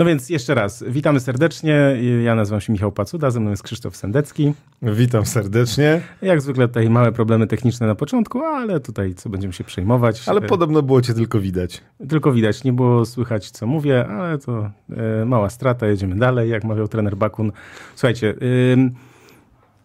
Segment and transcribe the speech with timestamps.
[0.00, 1.96] No więc jeszcze raz, witamy serdecznie.
[2.24, 4.52] Ja nazywam się Michał Pacuda, ze mną jest Krzysztof Sendecki.
[4.82, 6.00] Witam serdecznie.
[6.22, 10.28] Jak zwykle tutaj małe problemy techniczne na początku, ale tutaj co będziemy się przejmować.
[10.28, 11.80] Ale podobno było cię tylko widać.
[12.08, 16.64] Tylko widać, nie było słychać co mówię, ale to e, mała strata, jedziemy dalej, jak
[16.64, 17.52] mawiał trener Bakun.
[17.94, 18.34] Słuchajcie,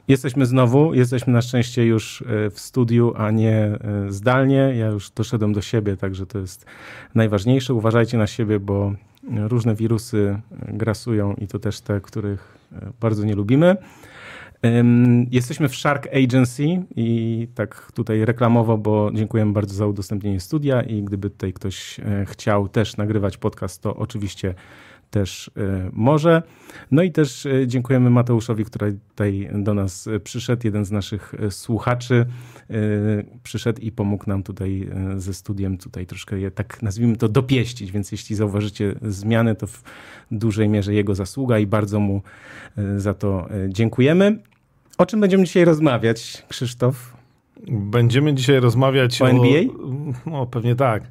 [0.08, 3.80] Jesteśmy znowu, jesteśmy na szczęście już e, w studiu, a nie e,
[4.10, 4.74] zdalnie.
[4.78, 6.66] Ja już doszedłem do siebie, także to jest
[7.16, 7.74] najważniejsze.
[7.74, 8.94] Uważajcie na siebie, bo
[9.48, 13.78] różne wirusy grasują i to też te, których e, bardzo nie lubimy.
[15.32, 16.64] Jesteśmy w Shark Agency
[16.96, 22.68] i tak tutaj reklamowo, bo dziękujemy bardzo za udostępnienie studia i gdyby tutaj ktoś chciał
[22.68, 24.56] też nagrywać podcast, to oczywiście
[25.16, 26.44] też e, może.
[26.92, 31.36] No i też e, dziękujemy Mateuszowi, który tutaj do nas e, przyszedł, jeden z naszych
[31.50, 32.26] słuchaczy
[33.44, 38.12] przyszedł i pomógł nam tutaj ze studiem tutaj troszkę je, tak nazwijmy to dopieścić, więc
[38.12, 39.84] jeśli zauważycie zmiany, to w
[40.32, 42.22] dużej mierze jego zasługa i bardzo mu
[42.98, 44.40] za to dziękujemy.
[44.98, 47.14] O czym będziemy dzisiaj rozmawiać, Krzysztof?
[47.68, 49.62] Będziemy dzisiaj rozmawiać o NBA?
[50.26, 51.04] O, no, pewnie tak.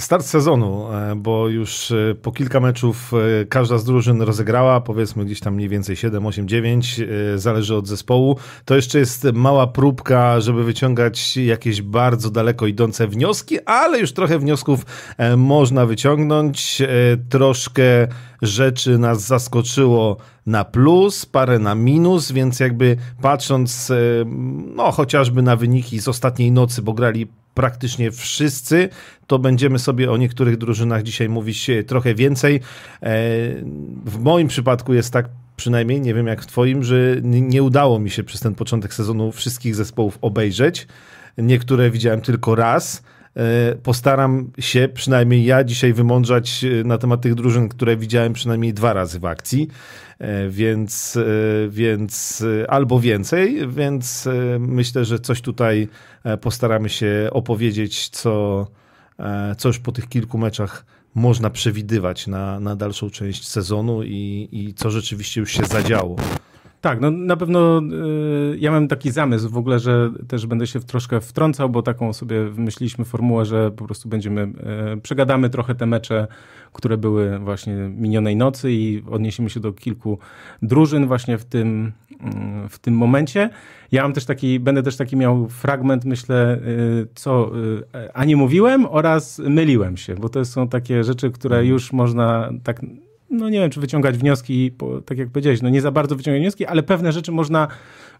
[0.00, 5.24] Start sezonu, e, bo już e, po kilka meczów e, każda z drużyn rozegrała, powiedzmy
[5.24, 7.00] gdzieś tam mniej więcej 7, 8, 9,
[7.36, 8.36] zależy od zespołu.
[8.64, 14.38] To jeszcze jest mała próbka, żeby wyciągać jakieś bardzo daleko idące wnioski, ale już trochę
[14.38, 14.86] wniosków
[15.36, 16.82] można wyciągnąć.
[17.28, 17.82] Troszkę
[18.42, 23.92] rzeczy nas zaskoczyło na plus, parę na minus, więc jakby patrząc
[24.74, 28.88] no chociażby na wyniki z ostatniej nocy, bo grali praktycznie wszyscy,
[29.26, 32.56] to będziemy sobie o niektórych drużynach dzisiaj mówić trochę więcej.
[32.56, 32.60] E,
[34.04, 38.10] w moim przypadku jest tak przynajmniej, nie wiem jak w twoim, że nie udało mi
[38.10, 40.86] się przez ten początek sezonu wszystkich zespołów obejrzeć.
[41.38, 43.02] Niektóre widziałem tylko raz.
[43.36, 48.74] E, postaram się przynajmniej ja dzisiaj wymądrzać e, na temat tych drużyn, które widziałem przynajmniej
[48.74, 49.68] dwa razy w akcji.
[50.18, 51.18] E, więc,
[51.68, 54.28] więc albo więcej, więc
[54.58, 55.88] myślę, że coś tutaj
[56.40, 58.66] postaramy się opowiedzieć, co,
[59.58, 60.84] co już po tych kilku meczach
[61.14, 66.16] można przewidywać na, na dalszą część sezonu i, i co rzeczywiście już się zadziało.
[66.80, 67.82] Tak, no na pewno
[68.52, 71.82] y, ja mam taki zamysł w ogóle, że też będę się w troszkę wtrącał, bo
[71.82, 74.42] taką sobie wymyśliliśmy formułę, że po prostu będziemy,
[74.94, 76.26] y, przegadamy trochę te mecze,
[76.72, 80.18] które były właśnie minionej nocy i odniesiemy się do kilku
[80.62, 81.92] drużyn właśnie w tym,
[82.64, 83.50] y, w tym momencie.
[83.92, 88.36] Ja mam też taki, będę też taki miał fragment, myślę, y, co y, a nie
[88.36, 91.68] mówiłem oraz myliłem się, bo to są takie rzeczy, które mhm.
[91.68, 92.80] już można tak
[93.30, 96.40] no nie wiem, czy wyciągać wnioski, bo, tak jak powiedziałeś, no nie za bardzo wyciągać
[96.40, 97.68] wnioski, ale pewne rzeczy można,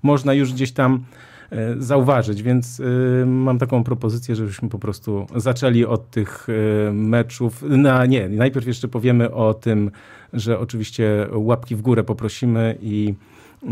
[0.03, 1.05] można już gdzieś tam
[1.51, 7.63] e, zauważyć, więc y, mam taką propozycję, żebyśmy po prostu zaczęli od tych y, meczów.
[7.63, 9.91] Na, nie, najpierw jeszcze powiemy o tym,
[10.33, 13.15] że oczywiście łapki w górę poprosimy i
[13.63, 13.67] y,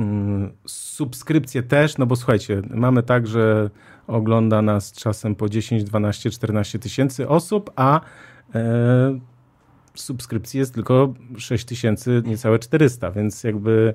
[0.66, 3.70] subskrypcje też, no bo słuchajcie, mamy tak, że
[4.06, 8.00] ogląda nas czasem po 10, 12, 14 tysięcy osób, a
[10.00, 13.94] subskrypcji jest tylko 6000, niecałe 400, więc jakby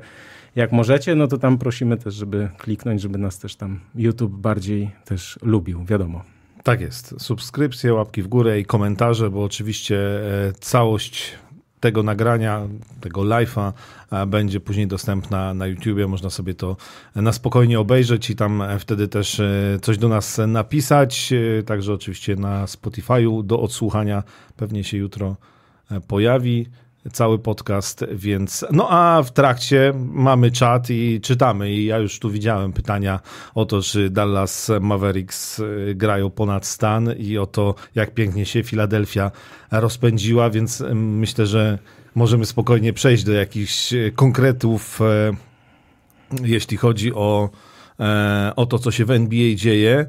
[0.56, 4.92] jak możecie, no to tam prosimy też, żeby kliknąć, żeby nas też tam YouTube bardziej
[5.06, 6.24] też lubił, wiadomo.
[6.64, 7.16] Tak jest.
[7.18, 11.34] Subskrypcje, łapki w górę i komentarze, bo oczywiście e, całość
[11.80, 12.68] tego nagrania,
[13.02, 13.72] tego live'a
[14.12, 16.08] e, będzie później dostępna na YouTubie.
[16.08, 16.78] Można sobie to
[17.16, 19.42] na spokojnie obejrzeć i tam e, wtedy też
[19.82, 21.34] coś do nas napisać.
[21.66, 24.24] Także oczywiście na Spotify'u do odsłuchania
[24.58, 25.36] pewnie się jutro
[26.02, 26.68] pojawi
[27.12, 32.30] cały podcast, więc no a w trakcie mamy czat i czytamy i ja już tu
[32.30, 33.20] widziałem pytania
[33.56, 38.64] o to, czy Dallas Mavericks e, grają ponad stan i o to, jak pięknie się
[38.64, 39.32] Filadelfia
[39.72, 41.80] rozpędziła, więc myślę, że
[42.16, 45.00] możemy spokojnie przejść do jakichś e, konkretów,
[46.44, 47.50] jeśli chodzi o,
[48.56, 50.06] o to, co się w NBA dzieje.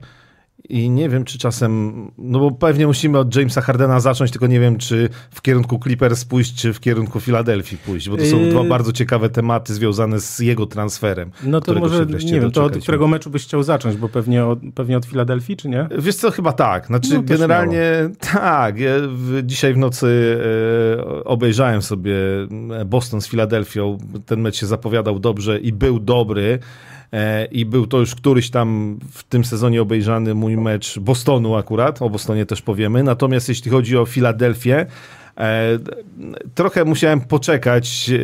[0.68, 4.60] I nie wiem, czy czasem, no bo pewnie musimy od Jamesa Hardena zacząć, tylko nie
[4.60, 8.50] wiem, czy w kierunku Clippers pójść, czy w kierunku Filadelfii pójść, bo to są yy...
[8.50, 11.30] dwa bardzo ciekawe tematy związane z jego transferem.
[11.42, 14.58] No to może, nie wiem, to od którego meczu byś chciał zacząć, bo pewnie od,
[14.74, 15.88] pewnie od Filadelfii, czy nie?
[15.98, 16.86] Wiesz co, chyba tak.
[16.86, 18.78] Znaczy no, generalnie tak.
[18.78, 20.38] Ja w, dzisiaj w nocy
[21.00, 22.14] e, obejrzałem sobie
[22.86, 23.98] Boston z Filadelfią.
[24.26, 26.58] Ten mecz się zapowiadał dobrze i był dobry.
[27.14, 32.02] E, i był to już któryś tam w tym sezonie obejrzany mój mecz Bostonu akurat,
[32.02, 33.02] o Bostonie też powiemy.
[33.02, 34.86] Natomiast jeśli chodzi o Filadelfię,
[36.54, 38.18] trochę musiałem poczekać, e,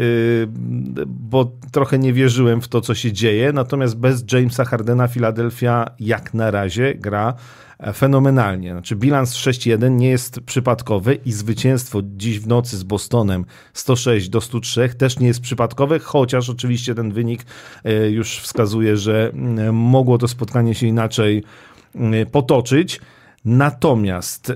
[1.07, 3.53] bo trochę nie wierzyłem w to, co się dzieje.
[3.53, 7.35] Natomiast bez Jamesa Hardena Philadelphia jak na razie gra
[7.95, 8.73] fenomenalnie.
[8.73, 14.41] Znaczy bilans 6-1 nie jest przypadkowy i zwycięstwo dziś w nocy z Bostonem 106 do
[14.41, 17.45] 103 też nie jest przypadkowe, chociaż oczywiście ten wynik
[17.85, 19.33] e, już wskazuje, że
[19.73, 21.45] mogło to spotkanie się inaczej
[22.33, 23.01] potoczyć.
[23.45, 24.55] Natomiast e,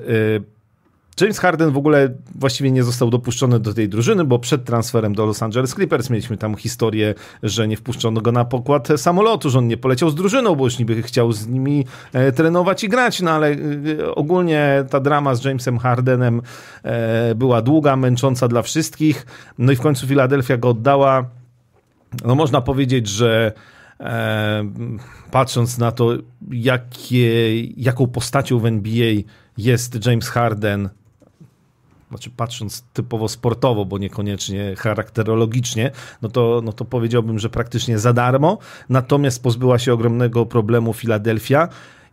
[1.20, 5.26] James Harden w ogóle właściwie nie został dopuszczony do tej drużyny, bo przed transferem do
[5.26, 9.68] Los Angeles Clippers mieliśmy tam historię, że nie wpuszczono go na pokład samolotu, że on
[9.68, 13.30] nie poleciał z drużyną, bo już niby chciał z nimi e, trenować i grać, no
[13.30, 16.42] ale e, ogólnie ta drama z Jamesem Hardenem
[16.82, 19.26] e, była długa, męcząca dla wszystkich,
[19.58, 21.24] no i w końcu Philadelphia go oddała.
[22.24, 23.52] No można powiedzieć, że
[25.30, 26.10] patrząc na to,
[26.50, 29.14] jakie, jaką postacią w NBA
[29.58, 30.88] jest James Harden,
[32.16, 35.90] znaczy patrząc typowo sportowo, bo niekoniecznie charakterologicznie,
[36.22, 38.58] no to, no to powiedziałbym, że praktycznie za darmo.
[38.88, 41.68] Natomiast pozbyła się ogromnego problemu Filadelfia.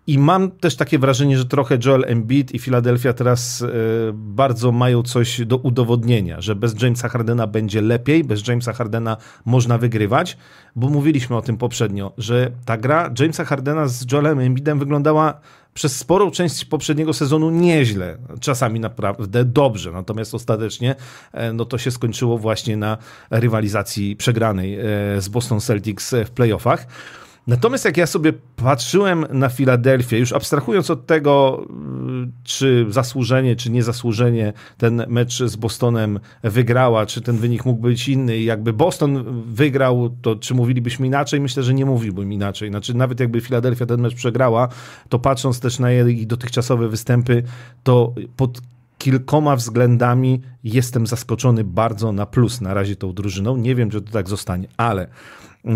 [0.08, 3.68] I mam też takie wrażenie, że trochę Joel Embiid i Philadelphia teraz y,
[4.14, 9.78] bardzo mają coś do udowodnienia, że bez Jamesa Hardena będzie lepiej, bez Jamesa Hardena można
[9.78, 10.38] wygrywać,
[10.76, 15.42] bo mówiliśmy o tym poprzednio, że ta gra Jamesa Hardena z Joelem Embiidem wyglądała
[15.74, 20.96] przez sporą część poprzedniego sezonu nieźle, czasami naprawdę dobrze, natomiast ostatecznie
[21.32, 22.98] e, no to się skończyło właśnie na
[23.30, 24.84] rywalizacji przegranej e,
[25.22, 26.88] z Boston Celtics w playoffach.
[27.48, 31.66] Natomiast jak ja sobie patrzyłem na Filadelfię, już abstrahując od tego,
[32.44, 38.38] czy zasłużenie, czy niezasłużenie ten mecz z Bostonem wygrała, czy ten wynik mógł być inny,
[38.38, 41.40] i jakby Boston wygrał, to czy mówilibyśmy inaczej?
[41.40, 42.70] Myślę, że nie mówiłbym inaczej.
[42.70, 44.68] Znaczy, nawet jakby Filadelfia ten mecz przegrała,
[45.10, 47.44] to patrząc też na jej dotychczasowe występy,
[47.84, 48.62] to pod
[48.98, 53.58] kilkoma względami jestem zaskoczony bardzo na plus na razie tą drużyną.
[53.58, 55.08] Nie wiem, czy to tak zostanie, ale.
[55.66, 55.74] Yy,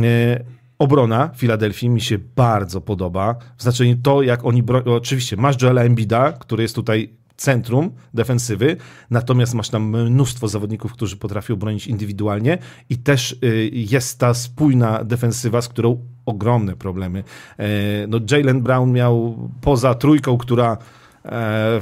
[0.80, 3.36] Obrona Filadelfii mi się bardzo podoba.
[3.58, 4.96] W znaczeniu to, jak oni bronią.
[4.96, 8.78] Oczywiście, masz Joela Embida, który jest tutaj centrum defensywy,
[9.10, 12.58] natomiast masz tam mnóstwo zawodników, którzy potrafią bronić indywidualnie
[12.90, 17.24] i też y, jest ta spójna defensywa, z którą ogromne problemy.
[17.58, 17.68] E,
[18.08, 20.78] no Jalen Brown miał poza trójką, która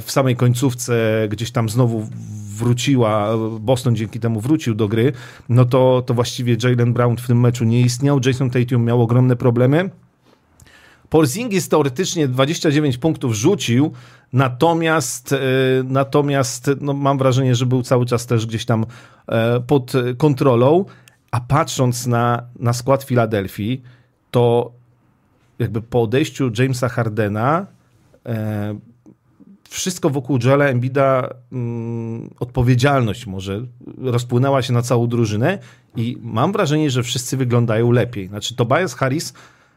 [0.00, 2.08] w samej końcówce gdzieś tam znowu
[2.54, 3.28] wróciła,
[3.60, 5.12] Boston dzięki temu wrócił do gry,
[5.48, 8.20] no to, to właściwie Jalen Brown w tym meczu nie istniał.
[8.26, 9.90] Jason Tatum miał ogromne problemy.
[11.08, 13.92] Porzingis teoretycznie 29 punktów rzucił,
[14.32, 15.38] natomiast, e,
[15.84, 18.86] natomiast no mam wrażenie, że był cały czas też gdzieś tam
[19.28, 20.84] e, pod kontrolą,
[21.30, 23.82] a patrząc na, na skład Filadelfii,
[24.30, 24.72] to
[25.58, 27.66] jakby po odejściu Jamesa Hardena
[28.26, 28.74] e,
[29.68, 33.66] wszystko wokół Joela Embida, mm, odpowiedzialność może
[33.98, 35.58] rozpłynęła się na całą drużynę
[35.96, 38.28] i mam wrażenie, że wszyscy wyglądają lepiej.
[38.28, 39.32] Znaczy Tobias Harris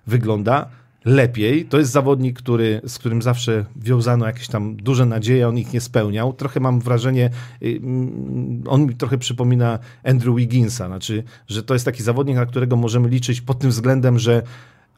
[0.07, 0.69] wygląda
[1.05, 1.65] lepiej.
[1.65, 5.81] To jest zawodnik, który, z którym zawsze wiązano jakieś tam duże nadzieje, on ich nie
[5.81, 6.33] spełniał.
[6.33, 7.29] Trochę mam wrażenie,
[7.63, 12.45] y, mm, on mi trochę przypomina Andrew Wigginsa, znaczy, że to jest taki zawodnik, na
[12.45, 14.43] którego możemy liczyć pod tym względem, że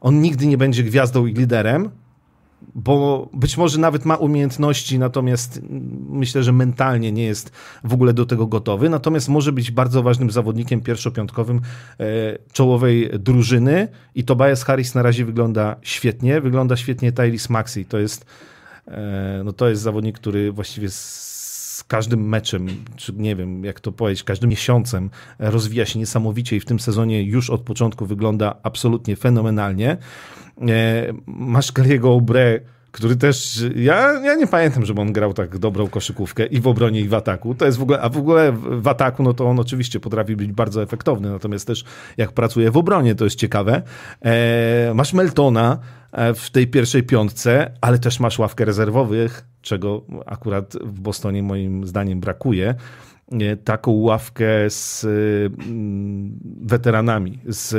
[0.01, 1.89] on nigdy nie będzie gwiazdą i liderem,
[2.75, 5.61] bo być może nawet ma umiejętności, natomiast
[6.09, 7.51] myślę, że mentalnie nie jest
[7.83, 8.89] w ogóle do tego gotowy.
[8.89, 11.61] Natomiast może być bardzo ważnym zawodnikiem pierwszopiątkowym
[11.99, 12.03] e,
[12.53, 16.41] czołowej drużyny i Tobias Harris na razie wygląda świetnie.
[16.41, 17.85] Wygląda świetnie Tyrese Maxey.
[17.85, 18.25] To jest,
[18.87, 20.89] e, no to jest zawodnik, który właściwie
[21.79, 25.09] z każdym meczem, czy nie wiem jak to powiedzieć, każdym miesiącem
[25.39, 29.97] rozwija się niesamowicie i w tym sezonie już od początku wygląda absolutnie fenomenalnie.
[30.67, 32.59] E, masz Kariego Obre,
[32.91, 37.01] który też, ja, ja nie pamiętam, żeby on grał tak dobrą koszykówkę i w obronie,
[37.01, 37.55] i w ataku.
[37.55, 40.51] To jest w ogóle, a w ogóle w ataku, no to on oczywiście potrafi być
[40.51, 41.83] bardzo efektowny, natomiast też
[42.17, 43.81] jak pracuje w obronie, to jest ciekawe.
[44.21, 45.79] E, masz Meltona
[46.11, 51.87] e, w tej pierwszej piątce, ale też masz ławkę rezerwowych, czego akurat w Bostonie moim
[51.87, 52.75] zdaniem brakuje
[53.31, 57.75] e, taką ławkę z mm, weteranami, z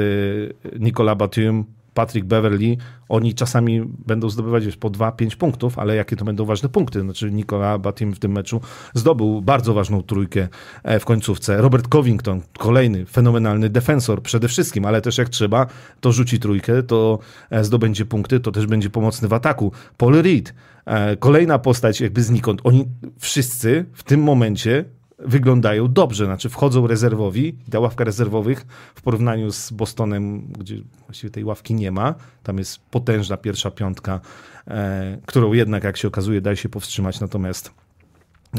[0.81, 2.77] Nicola Batum, Patrick Beverly,
[3.09, 7.01] oni czasami będą zdobywać wiesz, po 2-5 punktów, ale jakie to będą ważne punkty?
[7.01, 8.61] Znaczy Nikola Batim w tym meczu
[8.95, 10.49] zdobył bardzo ważną trójkę
[10.83, 11.57] e, w końcówce.
[11.57, 15.67] Robert Covington, kolejny fenomenalny defensor przede wszystkim, ale też jak trzeba,
[16.01, 17.19] to rzuci trójkę, to
[17.51, 19.73] e, zdobędzie punkty, to też będzie pomocny w ataku.
[19.97, 20.55] Paul Reed,
[20.85, 22.61] e, kolejna postać jakby znikąd.
[22.65, 22.87] Oni
[23.19, 24.85] wszyscy w tym momencie
[25.25, 31.45] wyglądają dobrze, znaczy wchodzą rezerwowi, ta ławka rezerwowych w porównaniu z Bostonem, gdzie właściwie tej
[31.45, 34.21] ławki nie ma, tam jest potężna pierwsza piątka,
[34.69, 37.71] e, którą jednak, jak się okazuje, daje się powstrzymać, natomiast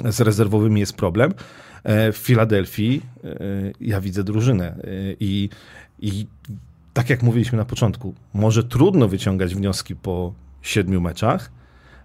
[0.06, 1.34] z rezerwowymi jest problem.
[1.86, 3.02] W Filadelfii
[3.82, 4.76] ja widzę drużynę
[5.20, 5.50] i,
[6.00, 6.28] i
[6.94, 11.52] tak jak mówiliśmy na początku, może trudno wyciągać wnioski po siedmiu meczach,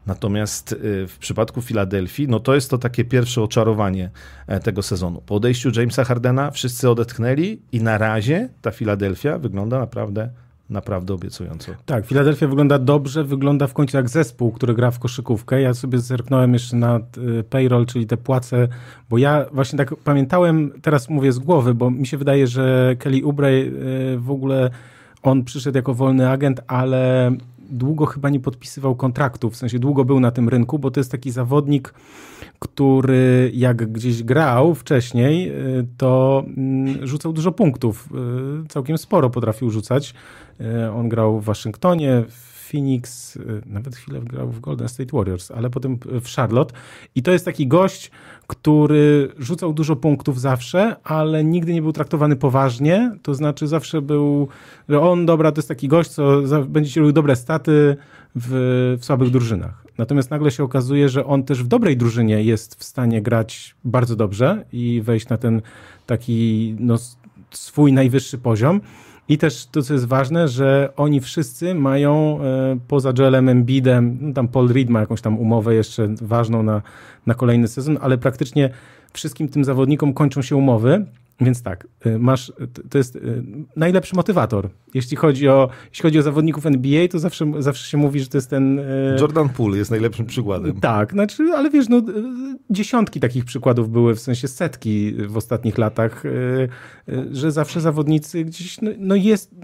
[0.07, 4.11] Natomiast y, w przypadku Filadelfii, no to jest to takie pierwsze oczarowanie
[4.47, 5.23] e, tego sezonu.
[5.27, 10.31] Po odejściu Jamesa Hardena wszyscy odetchnęli i na razie ta Filadelfia wygląda naprawdę
[10.71, 11.73] naprawdę obiecująco.
[11.87, 15.61] Tak, Filadelfia wygląda dobrze, wygląda w końcu jak zespół, który gra w koszykówkę.
[15.61, 17.01] Ja sobie zerknąłem jeszcze na
[17.41, 18.69] y, payroll, czyli te płace,
[19.11, 23.25] bo ja właśnie tak pamiętałem, teraz mówię z głowy, bo mi się wydaje, że Kelly
[23.25, 24.71] Oubre y, w ogóle
[25.23, 27.31] on przyszedł jako wolny agent, ale
[27.71, 31.13] długo chyba nie podpisywał kontraktu, w sensie długo był na tym rynku, bo to jest
[31.13, 31.95] taki zawodnik,
[32.59, 38.09] który jak gdzieś grał wcześniej, y, to mm, rzucał dużo punktów.
[38.65, 40.15] Y, całkiem sporo potrafił rzucać.
[40.61, 45.71] Y, on grał w Waszyngtonie, w Phoenix, nawet chwilę grał w Golden State Warriors, ale
[45.71, 46.75] potem w Charlotte.
[47.15, 48.11] I to jest taki gość,
[48.47, 53.17] który rzucał dużo punktów zawsze, ale nigdy nie był traktowany poważnie.
[53.23, 54.49] To znaczy zawsze był,
[54.89, 57.97] że on, dobra, to jest taki gość, co będzie ci robił dobre staty
[58.35, 59.87] w, w słabych drużynach.
[59.99, 64.17] Natomiast nagle się okazuje, że on też w dobrej drużynie jest w stanie grać bardzo
[64.17, 65.63] dobrze i wejść na ten
[66.07, 66.97] taki no,
[67.51, 68.81] swój najwyższy poziom.
[69.29, 74.33] I też to, co jest ważne, że oni wszyscy mają e, poza Joelem Embidem, no
[74.33, 76.83] tam Paul Reed ma jakąś tam umowę jeszcze ważną na,
[77.27, 78.71] na kolejny sezon, ale praktycznie
[79.13, 81.07] wszystkim tym zawodnikom kończą się umowy
[81.41, 82.53] więc tak, y, masz,
[82.91, 83.43] to jest y,
[83.77, 84.71] najlepszy motywator.
[84.95, 88.39] Jeśli chodzi o, jeśli chodzi o zawodników NBA, to zawsze, zawsze się mówi, że to
[88.39, 88.79] jest ten...
[88.79, 90.81] Y, Jordan Poole jest najlepszym przykładem.
[90.81, 92.03] Tak, znaczy, ale wiesz, no,
[92.71, 96.23] dziesiątki takich przykładów były, w sensie setki w ostatnich latach,
[97.33, 99.55] że zawsze zawodnicy gdzieś, no, no jest,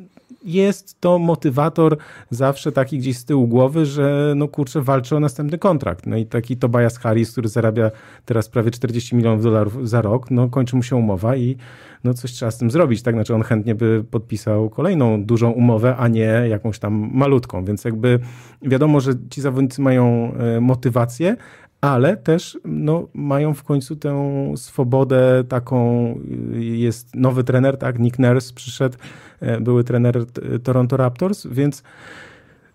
[0.44, 1.96] jest to motywator
[2.30, 6.06] zawsze taki gdzieś z tyłu głowy, że no kurczę, walczy o następny kontrakt.
[6.06, 7.90] No i taki Tobias Harris, który zarabia
[8.24, 11.56] teraz prawie 40 milionów dolarów za rok, no kończy mu się umowa i
[12.04, 13.14] no coś trzeba z tym zrobić, tak?
[13.14, 18.18] Znaczy on chętnie by podpisał kolejną dużą umowę, a nie jakąś tam malutką, więc jakby
[18.62, 21.36] wiadomo, że ci zawodnicy mają e, motywację,
[21.82, 26.14] ale też no, mają w końcu tę swobodę taką,
[26.52, 28.98] jest nowy trener, tak, Nick Nurse przyszedł,
[29.40, 30.26] e, były trener
[30.62, 31.82] Toronto Raptors, więc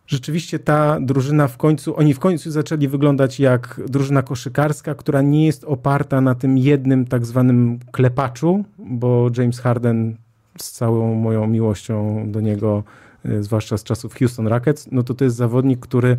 [0.07, 5.45] rzeczywiście ta drużyna w końcu, oni w końcu zaczęli wyglądać jak drużyna koszykarska, która nie
[5.45, 10.17] jest oparta na tym jednym tak zwanym klepaczu, bo James Harden
[10.57, 12.83] z całą moją miłością do niego,
[13.25, 16.17] e, zwłaszcza z czasów Houston Rockets, no to to jest zawodnik, który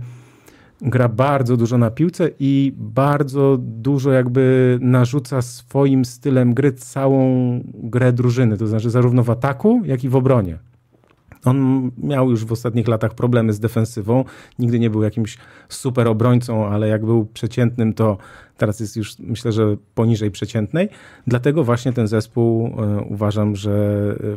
[0.83, 8.13] gra bardzo dużo na piłce i bardzo dużo jakby narzuca swoim stylem gry całą grę
[8.13, 10.59] drużyny, to znaczy zarówno w ataku, jak i w obronie.
[11.45, 14.25] On miał już w ostatnich latach problemy z defensywą.
[14.59, 18.19] Nigdy nie był jakimś super obrońcą, ale jak był przeciętnym, to
[18.57, 20.89] teraz jest już myślę, że poniżej przeciętnej.
[21.27, 23.71] Dlatego właśnie ten zespół e, uważam, że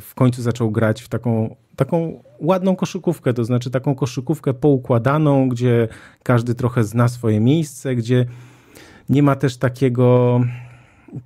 [0.02, 5.88] w końcu zaczął grać w taką, taką ładną koszykówkę, to znaczy taką koszykówkę poukładaną, gdzie
[6.24, 8.26] każdy trochę zna swoje miejsce, gdzie
[9.10, 10.40] nie ma też takiego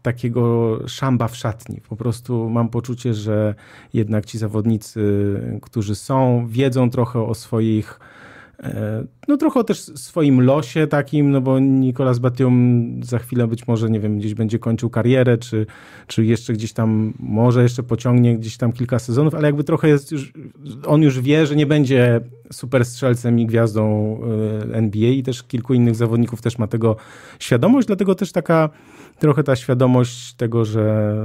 [0.01, 1.81] takiego szamba w szatni.
[1.89, 3.55] Po prostu mam poczucie, że
[3.93, 5.01] jednak ci zawodnicy,
[5.61, 7.99] którzy są, wiedzą trochę o swoich
[8.59, 13.89] e, no trochę też swoim losie takim, no bo Nicolas Batum za chwilę być może,
[13.89, 15.65] nie wiem, gdzieś będzie kończył karierę, czy,
[16.07, 20.11] czy jeszcze gdzieś tam, może jeszcze pociągnie gdzieś tam kilka sezonów, ale jakby trochę jest
[20.11, 20.33] już,
[20.85, 24.17] on już wie, że nie będzie super strzelcem i gwiazdą
[24.71, 26.95] e, NBA i też kilku innych zawodników też ma tego
[27.39, 28.69] świadomość, dlatego też taka
[29.19, 31.15] trochę ta świadomość tego, że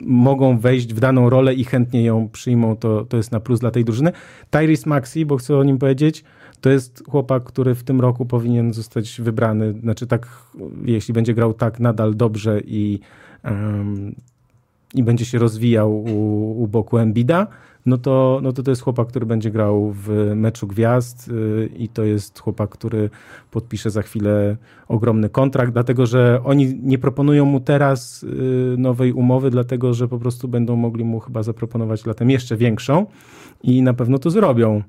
[0.00, 3.70] mogą wejść w daną rolę i chętnie ją przyjmą, to, to jest na plus dla
[3.70, 4.12] tej drużyny.
[4.50, 6.24] Tyrese Maxi, bo chcę o nim powiedzieć,
[6.60, 9.72] to jest chłopak, który w tym roku powinien zostać wybrany.
[9.80, 10.28] Znaczy tak,
[10.84, 13.00] jeśli będzie grał tak nadal dobrze i,
[13.44, 14.14] um,
[14.94, 17.46] i będzie się rozwijał u, u boku Embida,
[17.86, 21.88] no to, no to to jest chłopak, który będzie grał w meczu gwiazd y, i
[21.88, 23.10] to jest chłopak, który
[23.50, 24.56] podpisze za chwilę
[24.88, 30.18] ogromny kontrakt, dlatego że oni nie proponują mu teraz y, nowej umowy, dlatego że po
[30.18, 33.06] prostu będą mogli mu chyba zaproponować latem jeszcze większą
[33.62, 34.82] i na pewno to zrobią.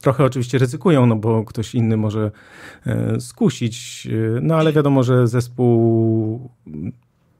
[0.00, 2.30] Trochę oczywiście ryzykują, no bo ktoś inny może
[2.86, 6.50] e, skusić, y, no ale wiadomo, że zespół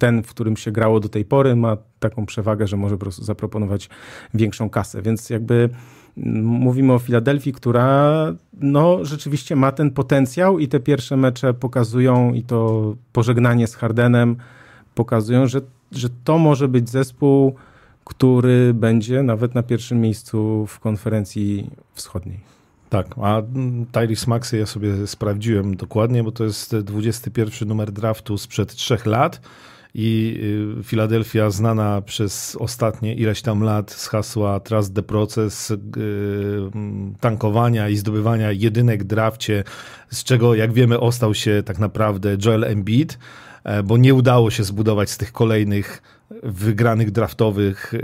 [0.04, 3.25] ten, w którym się grało do tej pory, ma taką przewagę, że może po prostu
[3.25, 3.88] zaproponować
[4.34, 5.02] większą kasę.
[5.02, 5.70] Więc jakby
[6.18, 8.26] mm, mówimy o Filadelfii, która
[8.61, 14.37] no, rzeczywiście ma ten potencjał i te pierwsze mecze pokazują i to pożegnanie z Hardenem
[14.94, 15.61] pokazują, że,
[15.92, 17.54] że to może być zespół,
[18.04, 22.40] który będzie nawet na pierwszym miejscu w konferencji wschodniej.
[22.90, 23.42] Tak, a
[23.92, 29.40] Tyrese Maxey ja sobie sprawdziłem dokładnie, bo to jest 21 numer draftu sprzed trzech lat
[29.94, 30.40] i
[30.80, 36.70] y, Filadelfia znana przez ostatnie ileś tam lat z hasła Trust the Process, yy,
[37.20, 39.64] tankowania i zdobywania jedynek drafcie,
[40.10, 43.18] z czego jak wiemy ostał się tak naprawdę Joel Embiid,
[43.64, 46.02] e, bo nie udało się zbudować z tych kolejnych
[46.44, 47.98] wygranych draftowych e,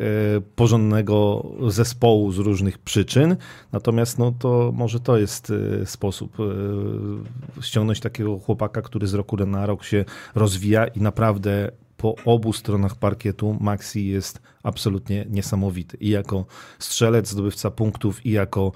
[0.56, 3.36] porządnego zespołu z różnych przyczyn.
[3.72, 9.36] Natomiast no to może to jest e, sposób e, ściągnąć takiego chłopaka, który z roku
[9.36, 10.04] na rok się
[10.34, 15.96] rozwija i naprawdę po obu stronach parkietu Maxi jest absolutnie niesamowity.
[15.96, 16.46] I jako
[16.78, 18.72] strzelec, zdobywca punktów, i jako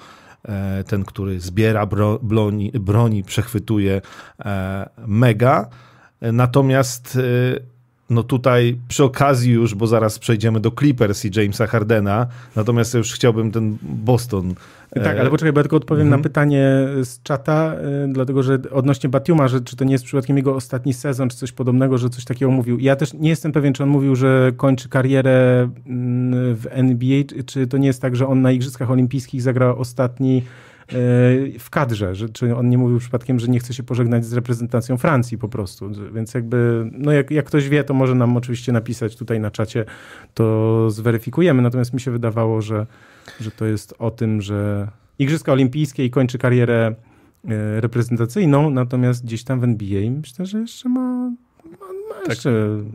[0.86, 1.86] ten, który zbiera
[2.22, 4.00] broni, broni przechwytuje
[5.06, 5.68] mega.
[6.20, 7.18] Natomiast
[8.10, 12.98] no tutaj przy okazji już, bo zaraz przejdziemy do Clippers i Jamesa Hardena, natomiast ja
[12.98, 14.54] już chciałbym ten Boston.
[14.94, 16.22] Tak, ale poczekaj, bo ja tylko odpowiem na mhm.
[16.22, 16.68] pytanie
[17.02, 20.94] z czata, y, dlatego że odnośnie Batiuma, że czy to nie jest przypadkiem jego ostatni
[20.94, 22.78] sezon, czy coś podobnego, że coś takiego mówił.
[22.78, 27.66] Ja też nie jestem pewien, czy on mówił, że kończy karierę mm, w NBA, czy
[27.66, 30.73] to nie jest tak, że on na Igrzyskach Olimpijskich zagrał ostatni E,
[31.58, 34.96] w kadrze, że, czy on nie mówił przypadkiem, że nie chce się pożegnać z reprezentacją
[34.96, 39.16] Francji po prostu, więc jakby, no jak, jak ktoś wie, to może nam oczywiście napisać
[39.16, 39.84] tutaj na czacie,
[40.34, 42.86] to zweryfikujemy, natomiast mi się wydawało, że,
[43.40, 44.88] że to jest o tym, że
[45.18, 46.94] Igrzyska Olimpijskie i kończy karierę
[47.44, 51.32] e, reprezentacyjną, natomiast gdzieś tam w NBA myślę, że jeszcze ma
[52.08, 52.50] tak, jeszcze...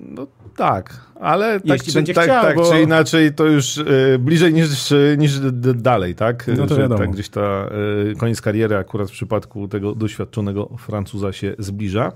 [0.10, 2.72] no, tak, ale tak, czy, będzie tak, chciał, tak bo...
[2.72, 5.40] czy inaczej to już y, bliżej niż, niż
[5.76, 6.48] dalej, tak?
[6.58, 7.70] No to Że, tak gdzieś ta
[8.12, 12.12] y, koniec kariery akurat w przypadku tego doświadczonego Francuza się zbliża.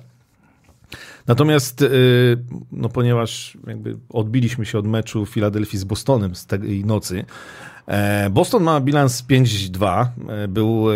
[1.28, 2.38] Natomiast, y,
[2.72, 7.26] no ponieważ jakby odbiliśmy się od meczu Filadelfii z Bostonem z tej nocy,
[8.32, 10.06] Boston ma bilans 5-2.
[10.30, 10.96] E, był e,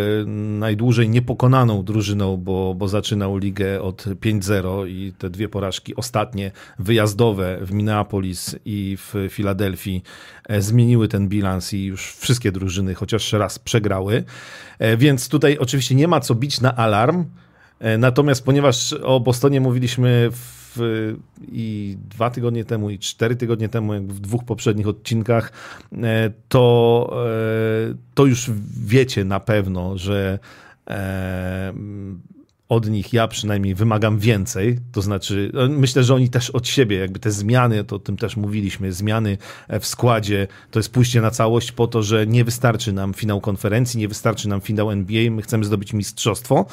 [0.58, 7.58] najdłużej niepokonaną drużyną, bo, bo zaczynał ligę od 5-0 i te dwie porażki ostatnie, wyjazdowe
[7.60, 10.02] w Minneapolis i w Filadelfii
[10.58, 14.24] zmieniły ten bilans i już wszystkie drużyny chociaż raz przegrały.
[14.98, 17.24] Więc tutaj oczywiście nie ma co bić na alarm.
[17.98, 20.57] Natomiast ponieważ o Bostonie mówiliśmy w
[21.52, 25.52] i dwa tygodnie temu, i cztery tygodnie temu, jakby w dwóch poprzednich odcinkach,
[26.02, 27.10] e, to,
[27.90, 28.50] e, to już
[28.86, 30.38] wiecie na pewno, że
[30.90, 31.72] e,
[32.68, 37.18] od nich ja przynajmniej wymagam więcej, to znaczy myślę, że oni też od siebie, jakby
[37.18, 39.38] te zmiany, to o tym też mówiliśmy, zmiany
[39.80, 44.00] w składzie, to jest pójście na całość po to, że nie wystarczy nam finał konferencji,
[44.00, 46.66] nie wystarczy nam finał NBA, my chcemy zdobyć mistrzostwo.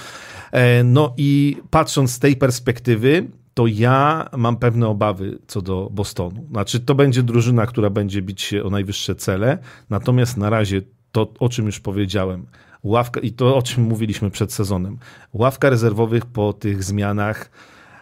[0.83, 6.45] No i patrząc z tej perspektywy, to ja mam pewne obawy co do Bostonu.
[6.51, 9.57] Znaczy, to będzie drużyna, która będzie bić się o najwyższe cele,
[9.89, 12.45] natomiast na razie to, o czym już powiedziałem,
[12.83, 14.97] ławka, i to o czym mówiliśmy przed sezonem,
[15.33, 17.51] ławka rezerwowych po tych zmianach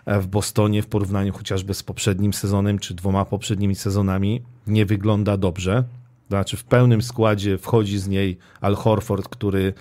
[0.06, 5.38] e, w Bostonie w porównaniu chociażby z poprzednim sezonem, czy dwoma poprzednimi sezonami, nie wygląda
[5.38, 5.84] dobrze.
[6.30, 9.74] Znaczy, w pełnym składzie wchodzi z niej Al Horford, który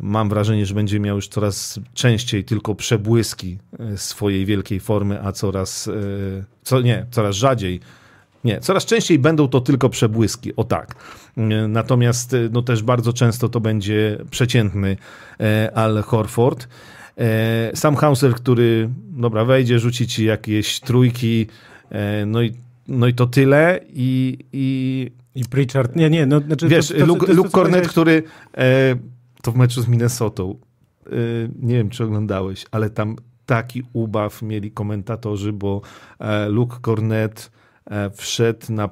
[0.00, 5.32] mam wrażenie, że będzie miał już coraz częściej tylko przebłyski e, swojej wielkiej formy, a
[5.32, 5.92] coraz, e,
[6.62, 7.80] co, nie, coraz rzadziej
[8.44, 10.94] nie, coraz częściej będą to tylko przebłyski, o tak.
[11.36, 14.96] E, natomiast no też bardzo często to będzie przeciętny
[15.74, 16.68] Al Horford.
[17.74, 21.46] Sam Hauser, który dobra, wejdzie, rzuci ci jakieś trójki,
[22.26, 22.54] no i,
[22.88, 24.38] no i to tyle i...
[24.52, 28.22] I, I Pritchard, nie, nie, no, znaczy, Wiesz, to, to, Luke, to, Luke Cornet, który
[29.44, 30.58] to w meczu z Minnesotą.
[31.12, 35.80] Y, nie wiem, czy oglądałeś, ale tam taki ubaw mieli komentatorzy, bo
[36.18, 37.50] e, Luke Cornet
[37.90, 38.88] e, wszedł na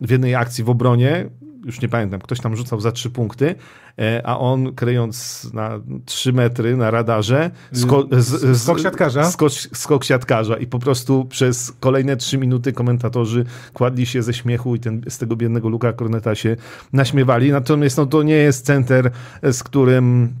[0.00, 1.30] w jednej akcji w obronie,
[1.64, 3.54] już nie pamiętam, ktoś tam rzucał za trzy punkty,
[3.98, 9.24] e, a on kryjąc na trzy metry na radarze sko z, skok siatkarza.
[9.24, 14.74] Skok, skok siatkarza i po prostu przez kolejne trzy minuty komentatorzy kładli się ze śmiechu
[14.74, 16.56] i ten, z tego biednego Luka Korneta się
[16.92, 17.52] naśmiewali.
[17.52, 19.10] Natomiast no, to nie jest center,
[19.42, 20.34] z którym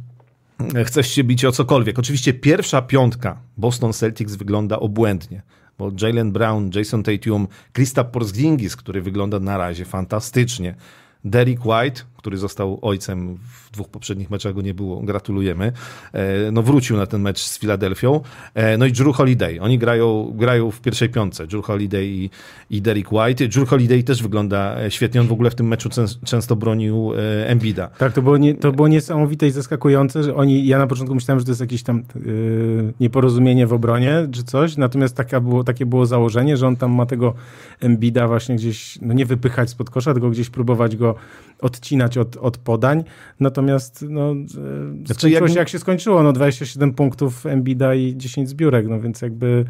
[0.84, 1.98] chcesz się bić o cokolwiek.
[1.98, 5.42] Oczywiście pierwsza piątka Boston Celtics wygląda obłędnie
[5.80, 10.74] bo Jalen Brown, Jason Tatum, Krista Porzingis, który wygląda na razie fantastycznie,
[11.22, 15.72] Derek White, który został ojcem w dwóch poprzednich meczach, go nie było, gratulujemy.
[16.12, 18.20] E, no wrócił na ten mecz z Filadelfią.
[18.54, 19.60] E, no i Drew Holiday.
[19.60, 21.46] Oni grają, grają w pierwszej piątce.
[21.46, 22.30] Drew Holiday i,
[22.70, 23.48] i Derek White.
[23.48, 25.20] Drew Holiday też wygląda e, świetnie.
[25.20, 25.88] On w ogóle w tym meczu
[26.24, 27.12] często bronił
[27.46, 27.88] Embida.
[27.88, 31.38] Tak, to było, nie, to było niesamowite i zaskakujące, że oni, ja na początku myślałem,
[31.38, 35.86] że to jest jakieś tam yy, nieporozumienie w obronie czy coś, natomiast taka było, takie
[35.86, 37.34] było założenie, że on tam ma tego
[37.80, 41.14] Embida właśnie gdzieś, no nie wypychać spod kosza, tylko gdzieś próbować go
[41.60, 43.04] odcinać od, od podań,
[43.40, 44.34] natomiast no,
[45.04, 45.48] znaczy, jak...
[45.48, 49.64] się jak się skończyło, no 27 punktów Embida i 10 zbiórek, no więc jakby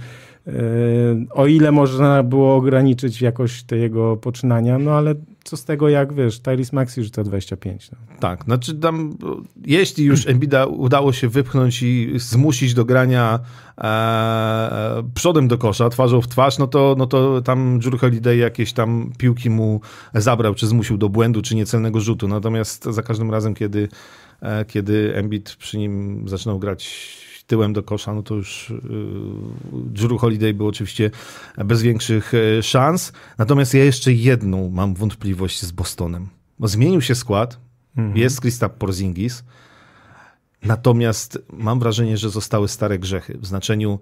[1.30, 5.14] o ile można było ograniczyć jakoś te jego poczynania, no ale
[5.50, 7.90] co z tego, jak wiesz, Tyrese Maxi rzuca 25.
[7.90, 7.98] No.
[8.20, 9.16] Tak, znaczy tam,
[9.66, 13.40] jeśli już Embida udało się wypchnąć i zmusić do grania
[13.78, 18.72] e, przodem do kosza, twarzą w twarz, no to, no to tam Drew Holiday jakieś
[18.72, 19.80] tam piłki mu
[20.14, 22.28] zabrał, czy zmusił do błędu, czy niecelnego rzutu.
[22.28, 23.88] Natomiast za każdym razem, kiedy,
[24.40, 27.16] e, kiedy Embiid przy nim zaczynał grać
[27.50, 28.74] tyłem do kosza, no to już y,
[29.72, 31.10] Drew Holiday był oczywiście
[31.64, 33.12] bez większych e, szans.
[33.38, 36.28] Natomiast ja jeszcze jedną mam wątpliwość z Bostonem.
[36.58, 37.60] Bo zmienił się skład,
[37.96, 38.16] mhm.
[38.16, 39.44] jest Kristaps Porzingis,
[40.62, 43.38] natomiast mam wrażenie, że zostały stare grzechy.
[43.38, 43.98] W znaczeniu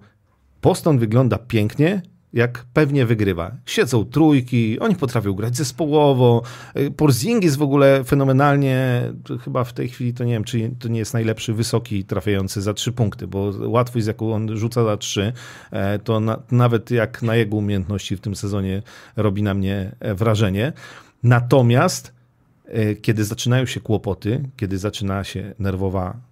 [0.61, 2.01] Boston wygląda pięknie,
[2.33, 3.51] jak pewnie wygrywa.
[3.65, 6.41] Siedzą trójki, oni potrafią grać zespołowo.
[6.77, 9.03] Y, Porzingis w ogóle fenomenalnie,
[9.43, 12.73] chyba w tej chwili to nie wiem, czy to nie jest najlepszy wysoki trafiający za
[12.73, 15.33] trzy punkty, bo łatwość, z jaką on rzuca za trzy,
[15.71, 18.81] e, to na, nawet jak na jego umiejętności w tym sezonie
[19.15, 20.73] robi na mnie e, wrażenie.
[21.23, 22.13] Natomiast
[22.65, 26.28] e, kiedy zaczynają się kłopoty, kiedy zaczyna się nerwowa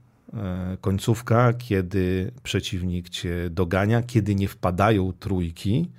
[0.82, 5.90] końcówka, kiedy przeciwnik cię dogania, kiedy nie wpadają trójki.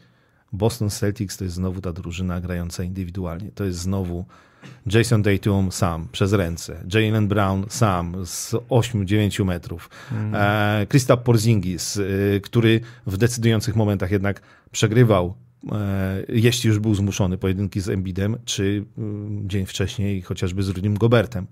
[0.52, 3.50] Boston Celtics to jest znowu ta drużyna grająca indywidualnie.
[3.54, 4.24] To jest znowu
[4.86, 6.84] Jason Tatum sam, przez ręce.
[6.94, 9.90] Jalen Brown sam z 8-9 metrów.
[10.12, 10.34] Mm.
[10.34, 15.34] E, Kristaps Porzingis, e, który w decydujących momentach jednak przegrywał
[15.72, 20.98] e, jeśli już był zmuszony pojedynki z Embidem, czy mm, dzień wcześniej chociażby z Rudim
[20.98, 21.46] Gobertem.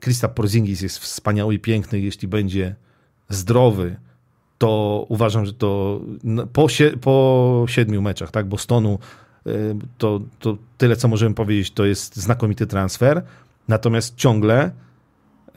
[0.00, 2.74] Krista Porzingis jest wspaniały i piękny, jeśli będzie
[3.28, 3.96] zdrowy,
[4.58, 6.00] to uważam, że to
[6.52, 6.66] po,
[7.00, 8.98] po siedmiu meczach, tak, Bostonu,
[9.46, 9.50] y,
[9.98, 13.22] to, to tyle, co możemy powiedzieć, to jest znakomity transfer.
[13.68, 14.70] Natomiast ciągle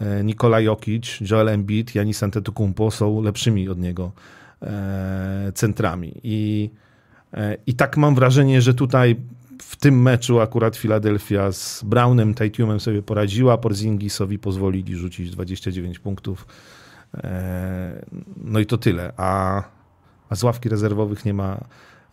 [0.01, 4.11] y, Nikola Jokic, Joel Embiid, Janis Antetokounmpo są lepszymi od niego
[5.53, 6.13] centrami.
[6.23, 6.69] I,
[7.67, 9.15] I tak mam wrażenie, że tutaj
[9.61, 16.47] w tym meczu akurat Filadelfia z Brownem, Tatumem sobie poradziła, Porzingisowi pozwolili rzucić 29 punktów.
[17.17, 18.05] E,
[18.37, 19.13] no i to tyle.
[19.17, 19.63] A,
[20.29, 21.63] a z ławki rezerwowych nie ma,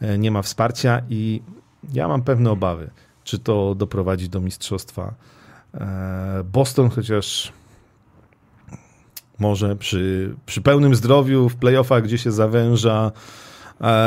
[0.01, 1.43] e, nie ma wsparcia i
[1.93, 2.91] ja mam pewne obawy,
[3.25, 5.15] czy to doprowadzi do mistrzostwa
[5.75, 7.53] e, Boston, chociaż
[9.39, 13.13] może przy, przy pełnym zdrowiu w playoffach, gdzie się zawęża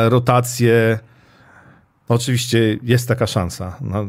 [0.10, 0.99] rotacje,
[2.10, 3.78] Oczywiście jest taka szansa.
[3.82, 4.06] No,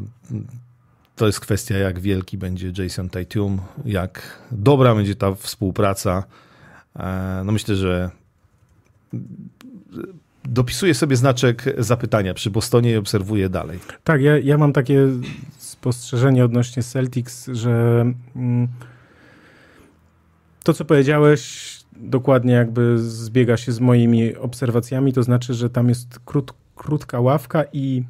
[1.17, 6.25] to jest kwestia, jak wielki będzie Jason Tatum, jak dobra będzie ta współpraca.
[6.97, 8.11] E, no myślę, że
[10.45, 13.79] dopisuję sobie znaczek zapytania przy Bostonie i obserwuję dalej.
[14.05, 15.07] Tak, ja, ja mam takie
[15.59, 18.05] spostrzeżenie odnośnie Celtics, że
[18.37, 18.69] mm,
[20.65, 26.19] to, co powiedziałeś, dokładnie jakby zbiega się z moimi obserwacjami, to znaczy, że tam jest
[26.25, 28.05] krótko krótka ławka i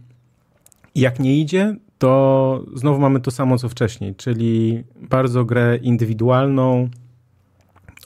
[0.94, 6.88] jak nie idzie, to znowu mamy to samo co wcześniej, czyli bardzo grę indywidualną,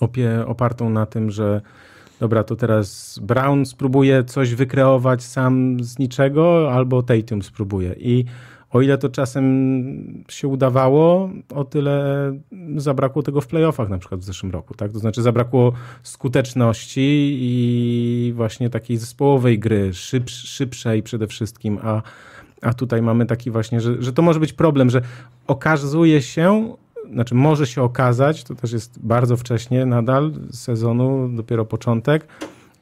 [0.01, 1.61] opie, opartą na tym, że
[2.21, 7.95] dobra, to teraz Brown spróbuje coś wykreować sam z niczego, albo Tatum spróbuje.
[7.99, 8.25] I
[8.75, 12.33] o ile to czasem się udawało, o tyle
[12.77, 14.75] zabrakło tego w playoffach na przykład w zeszłym roku.
[14.75, 14.93] Tak?
[14.93, 22.03] To znaczy zabrakło skuteczności i właśnie takiej zespołowej gry, szyb, szybszej przede wszystkim, a,
[22.63, 25.03] a tutaj mamy taki właśnie, że, że to może być problem, że
[25.47, 26.77] okazuje się,
[27.13, 32.27] znaczy może się okazać, to też jest bardzo wcześnie nadal sezonu, dopiero początek,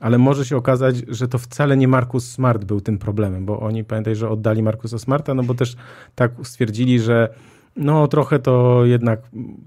[0.03, 3.85] ale może się okazać, że to wcale nie Markus Smart był tym problemem, bo oni
[3.85, 5.77] pamiętaj, że oddali Markusa Smarta, no bo też
[6.15, 7.35] tak stwierdzili, że
[7.77, 9.21] no trochę to jednak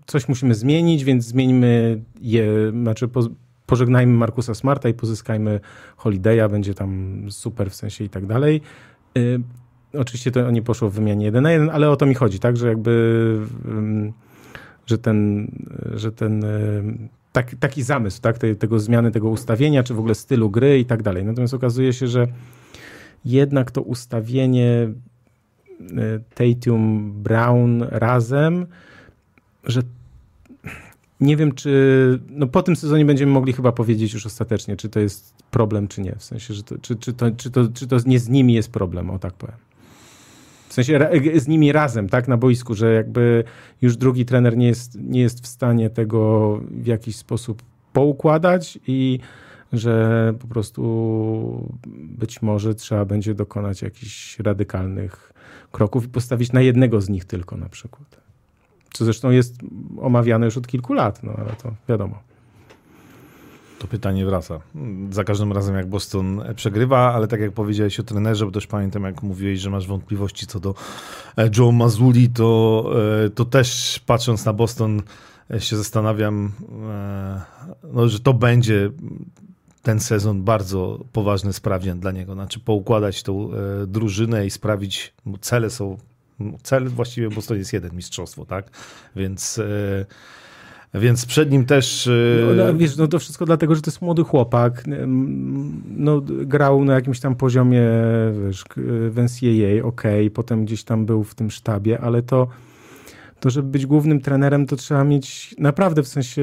[0.05, 3.21] coś musimy zmienić, więc zmieńmy je, znaczy po,
[3.65, 5.59] pożegnajmy Markusa Smarta i pozyskajmy
[5.97, 8.61] Holiday'a, będzie tam super w sensie i tak dalej.
[9.17, 9.41] Y,
[9.93, 12.57] oczywiście to nie poszło w wymianie jeden na jeden, ale o to mi chodzi, tak,
[12.57, 12.91] że jakby,
[13.65, 14.13] y,
[14.85, 15.47] że ten,
[15.93, 20.15] że ten y, tak, taki zamysł, tak, Te, tego zmiany, tego ustawienia, czy w ogóle
[20.15, 21.25] stylu gry i tak dalej.
[21.25, 22.27] Natomiast okazuje się, że
[23.25, 24.89] jednak to ustawienie
[25.81, 28.65] e, Tatum Brown razem,
[29.63, 29.81] że
[31.19, 31.71] nie wiem, czy
[32.29, 36.01] no po tym sezonie będziemy mogli chyba powiedzieć już ostatecznie, czy to jest problem, czy
[36.01, 36.15] nie.
[36.17, 38.71] W sensie, że to, czy, czy, to, czy, to, czy to nie z nimi jest
[38.71, 39.64] problem, o tak powiem.
[40.75, 43.43] Sensie z nimi razem, tak, na boisku, że jakby
[43.81, 49.19] już drugi trener nie jest, nie jest w stanie tego w jakiś sposób poukładać i
[49.73, 55.33] że po prostu być może trzeba będzie dokonać jakichś radykalnych
[55.71, 58.21] kroków i postawić na jednego z nich tylko na przykład.
[58.93, 59.55] Co zresztą jest
[59.97, 62.19] omawiane już od kilku lat, no ale to wiadomo.
[63.85, 64.59] To pytanie wraca.
[65.11, 69.03] Za każdym razem, jak Boston przegrywa, ale tak jak powiedziałeś o trenerze, bo też pamiętam,
[69.03, 70.75] jak mówiłeś, że masz wątpliwości co do
[71.37, 72.91] e, Joe Mazuli, to,
[73.25, 75.01] e, to też patrząc na Boston
[75.59, 76.51] się zastanawiam,
[76.89, 77.41] e,
[77.93, 78.91] no, że to będzie
[79.81, 82.33] ten sezon bardzo poważny sprawdzian dla niego.
[82.33, 83.49] Znaczy poukładać tą
[83.87, 85.97] drużynę i sprawić, bo cele są,
[86.63, 88.69] cel właściwie Boston jest jeden, mistrzostwo, tak?
[89.15, 89.61] Więc
[90.99, 92.09] więc przed nim też.
[92.47, 94.83] No, no, wiesz, no to wszystko dlatego, że to jest młody chłopak.
[95.87, 97.81] No, grał na jakimś tam poziomie,
[98.45, 98.63] wiesz,
[99.09, 100.03] w NCAA, ok,
[100.33, 102.47] potem gdzieś tam był w tym sztabie, ale to,
[103.39, 106.41] to żeby być głównym trenerem, to trzeba mieć naprawdę w sensie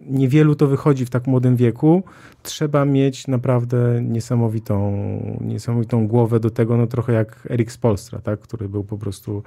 [0.00, 2.02] niewielu to wychodzi w tak młodym wieku.
[2.42, 4.92] Trzeba mieć naprawdę niesamowitą,
[5.40, 9.42] niesamowitą głowę do tego, no trochę jak Erik Spolstra, tak, który był po prostu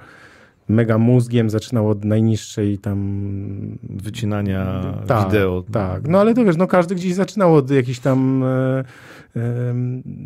[0.68, 3.78] mega mózgiem, zaczynał od najniższej tam...
[3.82, 5.64] Wycinania tak, wideo.
[5.72, 8.84] Tak, no ale to wiesz, no każdy gdzieś zaczynał od jakichś tam e,
[9.36, 9.74] e,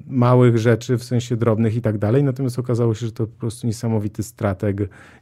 [0.07, 3.66] małych rzeczy, w sensie drobnych i tak dalej, natomiast okazało się, że to po prostu
[3.66, 4.77] niesamowity strateg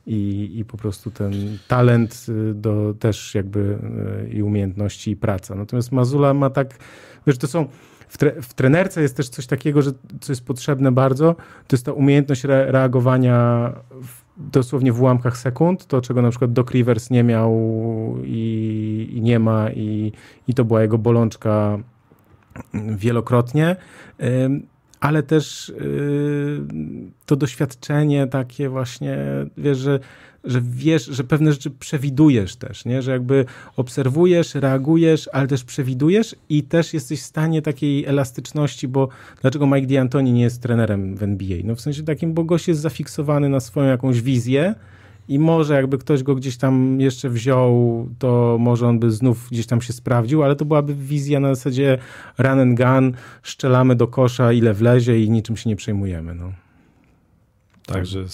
[0.07, 1.33] i, i po prostu ten
[1.69, 3.79] talent y, do też jakby
[4.27, 5.55] e, i umiejętności i praca.
[5.55, 6.79] Natomiast Mazula ma tak,
[7.27, 7.67] wiesz, to są
[8.09, 11.35] w, tre, w, trenerce jest też coś takiego, że co jest potrzebne bardzo,
[11.67, 13.73] to jest ta umiejętność re, reagowania
[14.03, 17.53] w dosłownie w ułamkach sekund, to czego na przykład Doc Rivers nie miał
[18.25, 20.13] i, i nie ma i,
[20.49, 21.79] i to była jego bolączka
[22.97, 23.77] wielokrotnie,
[25.01, 26.61] ale też y,
[27.27, 29.19] to doświadczenie takie właśnie,
[29.57, 30.01] wiesz, że
[30.45, 33.03] że wiesz, że pewne rzeczy przewidujesz też, nie?
[33.03, 33.45] że jakby
[33.77, 39.09] obserwujesz, reagujesz, ale też przewidujesz i też jesteś w stanie takiej elastyczności, bo
[39.41, 41.59] dlaczego Mike D'Antoni nie jest trenerem w NBA?
[41.65, 44.75] No w sensie takim, bo gość jest zafiksowany na swoją jakąś wizję
[45.29, 49.67] i może jakby ktoś go gdzieś tam jeszcze wziął, to może on by znów gdzieś
[49.67, 51.99] tam się sprawdził, ale to byłaby wizja na zasadzie
[52.39, 56.35] run and gun, szczelamy do kosza ile wlezie i niczym się nie przejmujemy.
[56.35, 56.53] No.
[57.87, 58.25] Także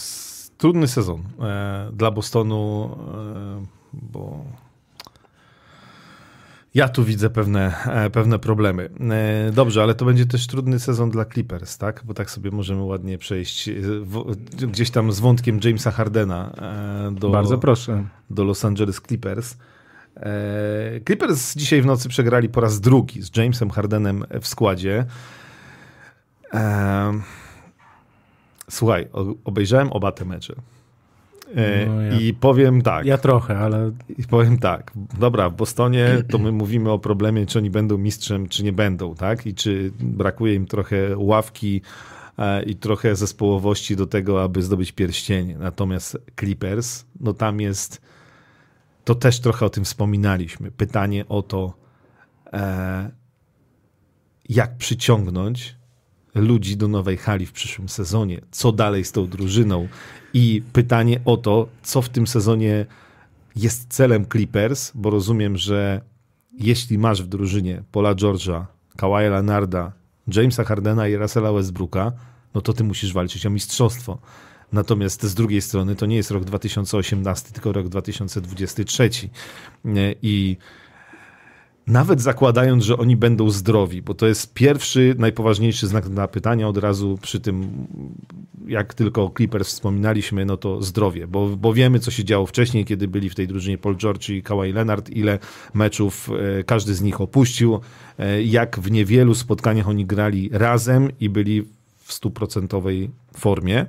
[0.61, 2.91] trudny sezon e, dla Bostonu,
[3.63, 4.45] e, bo
[6.75, 8.91] ja tu widzę pewne, e, pewne problemy.
[9.11, 12.03] E, dobrze, ale to będzie też trudny sezon dla Clippers, tak?
[12.05, 17.13] Bo tak sobie możemy ładnie przejść e, w, gdzieś tam z wątkiem Jamesa Hardena e,
[17.15, 18.05] do, Bardzo proszę.
[18.31, 19.57] do Los Angeles Clippers.
[21.07, 25.07] Clippers dzisiaj w nocy przegrali po raz drugi z Jamesem Hardenem w składzie.
[28.71, 29.09] Słuchaj,
[29.45, 30.55] obejrzałem oba te mecze.
[31.55, 33.07] E, no ja, I powiem tak.
[33.07, 33.93] Ja trochę, ale.
[34.19, 34.93] I powiem tak.
[35.19, 39.15] Dobra, w Bostonie to my mówimy o problemie, czy oni będą mistrzem, czy nie będą,
[39.15, 39.47] tak?
[39.47, 41.83] I czy brakuje im trochę ławki
[42.39, 45.59] e, i trochę zespołowości do tego, aby zdobyć pierścienie.
[45.59, 48.01] Natomiast Clippers, no tam jest.
[49.05, 50.71] To też trochę o tym wspominaliśmy.
[50.71, 51.75] Pytanie o to,
[52.53, 53.11] e,
[54.49, 55.80] jak przyciągnąć
[56.35, 58.41] ludzi do nowej hali w przyszłym sezonie.
[58.51, 59.89] Co dalej z tą drużyną?
[60.35, 62.87] I pytanie o to, co w tym sezonie
[63.57, 66.01] jest celem Clippers, bo rozumiem, że
[66.59, 68.65] jeśli masz w drużynie Paula George'a,
[68.97, 69.93] Kawaja Leonarda,
[70.35, 72.13] Jamesa Hardena i Russella Westbrooka,
[72.55, 74.19] no to ty musisz walczyć o mistrzostwo.
[74.73, 79.11] Natomiast z drugiej strony to nie jest rok 2018, tylko rok 2023.
[80.23, 80.57] I
[81.87, 86.77] nawet zakładając, że oni będą zdrowi, bo to jest pierwszy, najpoważniejszy znak na pytania od
[86.77, 87.87] razu przy tym,
[88.67, 92.85] jak tylko o Clippers wspominaliśmy, no to zdrowie, bo, bo wiemy, co się działo wcześniej,
[92.85, 95.39] kiedy byli w tej drużynie Paul George i Kawhi Leonard, ile
[95.75, 97.81] meczów e, każdy z nich opuścił,
[98.19, 101.63] e, jak w niewielu spotkaniach oni grali razem i byli
[102.05, 103.87] w stuprocentowej formie.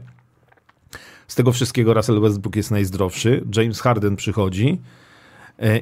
[1.27, 4.79] Z tego wszystkiego Russell Westbrook jest najzdrowszy, James Harden przychodzi,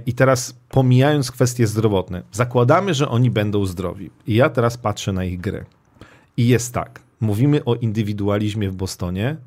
[0.06, 4.10] I teraz pomijając kwestie zdrowotne, zakładamy, że oni będą zdrowi.
[4.28, 5.66] I ja teraz patrzę na ich grę.
[6.38, 7.02] I jest tak.
[7.22, 9.38] Mówimy o indywidualizmie w Bostonie,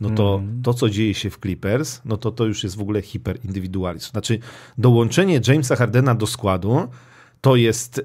[0.00, 0.62] no to mm.
[0.62, 4.10] to, co dzieje się w Clippers, no to to już jest w ogóle hiperindywidualizm.
[4.10, 4.38] Znaczy,
[4.78, 6.88] dołączenie Jamesa Hardena do składu
[7.40, 8.04] to jest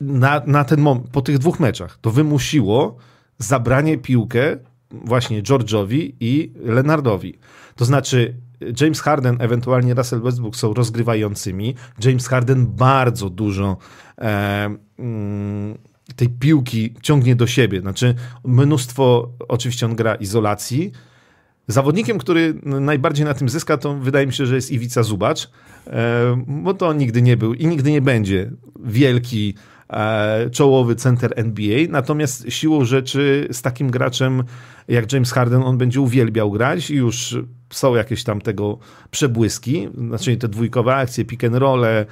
[0.00, 2.96] na, na ten moment, po tych dwóch meczach, to wymusiło
[3.38, 4.56] zabranie piłkę
[4.90, 7.38] właśnie George'owi i Leonardowi.
[7.76, 8.34] To znaczy,
[8.80, 11.74] James Harden, ewentualnie Russell Westbrook są rozgrywającymi.
[12.04, 13.76] James Harden bardzo dużo
[14.18, 15.78] e, mm,
[16.16, 17.80] tej piłki ciągnie do siebie.
[17.80, 20.92] Znaczy, mnóstwo, oczywiście on gra izolacji.
[21.66, 25.50] Zawodnikiem, który najbardziej na tym zyska, to wydaje mi się, że jest Iwica Zubacz,
[25.86, 28.50] e, bo to nigdy nie był i nigdy nie będzie
[28.84, 29.54] wielki
[29.90, 34.44] e, czołowy center NBA, natomiast siłą rzeczy z takim graczem
[34.88, 37.36] jak James Harden, on będzie uwielbiał grać i już
[37.70, 38.78] są jakieś tam tego
[39.10, 42.06] przebłyski, znaczy te dwójkowe akcje, pick and role,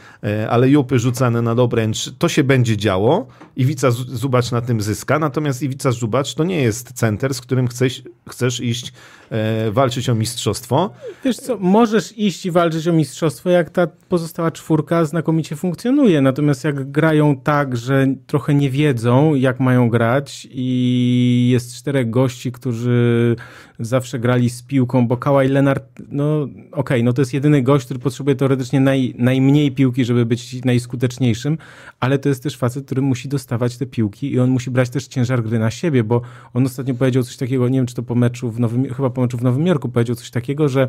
[0.51, 3.27] ale jupy rzucane na obręcz, to się będzie działo.
[3.57, 8.03] Iwica Zubacz na tym zyska, natomiast Iwica Zubacz to nie jest center, z którym chcesz,
[8.29, 8.93] chcesz iść
[9.31, 10.91] e, walczyć o mistrzostwo.
[11.25, 16.65] Wiesz co, możesz iść i walczyć o mistrzostwo, jak ta pozostała czwórka znakomicie funkcjonuje, natomiast
[16.65, 23.37] jak grają tak, że trochę nie wiedzą, jak mają grać i jest czterech gości, którzy
[23.79, 27.85] zawsze grali z piłką, bo Kawhi Leonard, no okej, okay, no to jest jedyny gość,
[27.85, 31.59] który potrzebuje teoretycznie naj, najmniej piłki, żeby być najskuteczniejszym,
[32.01, 35.07] ale to jest też facet, który musi dostawać te piłki i on musi brać też
[35.07, 36.21] ciężar gry na siebie, bo
[36.55, 39.37] on ostatnio powiedział coś takiego, nie wiem, czy to po meczu w Nowym, chyba po
[39.37, 40.89] w Nowym Jorku powiedział coś takiego, że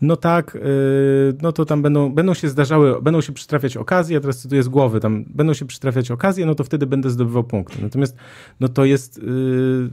[0.00, 0.60] no tak, yy,
[1.42, 4.68] no to tam będą, będą się zdarzały, będą się przytrafiać okazje, ja teraz cytuję z
[4.68, 7.82] głowy, tam będą się przytrafiać okazje, no to wtedy będę zdobywał punkty.
[7.82, 8.16] Natomiast
[8.60, 9.22] no to jest...
[9.22, 9.90] Yy,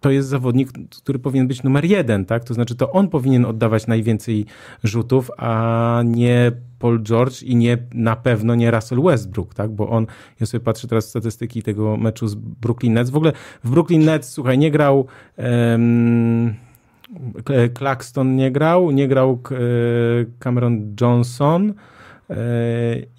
[0.00, 0.68] to jest zawodnik,
[1.02, 2.44] który powinien być numer jeden, tak?
[2.44, 4.46] To znaczy, to on powinien oddawać najwięcej
[4.84, 9.70] rzutów, a nie Paul George i nie na pewno nie Russell Westbrook, tak?
[9.70, 10.06] Bo on,
[10.40, 13.10] ja sobie patrzę teraz statystyki tego meczu z Brooklyn Nets.
[13.10, 13.32] W ogóle
[13.64, 16.54] w Brooklyn Nets, słuchaj, nie grał um,
[17.78, 19.56] Claxton nie grał, nie grał e,
[20.38, 21.74] Cameron Johnson,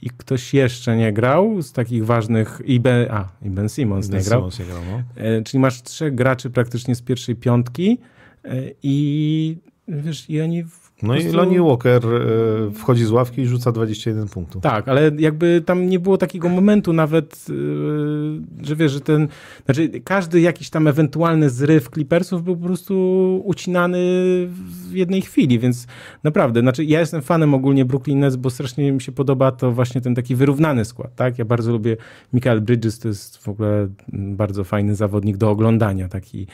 [0.01, 4.19] i ktoś jeszcze nie grał z takich ważnych, i Ben, a, i ben Simmons ben
[4.19, 4.51] nie grał.
[4.51, 5.23] Simmons nie grał no.
[5.23, 7.97] E, czyli masz trzech graczy praktycznie z pierwszej piątki
[8.45, 8.49] e,
[8.83, 10.63] i wiesz, i oni
[11.03, 14.63] no i Lonnie Walker e, wchodzi z ławki i rzuca 21 punktów.
[14.63, 19.27] Tak, ale jakby tam nie było takiego momentu nawet, e, że wiesz, że ten,
[19.65, 23.97] znaczy każdy jakiś tam ewentualny zryw Clippersów był po prostu ucinany
[24.47, 25.87] w jednej chwili, więc
[26.23, 30.01] naprawdę, znaczy ja jestem fanem ogólnie Brooklyn Nets, bo strasznie mi się podoba to właśnie
[30.01, 31.39] ten taki wyrównany skład, tak?
[31.39, 31.97] Ja bardzo lubię
[32.33, 36.47] Michael Bridges, to jest w ogóle bardzo fajny zawodnik do oglądania, taki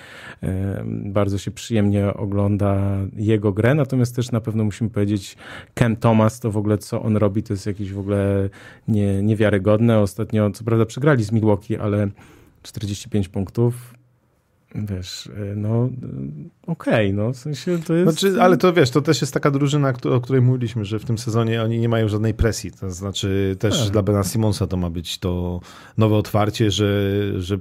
[0.43, 5.37] e, bardzo się przyjemnie ogląda jego grę, natomiast też na pewno musimy powiedzieć,
[5.73, 8.49] Ken Thomas, to w ogóle co on robi, to jest jakieś w ogóle
[8.87, 9.99] nie, niewiarygodne.
[9.99, 12.07] Ostatnio, co prawda przegrali z Milwaukee, ale
[12.63, 13.96] 45 punktów,
[14.75, 15.89] wiesz, y, no y,
[16.67, 18.19] okej, okay, no w sensie to jest...
[18.19, 21.17] Znaczy, ale to wiesz, to też jest taka drużyna, o której mówiliśmy, że w tym
[21.17, 23.91] sezonie oni nie mają żadnej presji, to znaczy też tak.
[23.91, 25.59] dla Bena Simonsa to ma być to
[25.97, 27.57] nowe otwarcie, że, że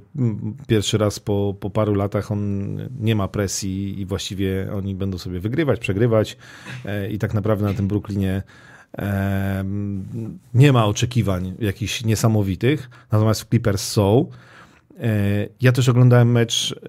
[0.66, 5.40] pierwszy raz po, po paru latach on nie ma presji i właściwie oni będą sobie
[5.40, 6.36] wygrywać, przegrywać
[6.84, 8.42] e, i tak naprawdę na tym Brooklynie
[8.98, 9.64] e,
[10.54, 14.30] nie ma oczekiwań jakichś niesamowitych, natomiast w Clippers są.
[14.30, 14.55] E,
[15.60, 16.86] ja też oglądałem mecz, e,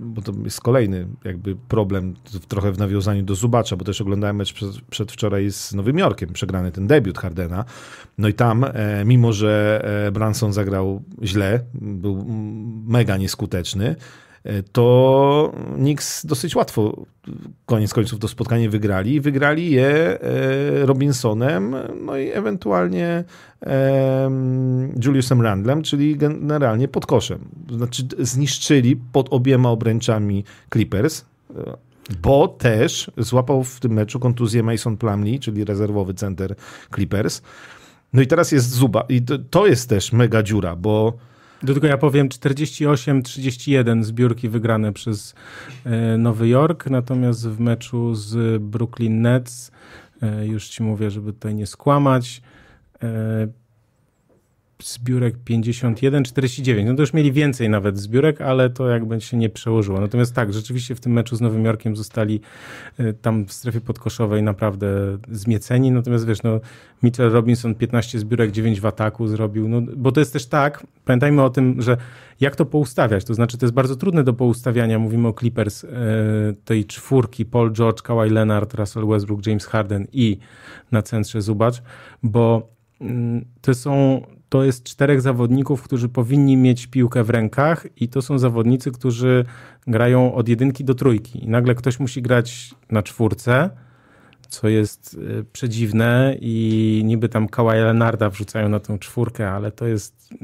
[0.00, 2.14] bo to jest kolejny jakby problem,
[2.48, 6.72] trochę w nawiązaniu do Zubacza, bo też oglądałem mecz przed, przedwczoraj z Nowym Jorkiem, przegrany
[6.72, 7.64] ten debiut Hardena.
[8.18, 12.24] No i tam, e, mimo że Branson zagrał źle, był
[12.86, 13.96] mega nieskuteczny,
[14.72, 17.06] to Knicks dosyć łatwo
[17.66, 19.20] koniec końców to spotkanie wygrali.
[19.20, 23.24] Wygrali je e, Robinsonem, no i ewentualnie
[25.04, 27.38] Juliusem Randlem, czyli generalnie pod koszem.
[27.70, 31.24] Znaczy zniszczyli pod obiema obręczami Clippers,
[31.56, 31.76] e,
[32.22, 36.54] bo też złapał w tym meczu kontuzję Mason Plumlee, czyli rezerwowy center
[36.94, 37.42] Clippers.
[38.12, 41.12] No i teraz jest Zuba i to jest też mega dziura, bo
[41.64, 45.34] do tego ja powiem 48-31 zbiórki wygrane przez
[45.84, 49.70] e, Nowy Jork, natomiast w meczu z Brooklyn Nets,
[50.22, 52.42] e, już ci mówię, żeby tutaj nie skłamać,
[53.02, 53.48] e,
[54.82, 56.88] zbiórek 51, 49.
[56.88, 60.00] No to już mieli więcej nawet zbiórek, ale to jakby się nie przełożyło.
[60.00, 62.40] Natomiast tak, rzeczywiście w tym meczu z Nowym Jorkiem zostali
[63.00, 65.90] y, tam w strefie podkoszowej naprawdę zmieceni.
[65.90, 66.60] Natomiast wiesz, no
[67.02, 69.68] Mitchell Robinson 15 zbiórek, 9 w ataku zrobił.
[69.68, 71.96] No, bo to jest też tak, pamiętajmy o tym, że
[72.40, 73.24] jak to poustawiać?
[73.24, 74.98] To znaczy, to jest bardzo trudne do poustawiania.
[74.98, 75.88] Mówimy o Clippers, y,
[76.64, 80.38] tej czwórki Paul George, Kawhi Leonard, Russell Westbrook, James Harden i
[80.92, 81.82] na centrze Zubacz,
[82.22, 82.68] bo
[83.00, 84.22] mm, to są
[84.54, 89.44] to jest czterech zawodników, którzy powinni mieć piłkę w rękach i to są zawodnicy, którzy
[89.86, 91.44] grają od jedynki do trójki.
[91.44, 93.70] I nagle ktoś musi grać na czwórce,
[94.48, 99.86] co jest y, przedziwne i niby tam Kawhi Leonarda wrzucają na tą czwórkę, ale to
[99.86, 100.34] jest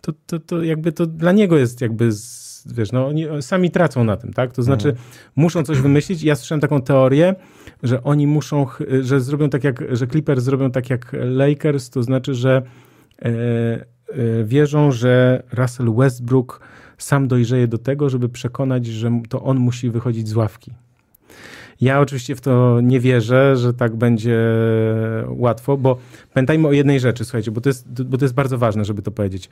[0.00, 4.04] to, to, to jakby to dla niego jest jakby z, wiesz, no oni sami tracą
[4.04, 4.52] na tym, tak?
[4.52, 5.06] To znaczy mhm.
[5.36, 6.22] muszą coś wymyślić.
[6.22, 7.34] Ja słyszałem taką teorię,
[7.82, 8.66] że oni muszą,
[9.00, 12.62] że zrobią tak jak, że Clippers zrobią tak jak Lakers, to znaczy, że
[14.44, 16.60] wierzą, że Russell Westbrook
[16.98, 20.72] sam dojrzeje do tego, żeby przekonać, że to on musi wychodzić z ławki.
[21.80, 24.38] Ja oczywiście w to nie wierzę, że tak będzie
[25.28, 25.98] łatwo, bo
[26.34, 29.10] pamiętajmy o jednej rzeczy, słuchajcie, bo to jest, bo to jest bardzo ważne, żeby to
[29.10, 29.48] powiedzieć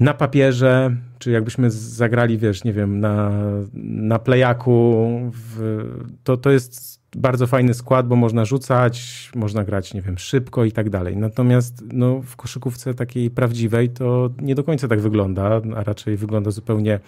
[0.00, 3.30] na papierze, czy jakbyśmy zagrali, wiesz, nie wiem, na,
[3.74, 5.84] na playaku, w,
[6.24, 10.72] to, to jest bardzo fajny skład, bo można rzucać, można grać, nie wiem, szybko i
[10.72, 11.16] tak dalej.
[11.16, 16.50] Natomiast no, w koszykówce takiej prawdziwej to nie do końca tak wygląda, a raczej wygląda
[16.50, 17.00] zupełnie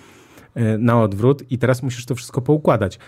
[0.55, 2.99] e, na odwrót i teraz musisz to wszystko poukładać.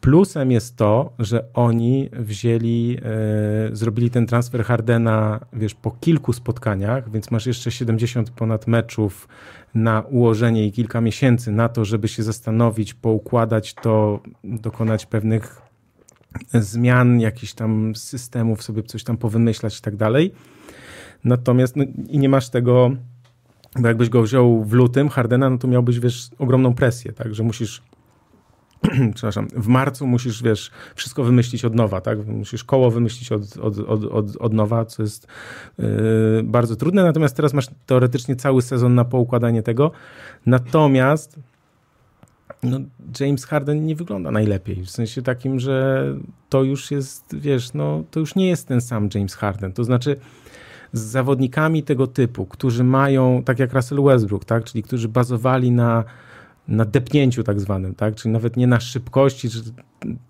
[0.00, 7.10] Plusem jest to, że oni wzięli, e, zrobili ten transfer Hardena, wiesz, po kilku spotkaniach,
[7.10, 9.28] więc masz jeszcze 70 ponad meczów
[9.74, 15.67] na ułożenie i kilka miesięcy na to, żeby się zastanowić, poukładać to, dokonać pewnych
[16.52, 20.32] zmian, jakichś tam systemów, sobie coś tam powymyślać i tak dalej.
[21.24, 22.90] Natomiast no, i nie masz tego,
[23.80, 27.42] bo jakbyś go wziął w lutym, Hardena, no to miałbyś, wiesz, ogromną presję, tak, że
[27.42, 27.82] musisz
[29.14, 32.26] przepraszam, w marcu musisz, wiesz, wszystko wymyślić od nowa, tak?
[32.26, 35.26] Musisz koło wymyślić od, od, od, od, od nowa, co jest
[35.78, 35.86] yy,
[36.44, 39.90] bardzo trudne, natomiast teraz masz teoretycznie cały sezon na poukładanie tego.
[40.46, 41.38] Natomiast
[42.62, 42.80] no,
[43.20, 46.04] James Harden nie wygląda najlepiej, w sensie takim, że
[46.48, 50.16] to już jest, wiesz, no, to już nie jest ten sam James Harden, to znaczy
[50.92, 56.04] z zawodnikami tego typu, którzy mają, tak jak Russell Westbrook, tak, czyli którzy bazowali na
[56.68, 58.14] na depnięciu tak zwanym, tak?
[58.14, 59.48] czyli nawet nie na szybkości,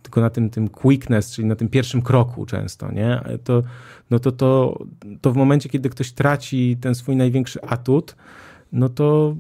[0.03, 3.21] tylko na tym, tym quickness, czyli na tym pierwszym kroku często, nie?
[3.45, 3.63] To,
[4.11, 4.79] no to, to,
[5.21, 8.17] to w momencie, kiedy ktoś traci ten swój największy atut,
[8.73, 9.37] no to,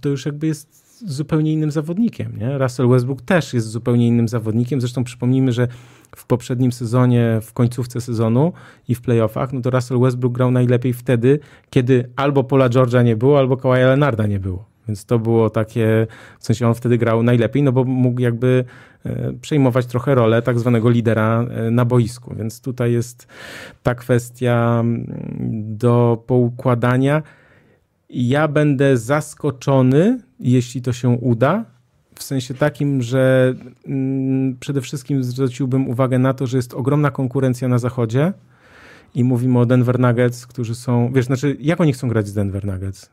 [0.00, 2.38] to już jakby jest zupełnie innym zawodnikiem.
[2.38, 2.58] Nie?
[2.58, 4.80] Russell Westbrook też jest zupełnie innym zawodnikiem.
[4.80, 5.68] Zresztą przypomnijmy, że
[6.16, 8.52] w poprzednim sezonie, w końcówce sezonu
[8.88, 11.40] i w playoffach, no to Russell Westbrook grał najlepiej wtedy,
[11.70, 14.64] kiedy albo Paula George'a nie było, albo Kawaja Leonarda nie było.
[14.88, 16.06] Więc to było takie,
[16.38, 18.64] w sensie on wtedy grał najlepiej, no bo mógł jakby
[19.06, 22.34] e, przejmować trochę rolę tak zwanego lidera e, na boisku.
[22.34, 23.26] Więc tutaj jest
[23.82, 25.06] ta kwestia mm,
[25.76, 27.22] do poukładania.
[28.10, 31.64] Ja będę zaskoczony, jeśli to się uda,
[32.14, 33.54] w sensie takim, że
[33.86, 38.32] mm, przede wszystkim zwróciłbym uwagę na to, że jest ogromna konkurencja na zachodzie
[39.14, 42.64] i mówimy o Denver Nuggets, którzy są, wiesz, znaczy jak oni chcą grać z Denver
[42.64, 43.10] Nuggets?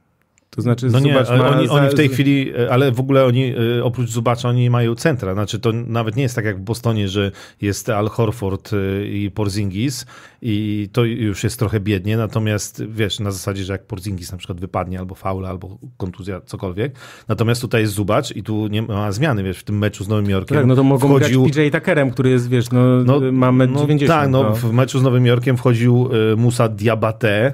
[0.56, 4.10] To znaczy, no nie, oni, oni, w tej chwili, ale w ogóle oni e, oprócz
[4.10, 5.34] Zubacza, oni mają centra.
[5.34, 7.32] Znaczy, to nawet nie jest tak jak w Bostonie, że
[7.62, 10.06] jest Al Horford e, i Porzingis
[10.42, 14.60] i to już jest trochę biednie, natomiast wiesz, na zasadzie, że jak Porzingis na przykład
[14.60, 16.96] wypadnie albo faula, albo kontuzja, cokolwiek.
[17.28, 20.30] Natomiast tutaj jest Zubacz i tu nie ma zmiany, wiesz, w tym meczu z Nowym
[20.30, 20.58] Jorkiem.
[20.58, 21.44] Tak, no to mogą wchodził...
[21.44, 24.22] grać PJ Tuckerem, który jest, wiesz, no, no mamy no, 90.
[24.22, 27.54] Tak, no, no, w meczu z Nowym Jorkiem wchodził e, Musa Diabate,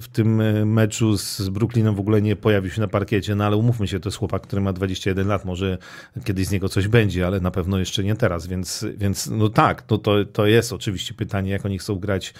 [0.00, 3.56] w tym e, meczu z Brooklynem w ogóle nie pojawił się na parkiecie, no ale
[3.56, 5.78] umówmy się, to jest chłopak, który ma 21 lat, może
[6.24, 9.84] kiedyś z niego coś będzie, ale na pewno jeszcze nie teraz, więc, więc no tak,
[9.90, 12.34] no to, to jest oczywiście pytanie, jak oni chcą grać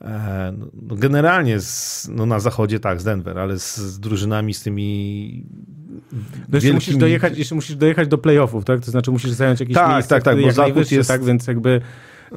[0.00, 4.62] e, no generalnie z, no na zachodzie tak, z Denver, ale z, z drużynami, z
[4.62, 5.44] tymi
[6.48, 8.80] no jeszcze, musisz dojechać, jeszcze musisz dojechać do playoffów, tak?
[8.80, 11.08] To znaczy musisz zająć jakieś tak, miejsce, tak, tak, bo Zachód jest...
[11.08, 11.24] tak?
[11.24, 11.80] Więc jakby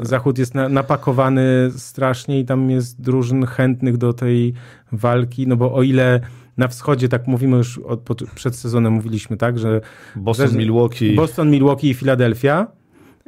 [0.02, 4.54] Zachód jest na, napakowany strasznie i tam jest drużyn chętnych do tej
[4.92, 6.20] walki, no bo o ile
[6.58, 9.82] na wschodzie, tak mówimy już od, przed sezonem, mówiliśmy tak, że
[10.16, 11.16] Boston, że, Milwaukee.
[11.16, 12.68] Boston, Milwaukee i Filadelfia.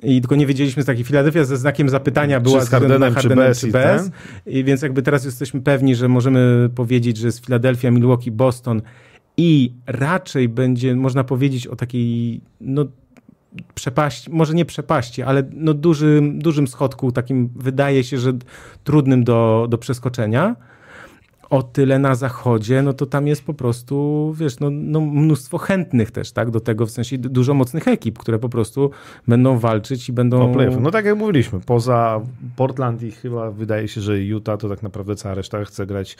[0.03, 3.59] I tylko nie wiedzieliśmy z takiej Filadelfia ze znakiem zapytania była z Hardenem, czy bez.
[3.59, 4.11] Czy bez.
[4.45, 8.82] I więc jakby teraz jesteśmy pewni, że możemy powiedzieć, że jest Filadelfia, Milwaukee, Boston
[9.38, 12.86] i raczej będzie, można powiedzieć o takiej no,
[13.76, 18.34] przepaści, może nie przepaści, ale no dużym, dużym schodku, takim wydaje się, że
[18.84, 20.56] trudnym do, do przeskoczenia.
[21.49, 26.12] O tyle na zachodzie, no to tam jest po prostu, wiesz, no, no mnóstwo chętnych
[26.12, 28.91] też, tak, do tego, w sensie dużo mocnych ekip, które po prostu
[29.28, 30.38] będą walczyć i będą...
[30.82, 32.22] No tak jak mówiliśmy, poza
[32.56, 36.18] Portland i chyba wydaje się, że Utah, to tak naprawdę cała reszta chce grać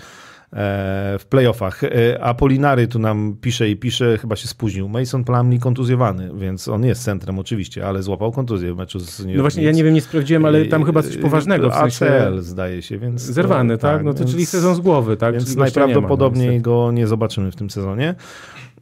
[1.20, 1.84] w playoffach.
[1.84, 4.89] E, a Polinary tu nam pisze i pisze, chyba się spóźnił.
[4.89, 9.28] Mason Plumlee kontuzjowany, więc on jest centrem oczywiście, ale złapał kontuzję w meczu z New
[9.28, 11.70] York No właśnie, ja nie wiem, nie sprawdziłem, ale tam chyba coś poważnego.
[11.70, 12.06] W sensie...
[12.06, 13.22] ACL zdaje się, więc...
[13.22, 14.04] Zerwany, tak?
[14.04, 15.34] No to więc, czyli sezon z głowy, tak?
[15.34, 18.16] Więc najprawdopodobniej nie ma, no, go nie zobaczymy w tym sezonie.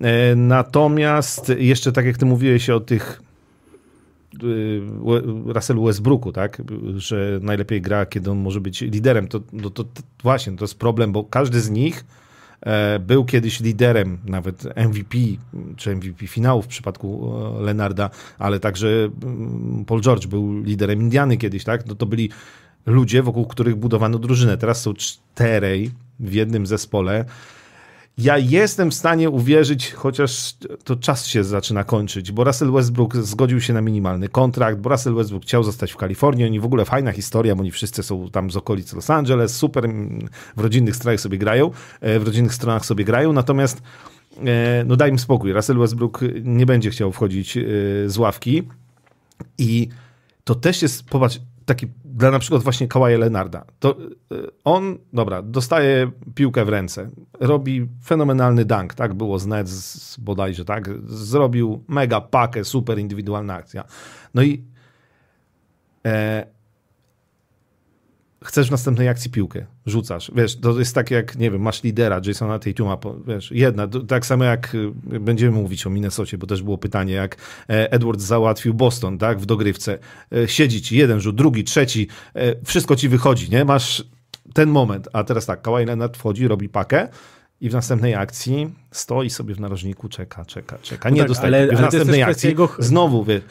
[0.01, 3.21] E, natomiast jeszcze tak jak ty mówiłeś o tych
[5.45, 6.61] Russellu Westbrooku, tak?
[6.95, 9.27] że najlepiej gra, kiedy on może być liderem.
[9.27, 12.05] To, no to, to właśnie, to jest problem, bo każdy z nich
[12.61, 15.17] e, był kiedyś liderem, nawet MVP,
[15.77, 18.09] czy MVP finału w przypadku e, Lenarda,
[18.39, 21.85] ale także mm, Paul George był liderem Indiany kiedyś, tak?
[21.85, 22.29] No to byli
[22.85, 24.57] ludzie, wokół których budowano drużynę.
[24.57, 27.25] Teraz są czterej w jednym zespole
[28.17, 30.53] ja jestem w stanie uwierzyć, chociaż
[30.83, 35.15] to czas się zaczyna kończyć, bo Russell Westbrook zgodził się na minimalny kontrakt, bo Russell
[35.15, 38.51] Westbrook chciał zostać w Kalifornii, oni w ogóle fajna historia, bo oni wszyscy są tam
[38.51, 39.89] z okolic Los Angeles, super,
[40.57, 43.81] w rodzinnych stronach sobie grają, e, w rodzinnych stronach sobie grają, natomiast
[44.45, 47.61] e, no daj im spokój, Russell Westbrook nie będzie chciał wchodzić e,
[48.05, 48.63] z ławki.
[49.57, 49.89] I
[50.43, 53.65] to też jest, popatrz, taki dla na przykład właśnie Kawaja Lenarda.
[53.79, 53.97] To
[54.63, 57.09] on, dobra, dostaje piłkę w ręce,
[57.39, 60.89] robi fenomenalny dunk, tak było z Nets bodajże, tak?
[61.05, 63.83] Zrobił mega pakę, super indywidualna akcja.
[64.33, 64.63] No i
[66.05, 66.45] e,
[68.43, 70.31] chcesz w następnej akcji piłkę, rzucasz.
[70.35, 74.43] Wiesz, to jest tak jak, nie wiem, masz lidera Jasona Tatuma, wiesz, jedna, tak samo
[74.43, 77.35] jak y, będziemy mówić o Minnesocie, bo też było pytanie, jak
[77.69, 79.99] e, Edwards załatwił Boston, tak, w dogrywce.
[80.35, 83.65] E, siedzi ci jeden rzut, drugi, trzeci, e, wszystko ci wychodzi, nie?
[83.65, 84.05] Masz
[84.53, 87.07] ten moment, a teraz tak, Kawhi Leonard wchodzi, robi pakę,
[87.63, 91.09] i w następnej akcji stoi sobie w narożniku, czeka, czeka, czeka.
[91.09, 91.55] Nie no tak, dostaje.
[91.55, 92.69] Ale, w ale następnej akcji jego...
[92.79, 93.41] znowu, wie,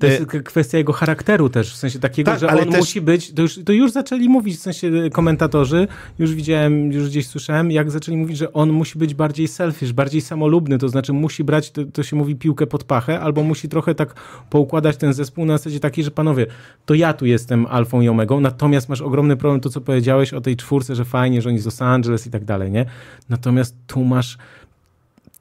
[0.00, 2.80] to jest e, kwestia jego charakteru też, w sensie takiego, tak, że on też...
[2.80, 5.88] musi być, to już, to już zaczęli mówić, w sensie komentatorzy,
[6.18, 10.20] już widziałem, już gdzieś słyszałem, jak zaczęli mówić, że on musi być bardziej selfish, bardziej
[10.20, 13.94] samolubny, to znaczy musi brać, to, to się mówi, piłkę pod pachę, albo musi trochę
[13.94, 14.14] tak
[14.50, 16.46] poukładać ten zespół na zasadzie takiej, że panowie,
[16.86, 20.40] to ja tu jestem alfą i omegą, natomiast masz ogromny problem, to co powiedziałeś o
[20.40, 22.86] tej czwórce, że fajnie, że oni z Los Angeles i tak dalej, nie?
[23.28, 24.38] Natomiast tu masz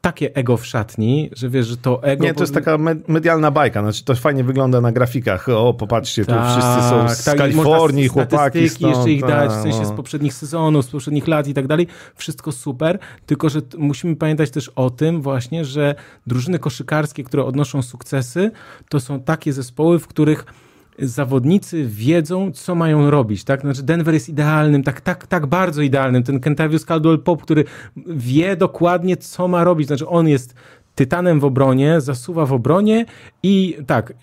[0.06, 2.24] takie ego w szatni, że wiesz, że to ego...
[2.24, 2.78] Nie, to jest taka
[3.08, 5.50] medialna bajka, znaczy to fajnie wygląda na grafikach.
[5.50, 9.62] O, popatrzcie, tak, tu wszyscy są z tak, Kalifornii, chłopaki stąd, jeszcze ich dać, w
[9.62, 9.86] sensie no.
[9.86, 11.88] z poprzednich sezonów, z poprzednich lat i tak dalej.
[12.16, 15.96] Wszystko super, tylko że musimy pamiętać też o tym właśnie, że
[16.28, 18.52] drużyny koszykarskie, które odnoszą sukcesy,
[18.90, 20.46] to są takie zespoły, w których
[21.00, 23.62] zawodnicy wiedzą, co mają robić, tak?
[23.62, 26.24] Znaczy Denver jest idealnym, tak, tak, tak bardzo idealnym.
[26.24, 27.64] Ten Kentavious Caldwell Pop, który
[28.08, 29.88] wie dokładnie, co ma robić.
[29.88, 30.56] Znaczy on jest
[30.96, 33.06] tytanem w obronie, zasuwa w obronie
[33.44, 34.14] i tak,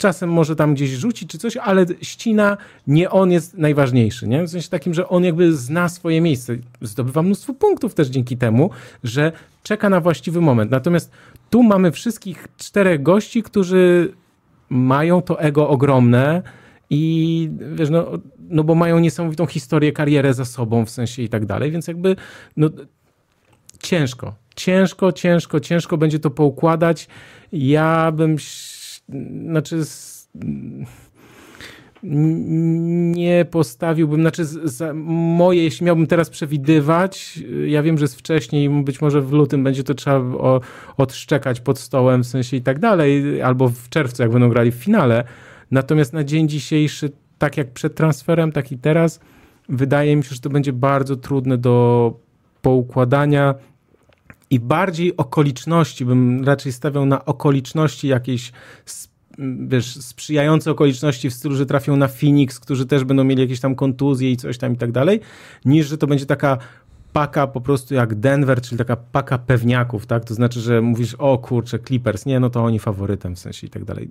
[0.00, 2.56] czasem może tam gdzieś rzucić czy coś, ale ścina,
[2.86, 4.42] nie on jest najważniejszy, nie?
[4.42, 6.56] W sensie takim, że on jakby zna swoje miejsce.
[6.80, 8.70] Zdobywa mnóstwo punktów też dzięki temu,
[9.04, 10.70] że czeka na właściwy moment.
[10.70, 11.10] Natomiast
[11.50, 14.12] tu mamy wszystkich czterech gości, którzy
[14.70, 16.42] mają to ego ogromne
[16.90, 18.06] i wiesz, no,
[18.38, 22.16] no bo mają niesamowitą historię, karierę za sobą w sensie i tak dalej, więc jakby
[22.56, 22.70] no,
[23.82, 27.08] ciężko, ciężko, ciężko, ciężko będzie to poukładać.
[27.52, 28.36] Ja bym,
[29.46, 29.82] znaczy
[32.02, 34.42] nie postawiłbym, znaczy
[35.04, 39.84] moje, jeśli miałbym teraz przewidywać, ja wiem, że jest wcześniej, być może w lutym będzie
[39.84, 40.60] to trzeba o,
[40.96, 44.74] odszczekać pod stołem w sensie i tak dalej, albo w czerwcu, jak będą grali w
[44.74, 45.24] finale.
[45.70, 49.20] Natomiast na dzień dzisiejszy, tak jak przed transferem, tak i teraz,
[49.68, 52.14] wydaje mi się, że to będzie bardzo trudne do
[52.62, 53.54] poukładania
[54.50, 58.52] i bardziej okoliczności, bym raczej stawiał na okoliczności jakiejś
[59.68, 63.74] wiesz, sprzyjające okoliczności w stylu, że trafią na Phoenix, którzy też będą mieli jakieś tam
[63.74, 65.20] kontuzje i coś tam i tak dalej,
[65.64, 66.58] niż że to będzie taka
[67.12, 70.24] paka po prostu jak Denver, czyli taka paka pewniaków, tak?
[70.24, 73.70] To znaczy, że mówisz, o kurczę, Clippers, nie, no to oni faworytem w sensie i
[73.70, 74.10] tak dalej.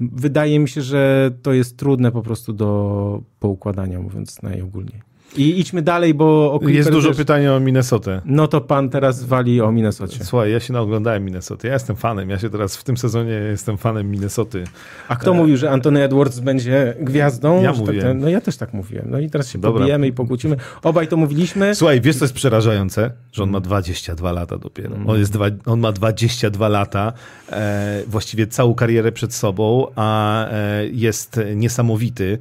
[0.00, 5.05] Wydaje mi się, że to jest trudne po prostu do poukładania, mówiąc najogólniej.
[5.36, 6.60] I idźmy dalej, bo...
[6.62, 7.16] O Jest dużo też...
[7.16, 8.20] pytań o Minnesotę.
[8.24, 10.24] No to pan teraz wali o Minnesocie.
[10.24, 11.68] Słuchaj, ja się naoglądałem Minnesoty.
[11.68, 12.30] Ja jestem fanem.
[12.30, 14.64] Ja się teraz w tym sezonie jestem fanem Minnesoty.
[15.08, 15.34] A kto e...
[15.34, 17.62] mówił, że Anthony Edwards będzie gwiazdą?
[17.62, 18.02] Ja mówię.
[18.02, 19.06] Tak, no ja też tak mówiłem.
[19.10, 19.80] No i teraz się Dobra.
[19.80, 20.56] pobijemy i pokłócimy.
[20.82, 21.74] Obaj to mówiliśmy.
[21.74, 23.10] Słuchaj, wiesz co jest przerażające?
[23.32, 24.94] Że on ma 22 lata dopiero.
[24.96, 25.10] Mm.
[25.10, 27.12] On, jest dwa, on ma 22 lata,
[27.52, 32.38] e, właściwie całą karierę przed sobą, a e, jest niesamowity.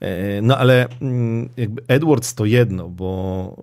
[0.00, 3.56] E, no ale mm, jakby Edwards to jedno, bo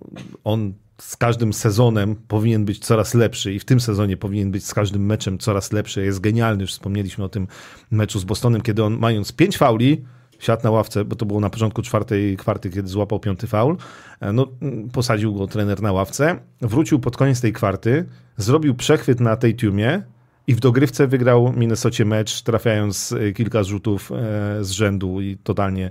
[0.44, 4.74] on z każdym sezonem powinien być coraz lepszy i w tym sezonie powinien być z
[4.74, 6.04] każdym meczem coraz lepszy.
[6.04, 7.46] Jest genialny, już wspomnieliśmy o tym
[7.90, 10.04] meczu z Bostonem, kiedy on mając pięć fauli,
[10.38, 13.76] siadł na ławce, bo to było na początku czwartej kwarty, kiedy złapał piąty faul.
[14.20, 18.04] E, no, mm, posadził go trener na ławce, wrócił pod koniec tej kwarty,
[18.36, 20.02] zrobił przechwyt na tej tiumie
[20.46, 24.12] i w dogrywce wygrał Minnesocie mecz, trafiając e, kilka rzutów
[24.60, 25.90] z rzędu i totalnie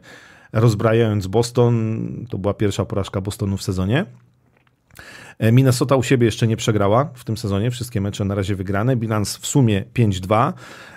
[0.54, 2.08] rozbrajając Boston.
[2.30, 4.06] To była pierwsza porażka Bostonu w sezonie.
[5.40, 8.96] E, Minnesota u siebie jeszcze nie przegrała w tym sezonie, wszystkie mecze na razie wygrane,
[8.96, 10.54] bilans w sumie 5-2.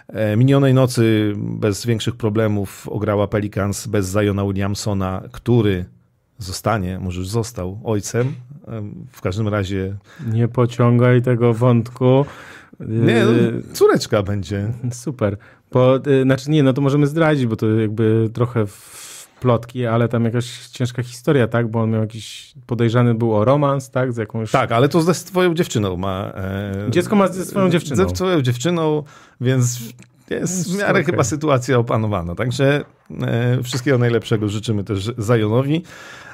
[0.09, 5.85] E, minionej nocy bez większych problemów ograła Pelicans bez Zajona Williamsona, który
[6.39, 8.35] zostanie, może już został ojcem.
[8.69, 8.83] E,
[9.13, 9.97] w każdym razie.
[10.33, 12.07] Nie pociągaj tego wątku.
[12.81, 13.33] Nie, no,
[13.73, 14.73] córeczka będzie.
[14.93, 15.37] Super.
[16.23, 19.10] Znaczy nie, no to możemy zdradzić, bo to jakby trochę w
[19.41, 21.69] plotki, ale tam jakaś ciężka historia, tak?
[21.69, 24.13] Bo on miał jakiś, podejrzany był o romans, tak?
[24.13, 24.51] Z jakąś...
[24.51, 26.33] Tak, ale to ze swoją dziewczyną ma.
[26.35, 27.97] E, Dziecko ma ze swoją dziewczyną.
[28.09, 29.03] Ze swoją dziewczyną,
[29.41, 29.81] więc
[30.31, 31.05] jest w miarę okay.
[31.05, 32.35] chyba sytuacja opanowana.
[32.35, 32.85] Także
[33.21, 35.83] e, wszystkiego najlepszego życzymy też Zajonowi.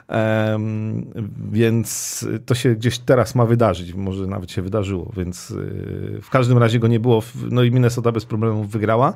[0.08, 1.06] Um,
[1.52, 6.58] więc to się gdzieś teraz ma wydarzyć, może nawet się wydarzyło, więc yy, w każdym
[6.58, 7.22] razie go nie było.
[7.50, 9.14] No i Minnesota bez problemów wygrała.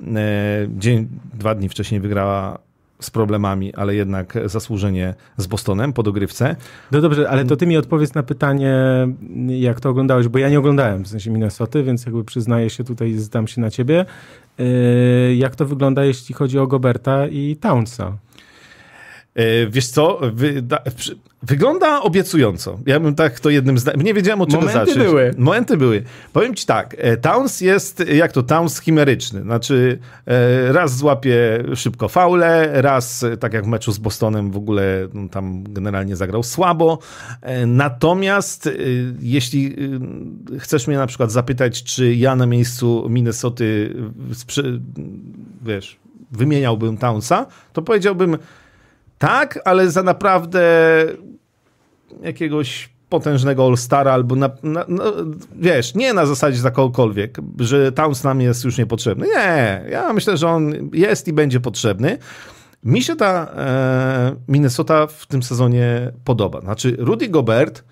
[0.00, 0.06] Yy,
[0.78, 2.58] dzień, dwa dni wcześniej wygrała
[3.00, 6.56] z problemami, ale jednak zasłużenie z Bostonem po dogrywce.
[6.92, 8.74] No dobrze, ale to ty mi odpowiedz na pytanie,
[9.48, 13.12] jak to oglądałeś, bo ja nie oglądałem w sensie Minnesoty, więc jakby przyznaję się tutaj,
[13.12, 14.04] zdam się na ciebie.
[14.58, 18.16] Yy, jak to wygląda, jeśli chodzi o Goberta i Townsa?
[19.36, 20.20] E, wiesz co,
[21.42, 22.78] wygląda obiecująco.
[22.86, 25.06] Ja bym tak to jednym zdaniem, nie wiedziałem od czego Momenty zacząć.
[25.06, 25.34] były.
[25.38, 26.02] Momenty były.
[26.32, 29.42] Powiem ci tak, e, Towns jest, jak to, Towns chimeryczny.
[29.42, 35.08] Znaczy e, raz złapie szybko faule, raz, tak jak w meczu z Bostonem w ogóle
[35.14, 36.98] no, tam generalnie zagrał słabo.
[37.66, 38.70] Natomiast
[39.20, 39.76] jeśli
[40.58, 43.94] chcesz mnie na przykład zapytać, czy ja na miejscu Minnesoty
[45.62, 45.98] wiesz,
[46.32, 48.38] wymieniałbym Townsa, to powiedziałbym
[49.18, 50.62] tak, ale za naprawdę
[52.22, 55.04] jakiegoś potężnego All-Stara albo na, na, no,
[55.56, 59.26] wiesz, nie na zasadzie za kogokolwiek, że Towns nam jest już niepotrzebny.
[59.26, 62.18] Nie, ja myślę, że on jest i będzie potrzebny.
[62.84, 66.60] Mi się ta e, Minnesota w tym sezonie podoba.
[66.60, 67.84] Znaczy, Rudy Gobert,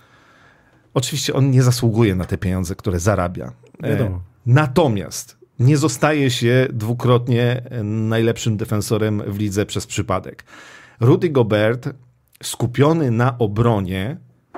[0.94, 3.52] oczywiście on nie zasługuje na te pieniądze, które zarabia.
[3.82, 10.44] E, natomiast nie zostaje się dwukrotnie najlepszym defensorem w lidze przez przypadek.
[11.00, 11.88] Rudy Gobert
[12.42, 14.16] skupiony na obronie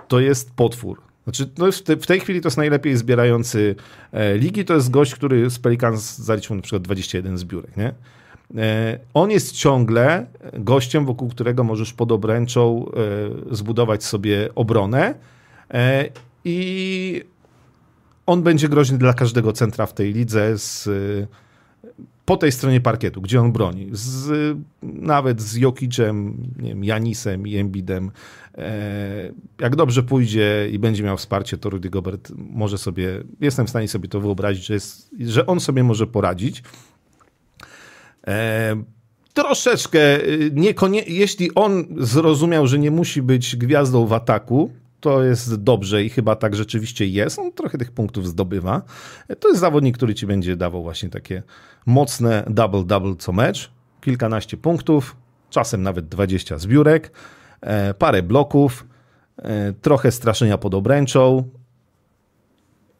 [0.08, 1.00] to jest potwór.
[1.24, 1.66] Znaczy, no
[2.00, 3.74] w tej chwili to jest najlepiej zbierający
[4.12, 4.64] e, ligi.
[4.64, 7.76] To jest gość, który z Pelicans zaliczył na przykład 21 zbiórek.
[7.76, 7.94] Nie?
[8.56, 12.86] E, on jest ciągle gościem, wokół którego możesz pod obręczą
[13.50, 15.14] e, zbudować sobie obronę
[16.44, 17.24] i
[18.26, 20.88] on będzie groźny dla każdego centra w tej lidze z
[22.26, 27.56] po tej stronie parkietu, gdzie on broni, z, nawet z Jokicem, nie wiem, Janisem i
[27.56, 28.10] Embidem,
[28.58, 33.70] e, jak dobrze pójdzie i będzie miał wsparcie, to Rudy Gobert może sobie, jestem w
[33.70, 36.62] stanie sobie to wyobrazić, że, jest, że on sobie może poradzić.
[38.26, 38.76] E,
[39.34, 44.70] troszeczkę, y, niekonie, jeśli on zrozumiał, że nie musi być gwiazdą w ataku,
[45.00, 47.38] to jest dobrze i chyba tak rzeczywiście jest.
[47.38, 48.82] On trochę tych punktów zdobywa.
[49.40, 51.42] To jest zawodnik, który ci będzie dawał właśnie takie
[51.86, 53.70] mocne double-double co mecz.
[54.00, 55.16] Kilkanaście punktów,
[55.50, 57.12] czasem nawet 20 zbiórek,
[57.60, 58.86] e, parę bloków,
[59.38, 61.48] e, trochę straszenia pod obręczą.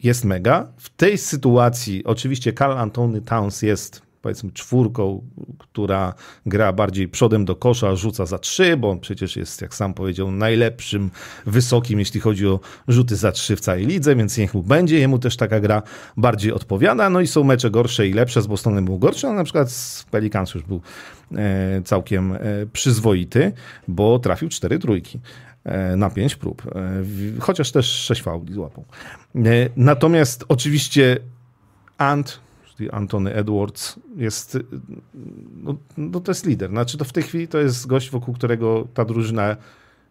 [0.03, 0.73] Jest mega.
[0.77, 5.23] W tej sytuacji oczywiście Carl Antony Towns jest powiedzmy czwórką,
[5.59, 6.15] która
[6.47, 10.31] gra bardziej przodem do kosza, rzuca za trzy, bo on przecież jest, jak sam powiedział,
[10.31, 11.11] najlepszym,
[11.47, 15.19] wysokim, jeśli chodzi o rzuty za trzy w całej lidze, więc niech mu będzie, jemu
[15.19, 15.83] też taka gra
[16.17, 17.11] bardziej odpowiada.
[17.11, 20.05] No i są mecze gorsze i lepsze, z Bostonem był gorszy, ale na przykład z
[20.05, 20.81] Pelicans już był
[21.33, 22.39] e, całkiem e,
[22.73, 23.53] przyzwoity,
[23.89, 25.21] bo trafił cztery trójki
[25.65, 26.63] e, na pięć prób,
[27.41, 28.85] chociaż też sześć fauli złapał.
[29.77, 31.17] Natomiast oczywiście
[31.99, 32.46] Ant
[32.77, 34.59] czyli Antony Edwards, jest,
[35.63, 36.71] no, no, to jest lider.
[36.71, 39.57] Znaczy to w tej chwili to jest gość, wokół którego ta drużyna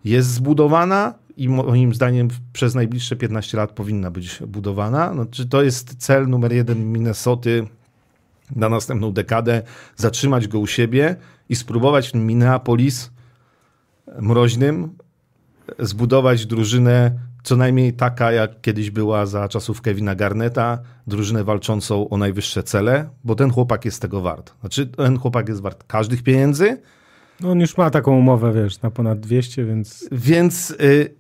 [0.06, 5.14] jest zbudowana i moim zdaniem przez najbliższe 15 lat powinna być budowana.
[5.14, 7.68] Znaczy to jest cel numer jeden Minnesoty
[8.56, 9.62] na następną dekadę,
[9.96, 11.16] zatrzymać go u siebie
[11.50, 13.12] i spróbować w Minneapolis
[14.20, 14.98] mroźnym
[15.80, 17.12] zbudować drużynę
[17.46, 23.10] co najmniej taka, jak kiedyś była za czasów Kevina Garneta, drużynę walczącą o najwyższe cele,
[23.24, 24.54] bo ten chłopak jest tego wart.
[24.60, 26.82] Znaczy, ten chłopak jest wart każdych pieniędzy.
[27.42, 30.10] No on już ma taką umowę, wiesz, na ponad 200, więc...
[30.12, 31.16] Więc yy,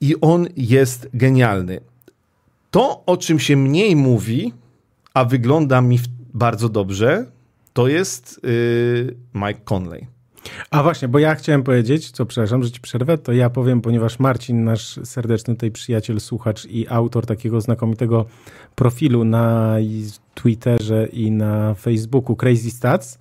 [0.00, 1.80] i on jest genialny.
[2.70, 4.52] To, o czym się mniej mówi,
[5.14, 5.98] a wygląda mi
[6.34, 7.26] bardzo dobrze,
[7.72, 10.06] to jest yy, Mike Conley.
[10.70, 14.18] A właśnie, bo ja chciałem powiedzieć, co przepraszam, że ci przerwę, to ja powiem, ponieważ
[14.18, 18.26] Marcin, nasz serdeczny tutaj przyjaciel, słuchacz i autor takiego znakomitego
[18.74, 19.76] profilu na
[20.34, 23.18] Twitterze i na Facebooku Crazy Stats,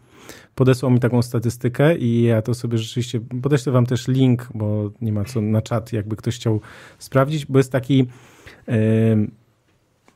[0.56, 5.12] podesłał mi taką statystykę i ja to sobie rzeczywiście, podeślę wam też link, bo nie
[5.12, 6.62] ma co na czat, jakby ktoś chciał
[7.00, 7.98] sprawdzić, bo jest taki
[8.68, 8.76] yy,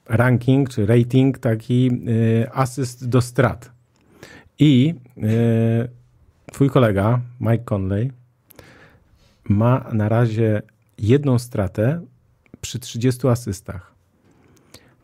[0.06, 3.72] ranking, czy rating, taki yy, asyst do strat.
[4.60, 5.24] I yy,
[6.54, 8.12] twój kolega, Mike Conley,
[9.50, 10.62] ma na razie
[10.98, 12.02] jedną stratę
[12.62, 13.94] przy 30 asystach,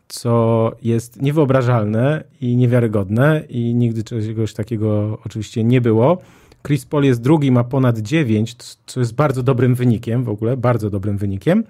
[0.08, 6.18] co jest niewyobrażalne i niewiarygodne i nigdy czegoś takiego oczywiście nie było.
[6.66, 8.54] Chris Paul jest drugi, ma ponad 9,
[8.86, 11.64] co jest bardzo dobrym wynikiem w ogóle, bardzo dobrym wynikiem.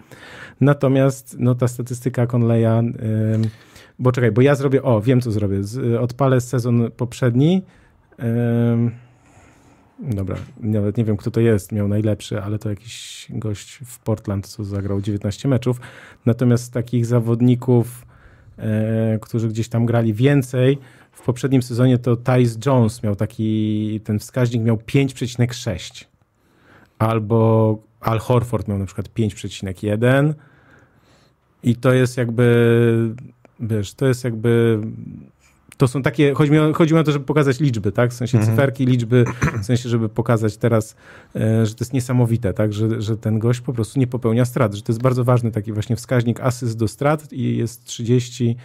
[0.60, 3.50] Natomiast no, ta statystyka Conleya, yy,
[3.98, 7.62] bo czekaj, bo ja zrobię, o wiem co zrobię, Z, odpalę sezon poprzedni.
[8.18, 8.24] Yy,
[10.02, 14.46] Dobra, nawet nie wiem, kto to jest, miał najlepszy, ale to jakiś gość w Portland,
[14.46, 15.80] co zagrał 19 meczów.
[16.26, 18.06] Natomiast takich zawodników,
[18.58, 20.78] e, którzy gdzieś tam grali więcej,
[21.12, 26.04] w poprzednim sezonie to Tyce Jones miał taki, ten wskaźnik miał 5,6.
[26.98, 30.34] Albo Al Horford miał na przykład 5,1.
[31.62, 33.14] I to jest jakby,
[33.60, 34.80] wiesz, to jest jakby
[35.80, 38.10] to są takie, chodzi mi, o, chodzi mi o to, żeby pokazać liczby, tak?
[38.10, 38.56] W sensie mhm.
[38.56, 39.24] cyferki, liczby,
[39.62, 40.96] w sensie, żeby pokazać teraz,
[41.36, 42.72] e, że to jest niesamowite, tak?
[42.72, 45.72] Że, że ten gość po prostu nie popełnia strat, że to jest bardzo ważny taki
[45.72, 48.56] właśnie wskaźnik asyst do strat i jest 30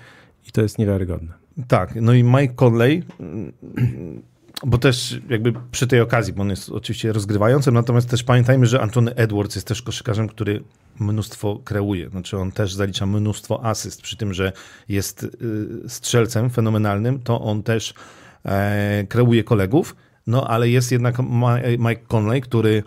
[0.47, 1.34] i to jest niewiarygodne.
[1.68, 3.03] Tak, no i Mike Conley
[4.64, 8.82] bo też jakby przy tej okazji, bo on jest oczywiście rozgrywającym, natomiast też pamiętajmy, że
[8.82, 10.64] Antony Edwards jest też koszykarzem, który
[10.99, 12.10] mnóstwo kreuje.
[12.10, 14.51] Znaczy on też zalicza mnóstwo asyst, przy tym, że
[14.89, 15.30] jest y,
[15.88, 17.93] strzelcem fenomenalnym, to on też
[18.45, 19.95] e, kreuje kolegów,
[20.28, 21.16] no ale jest jednak
[21.80, 22.84] Mike Conley, który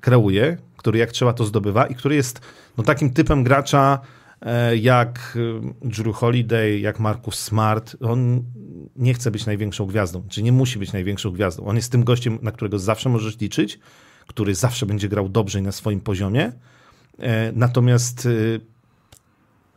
[0.00, 2.40] kreuje, który jak trzeba to zdobywa i który jest
[2.76, 4.00] no, takim typem gracza,
[4.80, 5.38] jak
[5.84, 7.96] e, Drew Holiday, jak Marcus Smart.
[8.00, 8.44] On
[8.96, 11.64] nie chce być największą gwiazdą, czy nie musi być największą gwiazdą.
[11.64, 13.78] On jest tym gościem, na którego zawsze możesz liczyć,
[14.26, 16.52] który zawsze będzie grał dobrze na swoim poziomie.
[17.18, 18.28] E, natomiast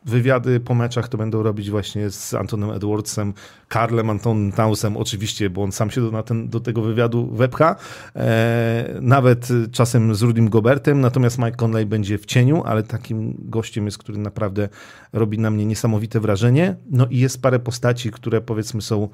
[0.07, 3.33] wywiady po meczach to będą robić właśnie z Antonem Edwardsem,
[3.67, 7.75] Karlem Antonem Townsem, oczywiście, bo on sam się do, na ten, do tego wywiadu wepcha,
[8.15, 13.85] e, nawet czasem z Rudim Gobertem, natomiast Mike Conley będzie w cieniu, ale takim gościem
[13.85, 14.69] jest, który naprawdę
[15.13, 16.75] robi na mnie niesamowite wrażenie.
[16.91, 19.09] No i jest parę postaci, które powiedzmy są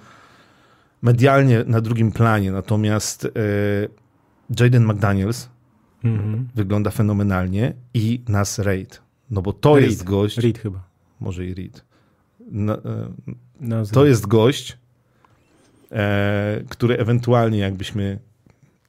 [1.02, 3.30] medialnie na drugim planie, natomiast e,
[4.60, 5.50] Jaden McDaniels
[6.04, 6.44] mm -hmm.
[6.56, 9.90] wygląda fenomenalnie i Nas Raid no bo to Reed.
[9.90, 10.38] jest gość.
[10.38, 10.84] Reed chyba.
[11.20, 11.86] Może i Reed.
[12.52, 12.78] No,
[13.60, 14.78] no, to jest gość,
[15.92, 18.20] e, który ewentualnie jakbyśmy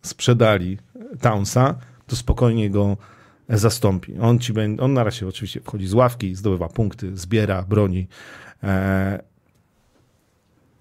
[0.02, 0.78] sprzedali
[1.20, 2.96] Townsa, to spokojnie go
[3.48, 4.18] zastąpi.
[4.20, 8.08] On ci będzie, on na razie oczywiście wchodzi z ławki, zdobywa punkty, zbiera, broni.
[8.62, 9.22] E,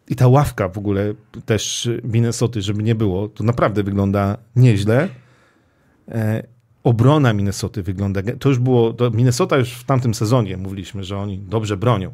[0.09, 1.13] I ta ławka w ogóle
[1.45, 5.09] też Minnesoty, żeby nie było, to naprawdę wygląda nieźle.
[6.83, 8.21] Obrona Minnesoty wygląda.
[8.39, 12.13] To już było, to Minnesota już w tamtym sezonie mówiliśmy, że oni dobrze bronią.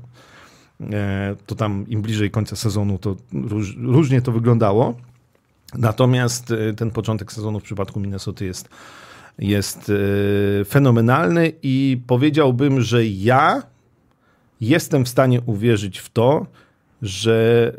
[0.82, 4.95] E, to tam im bliżej końca sezonu to róż, różnie to wyglądało.
[5.78, 8.70] Natomiast e, ten początek sezonu w przypadku Minnesoty jest,
[9.39, 9.91] jest
[10.61, 13.63] e, fenomenalny i powiedziałbym, że ja
[14.61, 16.45] jestem w stanie uwierzyć w to,
[17.01, 17.74] że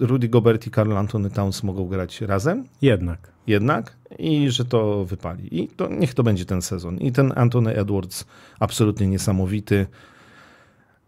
[0.00, 2.64] Rudy Gobert i Karl Antony Towns mogą grać razem.
[2.82, 3.33] Jednak.
[3.46, 5.62] Jednak i że to wypali.
[5.62, 6.98] I to niech to będzie ten sezon.
[6.98, 8.24] I ten Antony Edwards
[8.60, 9.86] absolutnie niesamowity.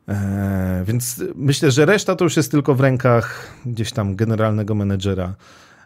[0.08, 5.34] Eee, więc myślę, że reszta to już jest tylko w rękach gdzieś tam generalnego menedżera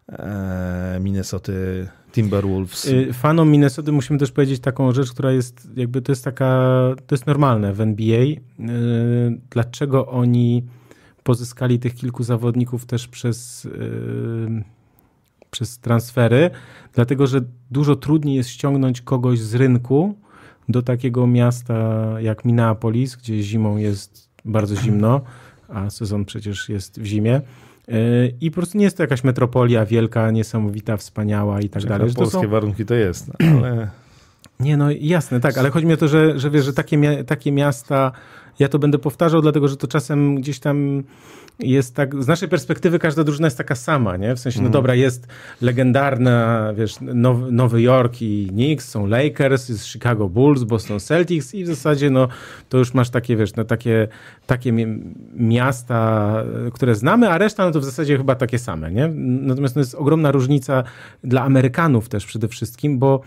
[0.09, 1.53] eee, Minnesota
[2.13, 2.85] Timberwolves.
[2.85, 6.71] Y, fanom Minnesota musimy też powiedzieć taką rzecz, która jest jakby to jest taka,
[7.07, 8.19] to jest normalne w NBA.
[8.19, 8.39] Eee,
[9.51, 10.65] dlaczego oni
[11.23, 13.69] pozyskali tych kilku zawodników też przez
[15.51, 16.51] przez transfery,
[16.95, 17.41] dlatego że
[17.71, 20.15] dużo trudniej jest ściągnąć kogoś z rynku
[20.69, 21.75] do takiego miasta
[22.21, 25.21] jak Minneapolis, gdzie zimą jest bardzo zimno,
[25.69, 27.41] a sezon przecież jest w zimie.
[27.89, 31.99] Y, I po prostu nie jest to jakaś metropolia wielka, niesamowita, wspaniała i tak Czeka,
[31.99, 32.15] dalej.
[32.15, 32.49] Polskie są...
[32.49, 33.91] warunki to jest, ale...
[34.61, 37.53] Nie, no jasne, tak, ale chodzi mi o to, że, że wiesz, że takie, takie
[37.53, 38.13] miasta,
[38.59, 41.03] ja to będę powtarzał, dlatego że to czasem gdzieś tam
[41.63, 44.35] jest tak, z naszej perspektywy każda drużyna jest taka sama, nie?
[44.35, 44.73] W sensie, no mhm.
[44.73, 45.27] dobra, jest
[45.61, 51.65] legendarna, wiesz, Nowy, Nowy Jork i Knicks, są Lakers, jest Chicago Bulls, Boston Celtics i
[51.65, 52.29] w zasadzie, no,
[52.69, 54.09] to już masz takie, wiesz, no, takie,
[54.47, 54.73] takie
[55.35, 56.35] miasta,
[56.73, 59.09] które znamy, a reszta, no to w zasadzie chyba takie same, nie?
[59.15, 60.85] Natomiast no, jest ogromna różnica
[61.25, 63.21] dla Amerykanów też przede wszystkim, bo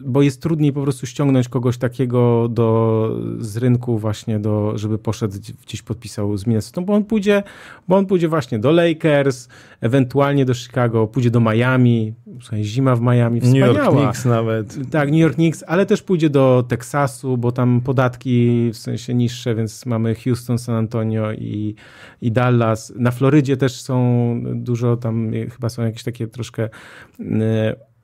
[0.00, 5.38] bo jest trudniej po prostu ściągnąć kogoś takiego do, z rynku właśnie, do, żeby poszedł
[5.66, 7.42] gdzieś podpisał z Minnesota, bo on pójdzie,
[7.88, 9.48] bo on pójdzie właśnie do Lakers,
[9.80, 13.72] ewentualnie do Chicago, pójdzie do Miami, słuchaj, zima w Miami, wspaniała.
[13.72, 14.90] New York Knicks nawet.
[14.90, 19.54] Tak, New York Knicks, ale też pójdzie do Teksasu, bo tam podatki w sensie niższe,
[19.54, 21.74] więc mamy Houston, San Antonio i,
[22.22, 22.92] i Dallas.
[22.96, 26.68] Na Florydzie też są dużo tam, chyba są jakieś takie troszkę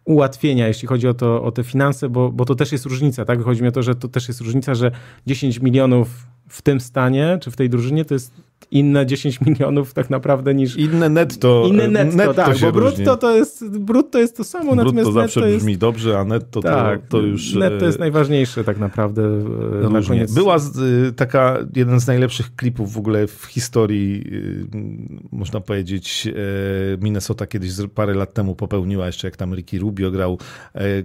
[0.09, 3.43] ułatwienia, jeśli chodzi o, to, o te finanse, bo, bo to też jest różnica, tak?
[3.43, 4.91] Chodzi mi o to, że to też jest różnica, że
[5.27, 8.35] 10 milionów w tym stanie, czy w tej drużynie, to jest
[8.71, 10.77] inne 10 milionów tak naprawdę niż...
[10.77, 11.65] Inne netto.
[11.69, 15.41] Inne netto, netto tak, bo brutto to, jest, brutto jest to samo, brutto natomiast zawsze
[15.41, 15.81] netto brzmi jest...
[15.81, 17.55] dobrze, a netto tak, to, to już...
[17.55, 20.01] Netto jest najważniejsze tak naprawdę różnie.
[20.01, 20.35] na koniec.
[20.35, 24.25] Była y, taka, jeden z najlepszych klipów w ogóle w historii,
[25.33, 26.29] można powiedzieć,
[27.01, 30.39] Minnesota kiedyś parę lat temu popełniła, jeszcze jak tam Ricky Rubio grał,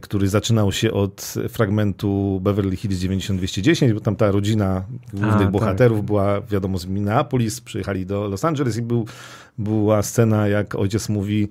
[0.02, 4.84] który zaczynał się od fragmentu Beverly Hills 9210, bo tam ta rodzina
[5.14, 5.52] głównych a, tak.
[5.52, 6.06] bohaterów tak.
[6.06, 9.06] była, wiadomo, z Minneapolis, przyjechali do Los Angeles i był,
[9.58, 11.50] była scena, jak ojciec mówi,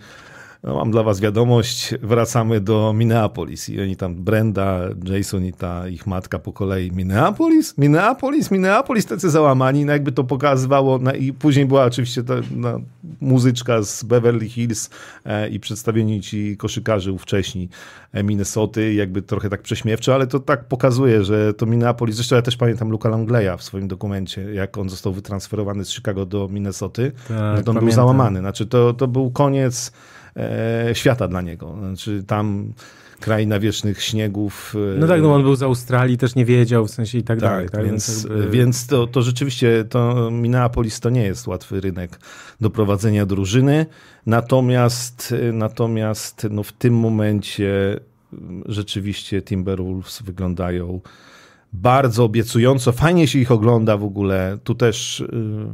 [0.63, 3.69] no, mam dla was wiadomość, wracamy do Minneapolis.
[3.69, 7.79] I oni tam, Brenda, Jason i ta ich matka po kolei, Minneapolis?
[7.79, 8.51] Minneapolis?
[8.51, 9.07] Minneapolis?
[9.07, 10.99] Tacy załamani, no jakby to pokazywało.
[10.99, 12.81] No I później była oczywiście ta no,
[13.21, 14.91] muzyczka z Beverly Hills
[15.25, 17.69] e, i przedstawieni ci koszykarzy wcześniej
[18.13, 22.43] e, Minnesoty, jakby trochę tak prześmiewcze, ale to tak pokazuje, że to Minneapolis, zresztą ja
[22.43, 27.13] też pamiętam Luka Langleya w swoim dokumencie, jak on został wytransferowany z Chicago do Minnesoty,
[27.29, 28.41] tak, no on był załamany.
[28.41, 29.93] Znaczy to, to był koniec
[30.37, 31.77] e, świata dla niego.
[31.79, 32.73] Znaczy tam
[33.21, 34.75] kraina wiecznych śniegów.
[34.97, 37.41] E, no tak, no on był z Australii, też nie wiedział w sensie i tak,
[37.41, 37.69] tak dalej.
[37.69, 37.85] Tak?
[37.85, 42.19] Więc, więc, więc to, to rzeczywiście to Minneapolis to nie jest łatwy rynek
[42.61, 43.87] do prowadzenia drużyny.
[44.27, 48.01] Natomiast, natomiast no w tym momencie
[48.67, 51.01] rzeczywiście Timberwolves wyglądają
[51.73, 52.93] bardzo obiecująco.
[52.93, 54.59] Fajnie się ich ogląda w ogóle.
[54.65, 55.67] Tu też yy,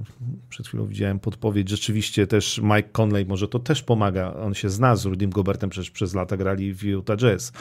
[0.49, 1.69] przed chwilą widziałem podpowiedź.
[1.69, 4.35] Rzeczywiście też Mike Conley może to też pomaga.
[4.35, 7.53] On się zna z Rudym Gobertem, przecież przez lata grali w Utah Jazz,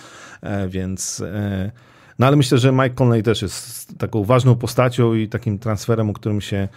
[0.41, 1.21] e, więc...
[1.21, 1.71] E,
[2.19, 6.13] no ale myślę, że Mike Conley też jest taką ważną postacią i takim transferem, o
[6.13, 6.67] którym się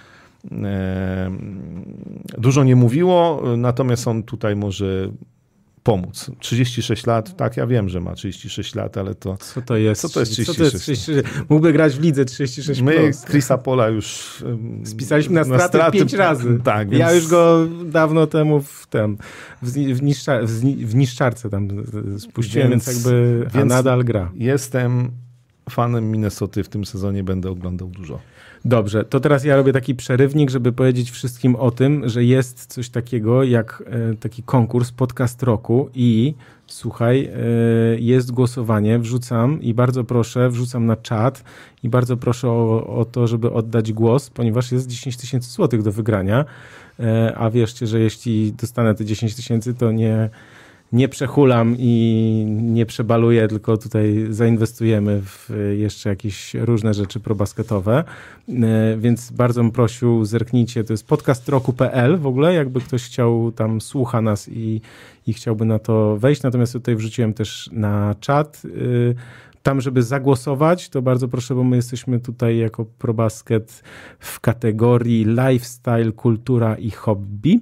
[0.52, 1.30] e,
[2.38, 5.10] dużo nie mówiło, natomiast on tutaj może
[5.82, 6.30] pomóc.
[6.38, 9.36] 36 lat, tak, ja wiem, że ma 36 lat, ale to...
[9.36, 10.00] Co to jest?
[10.00, 10.56] Co to jest 36?
[10.56, 11.28] Co to jest 36?
[11.48, 13.24] Mógłby grać w lidze 36 My plus.
[13.24, 14.36] Chrisa Pola już...
[14.84, 16.60] Spisaliśmy na straty, na straty 5 razy.
[16.64, 17.00] Tak, więc...
[17.00, 19.18] Ja już go dawno temu w, tem,
[19.62, 21.68] w, w, niszczar, w niszczarce tam
[22.18, 24.32] spuściłem, więc, więc jakby więc nadal gra.
[24.34, 25.10] Jestem
[25.70, 28.20] fanem Minnesoty w tym sezonie, będę oglądał dużo.
[28.64, 32.88] Dobrze, to teraz ja robię taki przerywnik, żeby powiedzieć wszystkim o tym, że jest coś
[32.88, 36.34] takiego jak e, taki konkurs podcast roku i
[36.66, 37.30] słuchaj, e,
[37.98, 41.44] jest głosowanie, wrzucam i bardzo proszę, wrzucam na czat
[41.82, 45.92] i bardzo proszę o, o to, żeby oddać głos, ponieważ jest 10 tysięcy złotych do
[45.92, 46.44] wygrania,
[47.00, 50.30] e, a wierzcie, że jeśli dostanę te 10 tysięcy, to nie
[50.92, 58.04] nie przechulam i nie przebaluję, tylko tutaj zainwestujemy w jeszcze jakieś różne rzeczy probasketowe.
[58.48, 63.80] E, więc bardzo bym prosił, zerknijcie, to jest podcastroku.pl w ogóle, jakby ktoś chciał, tam
[63.80, 64.80] słucha nas i,
[65.26, 66.42] i chciałby na to wejść.
[66.42, 69.14] Natomiast tutaj wrzuciłem też na czat y,
[69.62, 73.82] tam, żeby zagłosować, to bardzo proszę, bo my jesteśmy tutaj jako ProBasket
[74.18, 77.60] w kategorii lifestyle, kultura i hobby,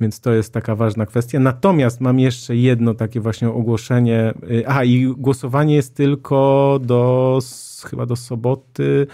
[0.00, 1.40] więc to jest taka ważna kwestia.
[1.40, 4.34] Natomiast mam jeszcze jedno takie właśnie ogłoszenie.
[4.50, 7.38] Y, a i głosowanie jest tylko do
[7.84, 9.06] chyba do soboty.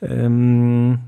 [0.00, 0.98] Um,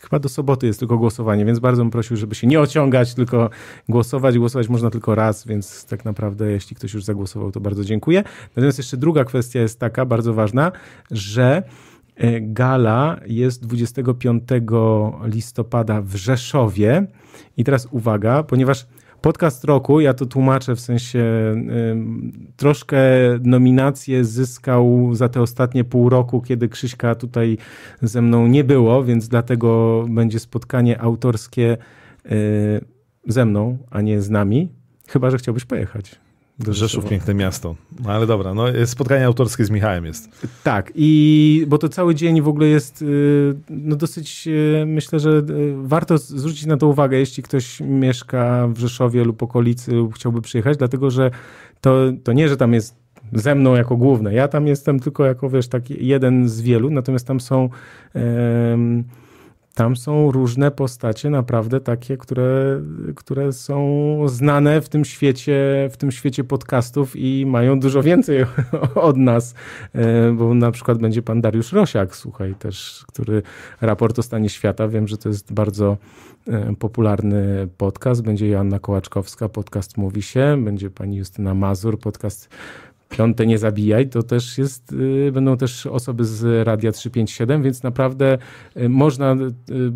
[0.00, 3.50] chyba do soboty jest tylko głosowanie, więc bardzo bym prosił, żeby się nie ociągać, tylko
[3.88, 4.38] głosować.
[4.38, 8.22] Głosować można tylko raz, więc tak naprawdę, jeśli ktoś już zagłosował, to bardzo dziękuję.
[8.56, 10.72] Natomiast jeszcze druga kwestia jest taka, bardzo ważna,
[11.10, 11.62] że
[12.16, 14.42] e, gala jest 25
[15.24, 17.06] listopada w Rzeszowie.
[17.56, 18.86] I teraz uwaga, ponieważ
[19.26, 21.24] Podcast roku, ja to tłumaczę w sensie
[22.56, 22.98] troszkę
[23.42, 27.58] nominację zyskał za te ostatnie pół roku, kiedy Krzyśka tutaj
[28.02, 31.76] ze mną nie było, więc dlatego będzie spotkanie autorskie
[32.26, 32.84] y,
[33.26, 34.68] ze mną, a nie z nami.
[35.08, 36.25] Chyba, że chciałbyś pojechać.
[36.68, 37.74] Rzeszów, piękne miasto.
[38.04, 40.46] No ale dobra, no spotkanie autorskie z Michałem jest.
[40.64, 45.30] Tak, i bo to cały dzień w ogóle jest y, no dosyć, y, myślę, że
[45.30, 45.42] y,
[45.82, 50.76] warto zwrócić na to uwagę, jeśli ktoś mieszka w Rzeszowie lub okolicy lub chciałby przyjechać,
[50.76, 51.30] dlatego że
[51.80, 52.94] to, to nie, że tam jest
[53.32, 54.34] ze mną jako główne.
[54.34, 57.68] Ja tam jestem tylko jako, wiesz, taki jeden z wielu, natomiast tam są
[59.76, 62.80] tam są różne postacie, naprawdę takie, które,
[63.16, 68.46] które są znane w tym świecie, w tym świecie podcastów i mają dużo więcej
[68.94, 69.54] od nas,
[69.94, 73.42] e, bo na przykład będzie pan Dariusz Rosiak, słuchaj, też, który
[73.80, 75.96] raport o stanie świata, wiem, że to jest bardzo
[76.48, 82.48] e, popularny podcast, będzie Joanna Kołaczkowska, podcast Mówi się, będzie pani Justyna Mazur, podcast
[83.08, 88.38] Piąte nie zabijaj, to też jest, y, będą też osoby z Radia 357, więc naprawdę
[88.76, 89.92] y, można y,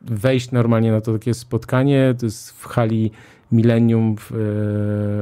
[0.00, 2.14] wejść normalnie na to takie spotkanie.
[2.18, 3.10] To jest w hali
[3.52, 4.16] Millennium,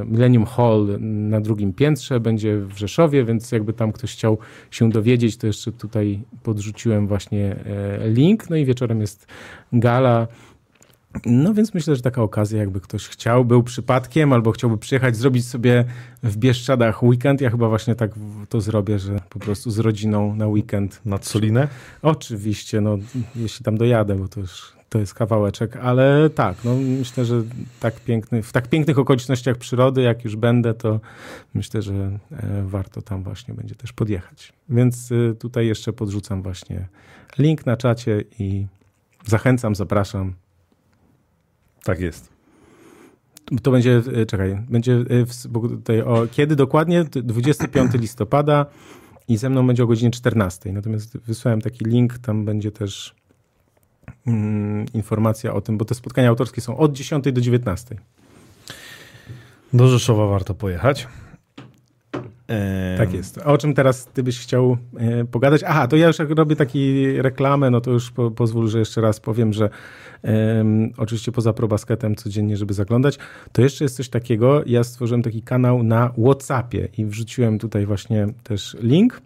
[0.05, 4.37] Millennium Hall na drugim piętrze, będzie w Rzeszowie, więc jakby tam ktoś chciał
[4.71, 7.55] się dowiedzieć, to jeszcze tutaj podrzuciłem właśnie
[8.05, 8.49] link.
[8.49, 9.27] No i wieczorem jest
[9.73, 10.27] gala
[11.25, 15.47] No więc myślę, że taka okazja, jakby ktoś chciał, był przypadkiem, albo chciałby przyjechać, zrobić
[15.47, 15.85] sobie
[16.23, 17.41] w Bieszczadach weekend.
[17.41, 18.11] Ja chyba właśnie tak
[18.49, 21.01] to zrobię, że po prostu z rodziną na weekend.
[21.05, 21.67] Nad Solinę?
[22.01, 22.97] Oczywiście, no
[23.35, 27.43] jeśli tam dojadę, bo to już to jest kawałeczek, ale tak, no myślę, że
[27.79, 30.99] tak piękny, w tak pięknych okolicznościach przyrody, jak już będę, to
[31.53, 32.19] myślę, że e,
[32.65, 34.53] warto tam właśnie będzie też podjechać.
[34.69, 36.87] Więc e, tutaj jeszcze podrzucam właśnie
[37.37, 38.67] link na czacie i
[39.25, 40.33] zachęcam, zapraszam.
[41.83, 42.33] Tak jest.
[43.63, 45.05] To będzie, e, czekaj, będzie
[45.51, 47.03] tutaj o, kiedy dokładnie?
[47.03, 48.65] 25 listopada
[49.27, 50.73] i ze mną będzie o godzinie 14.
[50.73, 53.15] Natomiast wysłałem taki link, tam będzie też
[54.27, 57.95] mm, informacja o tym, bo te spotkania autorskie są od 10 do 19.
[59.73, 61.07] Do Rzeszowa warto pojechać.
[62.97, 63.37] Tak jest.
[63.37, 65.61] A o czym teraz ty byś chciał e, pogadać?
[65.67, 69.01] Aha, to ja już jak robię taki reklamę, no to już po, pozwól, że jeszcze
[69.01, 69.69] raz powiem, że
[70.23, 70.65] e,
[70.97, 73.19] oczywiście poza probasketem codziennie, żeby zaglądać,
[73.51, 78.27] to jeszcze jest coś takiego, ja stworzyłem taki kanał na Whatsappie i wrzuciłem tutaj właśnie
[78.43, 79.21] też link.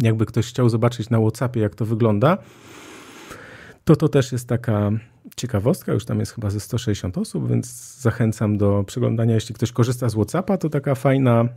[0.00, 2.38] Jakby ktoś chciał zobaczyć na Whatsappie, jak to wygląda,
[3.84, 4.90] to to też jest taka
[5.36, 9.34] ciekawostka, już tam jest chyba ze 160 osób, więc zachęcam do przeglądania.
[9.34, 11.48] Jeśli ktoś korzysta z Whatsappa, to taka fajna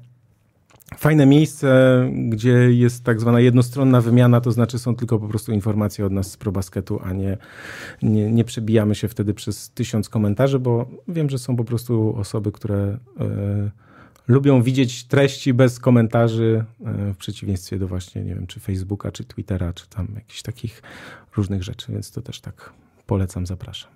[0.97, 6.05] fajne miejsce, gdzie jest tak zwana jednostronna wymiana, to znaczy są tylko po prostu informacje
[6.05, 7.37] od nas z ProBasketu, a nie,
[8.01, 12.51] nie, nie przebijamy się wtedy przez tysiąc komentarzy, bo wiem, że są po prostu osoby,
[12.51, 13.71] które y,
[14.27, 16.65] lubią widzieć treści bez komentarzy,
[17.09, 20.81] y, w przeciwieństwie do właśnie, nie wiem, czy Facebooka, czy Twittera, czy tam jakichś takich
[21.35, 22.73] różnych rzeczy, więc to też tak
[23.05, 23.91] polecam, zapraszam.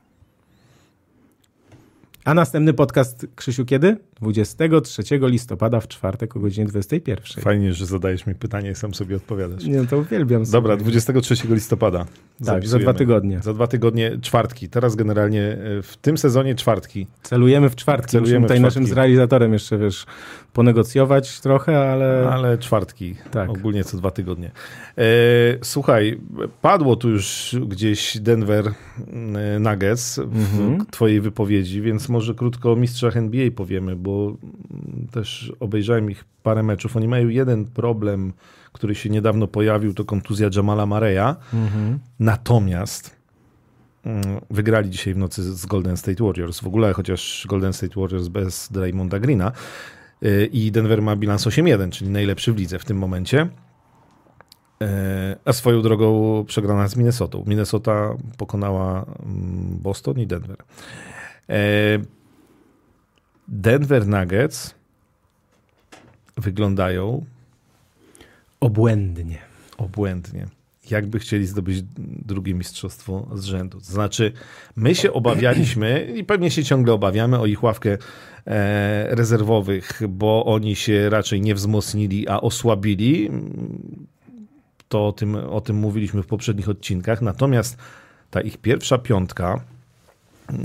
[2.25, 3.97] A następny podcast, Krzysiu, kiedy?
[4.21, 7.43] 23 listopada w czwartek o godzinie 21.
[7.43, 9.63] Fajnie, że zadajesz mi pytanie i sam sobie odpowiadasz.
[9.63, 10.45] Nie, to uwielbiam.
[10.45, 10.51] Sobie.
[10.51, 12.05] Dobra, 23 listopada.
[12.45, 13.39] Tak, za dwa tygodnie.
[13.43, 14.69] Za dwa tygodnie czwartki.
[14.69, 17.07] Teraz generalnie e, w tym sezonie czwartki.
[17.23, 18.11] Celujemy w czwartki.
[18.11, 18.79] Celujemy Musimy tutaj czwartki.
[18.79, 20.05] naszym z realizatorem jeszcze, wiesz,
[20.53, 22.29] ponegocjować trochę, ale...
[22.31, 23.15] Ale czwartki.
[23.31, 23.49] Tak.
[23.49, 24.51] Ogólnie co dwa tygodnie.
[24.97, 25.03] E,
[25.61, 26.19] słuchaj,
[26.61, 30.85] padło tu już gdzieś Denver e, Nuggets w mhm.
[30.85, 34.37] twojej wypowiedzi, więc może krótko o mistrzach NBA powiemy, bo bo
[35.11, 36.97] też obejrzałem ich parę meczów.
[36.97, 38.33] Oni mają jeden problem,
[38.73, 41.35] który się niedawno pojawił, to kontuzja Jamala Mareya.
[41.53, 41.99] Mhm.
[42.19, 43.15] Natomiast
[44.05, 46.59] mm, wygrali dzisiaj w nocy z Golden State Warriors.
[46.59, 49.51] W ogóle, chociaż Golden State Warriors bez Draymonda Greena
[50.23, 53.41] y, i Denver ma bilans 8-1, czyli najlepszy w lidze w tym momencie.
[53.41, 54.85] Y,
[55.45, 57.37] a swoją drogą przegrana z Minnesota.
[57.47, 60.57] Minnesota pokonała mm, Boston i Denver.
[63.51, 64.75] Denver Nuggets
[66.37, 67.25] wyglądają
[68.59, 69.37] obłędnie.
[69.77, 70.47] Obłędnie.
[70.89, 71.83] Jakby chcieli zdobyć
[72.25, 73.79] drugie mistrzostwo z rzędu.
[73.79, 74.31] To znaczy,
[74.75, 77.97] my się obawialiśmy i pewnie się ciągle obawiamy o ich ławkę
[78.45, 83.31] e, rezerwowych, bo oni się raczej nie wzmocnili, a osłabili.
[84.87, 87.21] To o tym, o tym mówiliśmy w poprzednich odcinkach.
[87.21, 87.77] Natomiast
[88.29, 89.63] ta ich pierwsza piątka,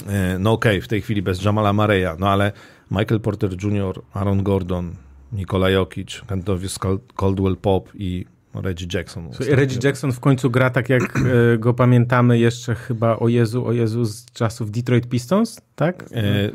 [0.09, 2.53] e, no okej, okay, w tej chwili bez Jamala Mareya, no ale
[2.91, 4.97] Michael Porter Jr., Aaron Gordon,
[5.32, 6.78] Nikola Jokic, Kentovius
[7.16, 9.30] Caldwell Pop i Reggie Jackson.
[9.49, 13.72] Reggie Jackson w końcu gra tak, jak e, go pamiętamy jeszcze chyba, o Jezu, o
[13.72, 16.05] Jezu, z czasów Detroit Pistons, tak?
[16.12, 16.51] E,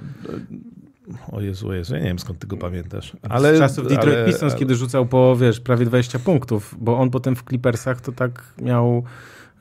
[1.32, 3.18] o Jezu, o Jezu, ja nie wiem skąd ty go pamiętasz.
[3.30, 4.60] Ale, z czasów Detroit ale, Pistons, ale...
[4.60, 9.04] kiedy rzucał po, wiesz, prawie 20 punktów, bo on potem w Clippersach to tak miał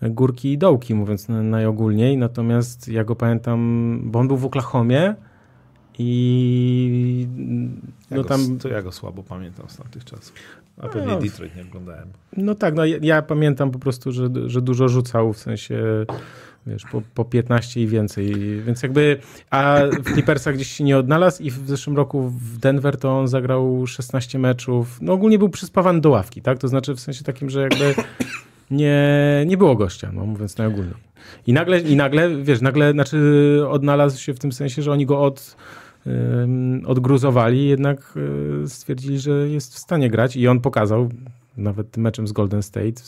[0.02, 5.14] górki i dołki, mówiąc najogólniej, natomiast ja go pamiętam, bo on był w Oklahomie,
[6.02, 7.26] i
[8.10, 8.58] no ja tam...
[8.58, 10.32] to ja go słabo pamiętam z tamtych czasów.
[10.78, 12.08] A pewnie no, Detroit nie oglądałem.
[12.36, 16.06] No tak, no ja, ja, pamiętam po prostu, że, że dużo rzucał, w sensie
[16.66, 18.34] wiesz, po, po 15 i więcej.
[18.66, 19.18] Więc jakby,
[19.50, 23.28] a w Clippersach gdzieś się nie odnalazł i w zeszłym roku w Denver to on
[23.28, 24.98] zagrał 16 meczów.
[25.00, 26.58] No ogólnie był przyspawany do ławki, tak?
[26.58, 27.94] To znaczy w sensie takim, że jakby
[28.70, 30.94] nie, nie było gościa, no mówiąc najogólniej.
[31.46, 33.18] I nagle, I nagle, wiesz, nagle, znaczy
[33.68, 35.56] odnalazł się w tym sensie, że oni go od
[36.86, 38.14] odgruzowali, jednak
[38.64, 41.08] e, stwierdzili, że jest w stanie grać i on pokazał
[41.56, 43.02] nawet tym meczem z Golden State,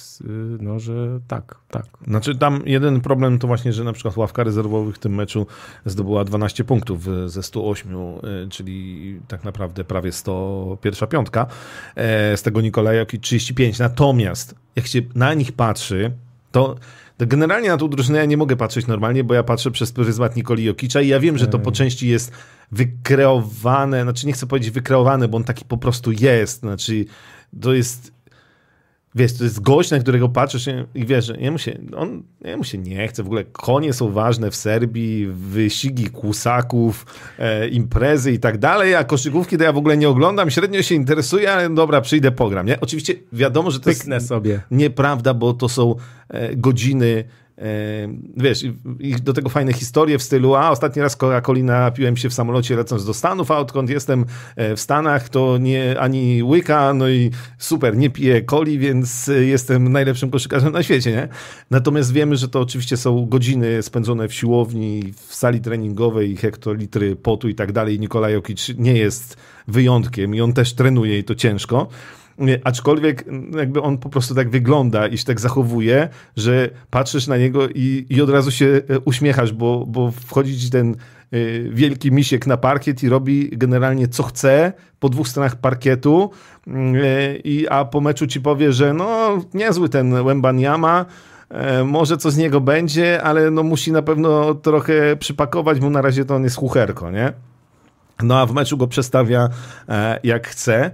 [0.61, 1.87] no, że tak, tak.
[2.07, 5.47] Znaczy tam jeden problem to właśnie, że na przykład ławka rezerwowych w tym meczu
[5.85, 8.19] zdobyła 12 punktów ze 108, e,
[8.51, 11.47] czyli tak naprawdę prawie 100, pierwsza piątka.
[11.97, 13.79] E, z tego Nikolaj Jokic 35.
[13.79, 16.13] Natomiast jak się na nich patrzy,
[16.53, 16.77] to
[17.19, 20.65] generalnie na tą drużynę ja nie mogę patrzeć normalnie, bo ja patrzę przez pryzmat Nikoli
[20.65, 22.33] Jokicza i ja wiem, że to po części jest
[22.73, 27.05] wykreowane, znaczy nie chcę powiedzieć wykreowane, bo on taki po prostu jest, znaczy
[27.61, 28.12] to jest
[29.15, 32.79] wiesz, to jest gość, na którego patrzysz i wiesz, że jemu się, on, jemu się
[32.79, 37.07] nie chce, w ogóle konie są ważne w Serbii, wyścigi kłusaków,
[37.39, 40.95] e, imprezy i tak dalej, a koszykówki to ja w ogóle nie oglądam, średnio się
[40.95, 42.81] interesuję, ale dobra, przyjdę, pogram, nie?
[42.81, 44.61] Oczywiście wiadomo, że to Pyknę jest sobie.
[44.71, 45.95] nieprawda, bo to są
[46.29, 47.25] e, godziny
[48.37, 48.65] Wiesz,
[49.01, 52.77] i do tego fajne historie w stylu, a ostatni raz Coca-Coli napiłem się w samolocie
[52.77, 54.25] lecąc do Stanów, a odkąd jestem
[54.57, 59.93] e, w Stanach, to nie ani łyka, no i super, nie piję coli, więc jestem
[59.93, 61.29] najlepszym koszykarzem na świecie, nie?
[61.71, 67.49] Natomiast wiemy, że to oczywiście są godziny spędzone w siłowni, w sali treningowej, hektolitry potu
[67.49, 68.01] i tak dalej.
[68.01, 69.37] Nikolaj Jokic nie jest
[69.69, 71.89] wyjątkiem i on też trenuje i to ciężko.
[72.65, 73.25] Aczkolwiek
[73.57, 78.07] jakby on po prostu tak wygląda i się tak zachowuje, że patrzysz na niego i,
[78.11, 80.97] i od razu się e, uśmiechasz, bo, bo wchodzi ci ten e,
[81.71, 86.31] wielki misiek na parkiet i robi generalnie co chce po dwóch stronach parkietu,
[86.67, 91.07] e, i, a po meczu ci powie, że no niezły ten Wembanyama,
[91.85, 96.25] może co z niego będzie, ale no musi na pewno trochę przypakować, bo na razie
[96.25, 97.33] to on jest chucherko, nie?
[98.23, 99.49] No a w meczu go przestawia
[100.23, 100.91] jak chce.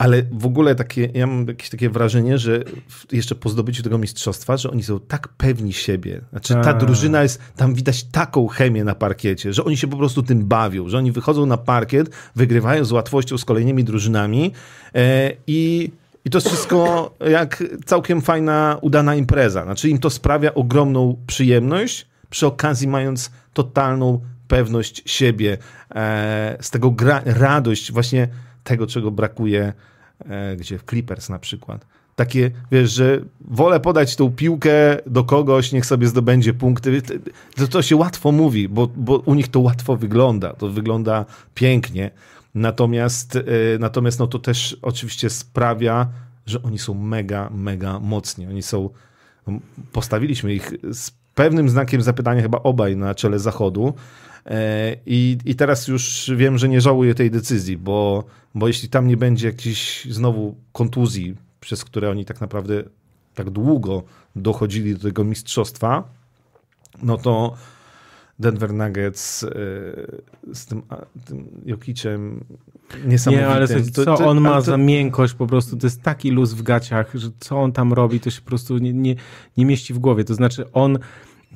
[0.00, 2.64] Ale w ogóle takie, ja mam jakieś takie wrażenie, że
[3.12, 6.20] jeszcze po zdobyciu tego mistrzostwa, że oni są tak pewni siebie.
[6.30, 6.78] Znaczy ta tak.
[6.78, 10.88] drużyna jest, tam widać taką chemię na parkiecie, że oni się po prostu tym bawią,
[10.88, 14.52] że oni wychodzą na parkiet, wygrywają z łatwością z kolejnymi drużynami
[14.94, 15.90] e, i
[16.24, 19.64] i to jest wszystko jak całkiem fajna, udana impreza.
[19.64, 25.58] Znaczy im to sprawia ogromną przyjemność, przy okazji mając totalną pewność siebie,
[25.94, 28.28] e, z tego gra, radość właśnie
[28.64, 29.72] tego, czego brakuje
[30.56, 31.86] gdzie w Clippers na przykład.
[32.16, 37.02] Takie, wiesz, że wolę podać tą piłkę do kogoś, niech sobie zdobędzie punkty.
[37.56, 40.52] To, to się łatwo mówi, bo, bo u nich to łatwo wygląda.
[40.52, 42.10] To wygląda pięknie.
[42.54, 43.42] Natomiast, e,
[43.78, 46.08] natomiast no to też oczywiście sprawia,
[46.46, 48.46] że oni są mega, mega mocni.
[48.46, 48.90] Oni są,
[49.92, 53.94] postawiliśmy ich z pewnym znakiem zapytania chyba obaj na czele zachodu.
[54.46, 58.24] E, I, I teraz już wiem, że nie żałuję tej decyzji, bo,
[58.54, 62.82] bo jeśli tam nie będzie jakichś znowu kontuzji, przez które oni tak naprawdę
[63.34, 64.02] tak długo
[64.36, 66.04] dochodzili do tego mistrzostwa,
[67.02, 67.54] no to
[68.38, 69.48] Denver Nuggets e,
[70.54, 70.82] z tym,
[71.24, 72.44] tym Jokiciem
[73.04, 73.48] niesamowitym.
[73.48, 74.62] Nie, ale co, co on ma to...
[74.62, 78.20] za miękkość po prostu, to jest taki luz w gaciach, że co on tam robi,
[78.20, 79.16] to się po prostu nie, nie,
[79.56, 80.24] nie mieści w głowie.
[80.24, 80.98] To znaczy on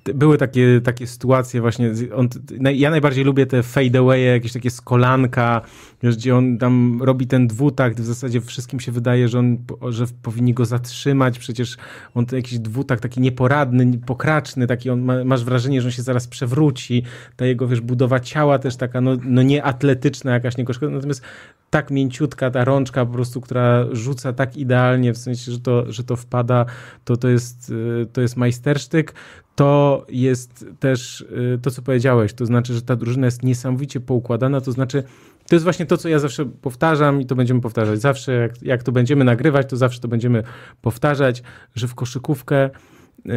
[0.05, 2.29] były takie, takie sytuacje właśnie, on,
[2.75, 5.61] ja najbardziej lubię te fade away, jakieś takie skolanka,
[6.03, 10.05] wiesz, gdzie on tam robi ten dwutakt, w zasadzie wszystkim się wydaje, że on, że
[10.23, 11.77] powinni go zatrzymać, przecież
[12.15, 16.03] on to jakiś dwutakt taki nieporadny, pokraczny, taki on, ma, masz wrażenie, że on się
[16.03, 17.03] zaraz przewróci,
[17.37, 21.23] ta jego, wiesz, budowa ciała też taka, no, no nieatletyczna jakaś, niekoszkodna, natomiast
[21.71, 26.05] tak mięciutka ta rączka po prostu, która rzuca tak idealnie, w sensie, że to, że
[26.05, 26.67] to wpada,
[27.05, 29.15] to, to, jest, y, to jest majstersztyk
[29.55, 34.61] to jest też y, to, co powiedziałeś, to znaczy, że ta drużyna jest niesamowicie poukładana,
[34.61, 35.03] to znaczy,
[35.49, 38.01] to jest właśnie to, co ja zawsze powtarzam i to będziemy powtarzać.
[38.01, 40.43] Zawsze, jak, jak to będziemy nagrywać, to zawsze to będziemy
[40.83, 41.43] powtarzać,
[41.75, 43.31] że w koszykówkę y,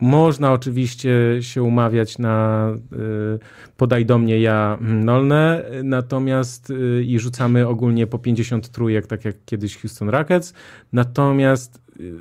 [0.00, 3.38] można oczywiście się umawiać na y,
[3.76, 9.36] podaj do mnie, ja nolne, natomiast y, i rzucamy ogólnie po 50 trójek, tak jak
[9.44, 10.54] kiedyś Houston Rockets,
[10.92, 12.14] natomiast y,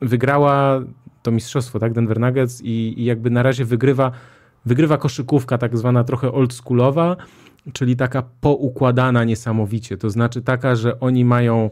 [0.00, 0.80] wygrała
[1.22, 4.12] to mistrzostwo, tak, Denver Nuggets i, i jakby na razie wygrywa,
[4.66, 7.16] wygrywa koszykówka tak zwana trochę oldschoolowa,
[7.72, 11.70] czyli taka poukładana niesamowicie, to znaczy taka, że oni mają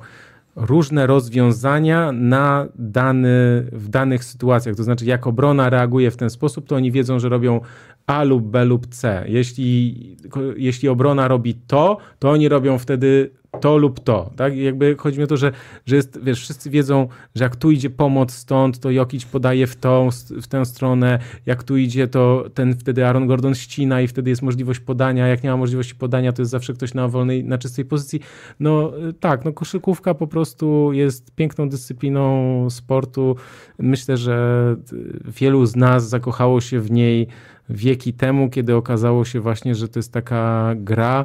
[0.57, 4.76] różne rozwiązania na dany, w danych sytuacjach.
[4.76, 7.61] To znaczy, jak obrona reaguje w ten sposób, to oni wiedzą, że robią
[8.07, 9.24] A lub B lub C.
[9.28, 10.16] Jeśli,
[10.57, 13.30] jeśli obrona robi to, to oni robią wtedy
[13.61, 14.57] to lub to, tak?
[14.57, 15.53] I jakby chodzi mi o to, że,
[15.86, 19.76] że jest, wiesz, wszyscy wiedzą, że jak tu idzie pomoc stąd, to Jokic podaje w,
[19.76, 20.09] tą,
[20.42, 24.42] w tę stronę, jak tu idzie, to ten wtedy Aaron Gordon ścina i wtedy jest
[24.42, 27.85] możliwość podania, jak nie ma możliwości podania, to jest zawsze ktoś na wolnej, na czystej
[27.85, 28.20] pozycji.
[28.60, 33.36] No tak, no koszykówka po prostu jest piękną dyscypliną sportu.
[33.78, 34.77] Myślę, że
[35.24, 37.27] wielu z nas zakochało się w niej
[37.68, 41.24] wieki temu, kiedy okazało się właśnie, że to jest taka gra,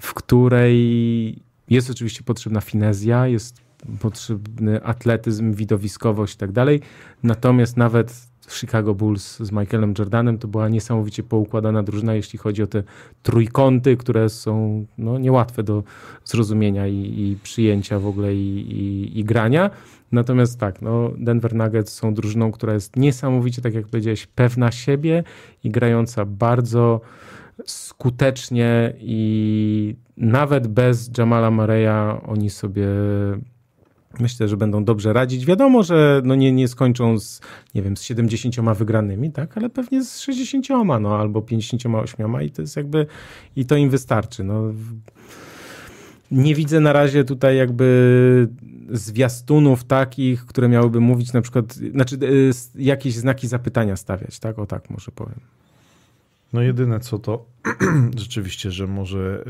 [0.00, 3.60] w której jest oczywiście potrzebna finezja, jest
[4.00, 6.80] potrzebny atletyzm, widowiskowość i tak dalej.
[7.22, 12.66] Natomiast nawet Chicago Bulls z Michaelem Jordanem to była niesamowicie poukładana drużyna, jeśli chodzi o
[12.66, 12.82] te
[13.22, 15.82] trójkąty, które są no, niełatwe do
[16.24, 19.70] zrozumienia i, i przyjęcia w ogóle i, i, i, grania.
[20.12, 25.24] Natomiast tak, no, Denver Nuggets są drużyną, która jest niesamowicie, tak jak powiedziałeś, pewna siebie
[25.64, 27.00] i grająca bardzo
[27.66, 32.86] skutecznie i nawet bez Jamala Mareya oni sobie
[34.20, 35.46] Myślę, że będą dobrze radzić.
[35.46, 37.40] Wiadomo, że no nie, nie skończą z,
[37.74, 40.66] nie wiem, z 70 wygranymi, tak, ale pewnie z 60,
[41.00, 43.06] no albo 58 i to jest jakby,
[43.56, 44.44] i to im wystarczy.
[44.44, 44.62] No.
[46.30, 48.48] Nie widzę na razie tutaj jakby
[48.90, 54.58] zwiastunów takich, które miałyby mówić na przykład, znaczy y, jakieś znaki zapytania stawiać, tak?
[54.58, 55.40] O tak może powiem.
[56.52, 57.46] No jedyne co to
[58.16, 59.44] rzeczywiście, że może,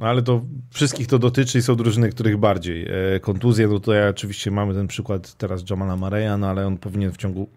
[0.00, 2.86] y, ale to wszystkich to dotyczy i są drużyny, których bardziej.
[3.16, 6.78] E, kontuzje, no to ja oczywiście mamy ten przykład teraz Jamala Mareya, no ale on
[6.78, 7.48] powinien w ciągu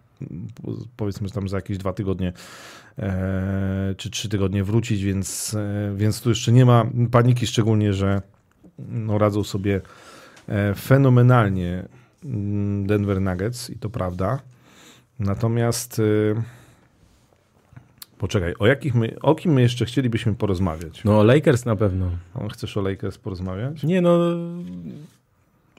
[0.96, 2.32] powiedzmy tam za jakieś dwa tygodnie
[2.98, 8.22] e, czy trzy tygodnie wrócić, więc, e, więc tu jeszcze nie ma paniki, szczególnie, że
[8.78, 9.80] no, radzą sobie
[10.76, 11.88] fenomenalnie
[12.24, 14.40] mm, Denver Nuggets i to prawda.
[15.18, 16.34] Natomiast y,
[18.24, 21.04] Poczekaj, o, jakich my, o kim my jeszcze chcielibyśmy porozmawiać?
[21.04, 22.10] No o Lakers na pewno.
[22.52, 23.82] Chcesz o Lakers porozmawiać?
[23.82, 24.18] Nie no,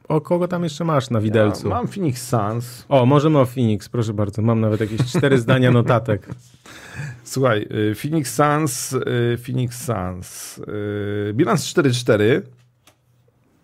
[0.08, 1.70] o kogo tam jeszcze masz na widelcu?
[1.70, 2.86] Ja mam Phoenix Suns.
[2.90, 4.42] O, możemy o Phoenix, proszę bardzo.
[4.42, 6.28] Mam nawet jakieś cztery zdania notatek.
[7.24, 12.42] Słuchaj, y, Phoenix Suns, y, Phoenix Suns, y, bilans 4-4.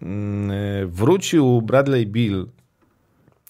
[0.02, 0.52] Mm,
[0.90, 2.48] wrócił Bradley Bill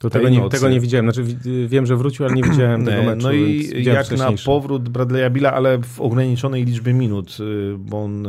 [0.01, 1.11] to tego nie, tego nie, widziałem.
[1.11, 1.35] Znaczy,
[1.67, 3.21] wiem, że wrócił, ale nie widziałem tego meczu.
[3.23, 8.21] No i jak na powrót Bradley'a Billa, ale w ograniczonej liczbie minut, y, bo on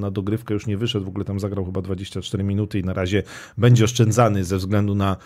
[0.00, 1.04] na dogrywkę już nie wyszedł.
[1.04, 3.22] W ogóle tam zagrał chyba 24 minuty i na razie
[3.58, 5.16] będzie oszczędzany ze względu na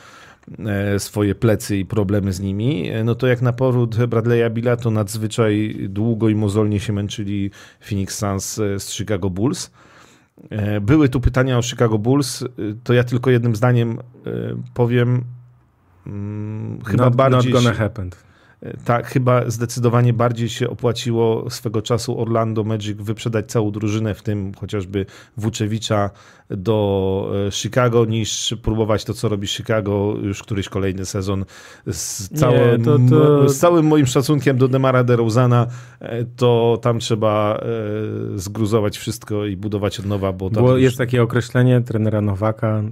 [0.58, 4.76] e, swoje plecy i problemy z nimi, e, no to jak na powrót Bradley'a Billa,
[4.76, 7.50] to nadzwyczaj długo i mozolnie się męczyli
[7.80, 9.70] Phoenix Suns e, z Chicago Bulls.
[10.80, 12.44] Były tu pytania o Chicago Bulls,
[12.84, 13.98] to ja tylko jednym zdaniem
[14.74, 15.24] powiem,
[16.06, 17.52] Mm, chyba not, bardziej.
[17.52, 18.10] Not gonna happen.
[18.62, 24.22] E, tak, chyba zdecydowanie bardziej się opłaciło swego czasu Orlando Magic wyprzedać całą drużynę, w
[24.22, 25.06] tym chociażby
[25.36, 26.10] Włóczewicza
[26.50, 31.44] do e, Chicago, niż próbować to, co robi Chicago już któryś kolejny sezon.
[31.86, 33.48] Z całym, Nie, to, to...
[33.48, 35.66] z całym moim szacunkiem do Demara DeRozana,
[36.00, 37.60] e, to tam trzeba
[38.36, 42.82] zgruzować wszystko i budować od nowa, bo, bo jest takie określenie trenera Nowaka,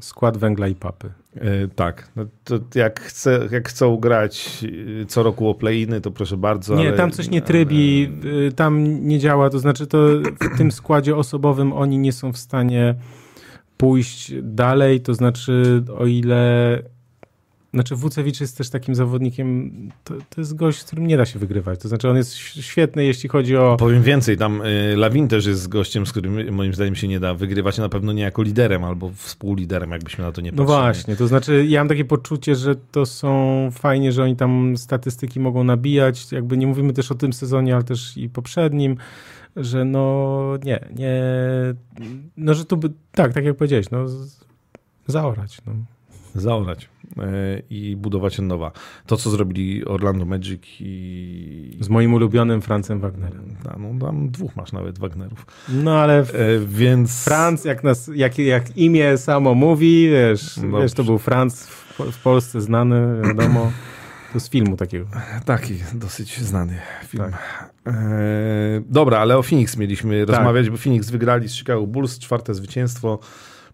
[0.00, 1.10] skład węgla i papy.
[1.36, 4.64] E, tak, no to jak, chce, jak chcą grać
[5.02, 6.74] e, co roku o play to proszę bardzo.
[6.74, 6.96] Nie, ale...
[6.96, 8.12] tam coś nie trybi,
[8.48, 9.98] e, tam nie działa, to znaczy to
[10.40, 12.94] w tym składzie osobowym oni nie są w stanie
[13.76, 16.82] pójść dalej, to znaczy o ile
[17.74, 19.70] znaczy Wucewicz jest też takim zawodnikiem,
[20.04, 21.80] to, to, jest gość, z którym nie da się wygrywać.
[21.80, 23.76] To znaczy on jest świetny, jeśli chodzi o...
[23.78, 27.34] Powiem więcej, tam y, Lawin też jest gościem, z którym moim zdaniem się nie da
[27.34, 30.78] wygrywać, na pewno nie jako liderem albo współliderem, jakbyśmy na to nie no patrzyli.
[30.78, 34.76] No właśnie, to znaczy ja mam takie poczucie, że to są fajnie, że oni tam
[34.76, 38.96] statystyki mogą nabijać, jakby nie mówimy też o tym sezonie, ale też i poprzednim,
[39.56, 41.22] że no nie, nie,
[42.36, 44.06] no że tu by, tak, tak jak powiedziałeś, no
[45.06, 45.72] zaorać, no.
[46.34, 46.88] Zaorać.
[47.18, 48.72] E, i budować od nowa.
[49.06, 51.78] To, co zrobili Orlando Magic i...
[51.80, 53.56] Z moim ulubionym Francem Wagnerem.
[53.64, 55.46] No, no tam dwóch masz nawet Wagnerów.
[55.68, 56.34] No ale w...
[56.34, 57.24] e, więc...
[57.24, 62.22] Franc, jak, nas, jak, jak imię samo mówi, wiesz, wiesz to był Franc w, w,
[62.22, 63.72] Polsce znany, wiadomo.
[64.32, 65.06] To z filmu takiego.
[65.44, 66.78] Taki, dosyć znany
[67.08, 67.24] film.
[67.24, 67.70] Tak.
[67.86, 67.92] E,
[68.86, 70.36] dobra, ale o Phoenix mieliśmy tak.
[70.36, 73.18] rozmawiać, bo Phoenix wygrali z Chicago Bulls, czwarte zwycięstwo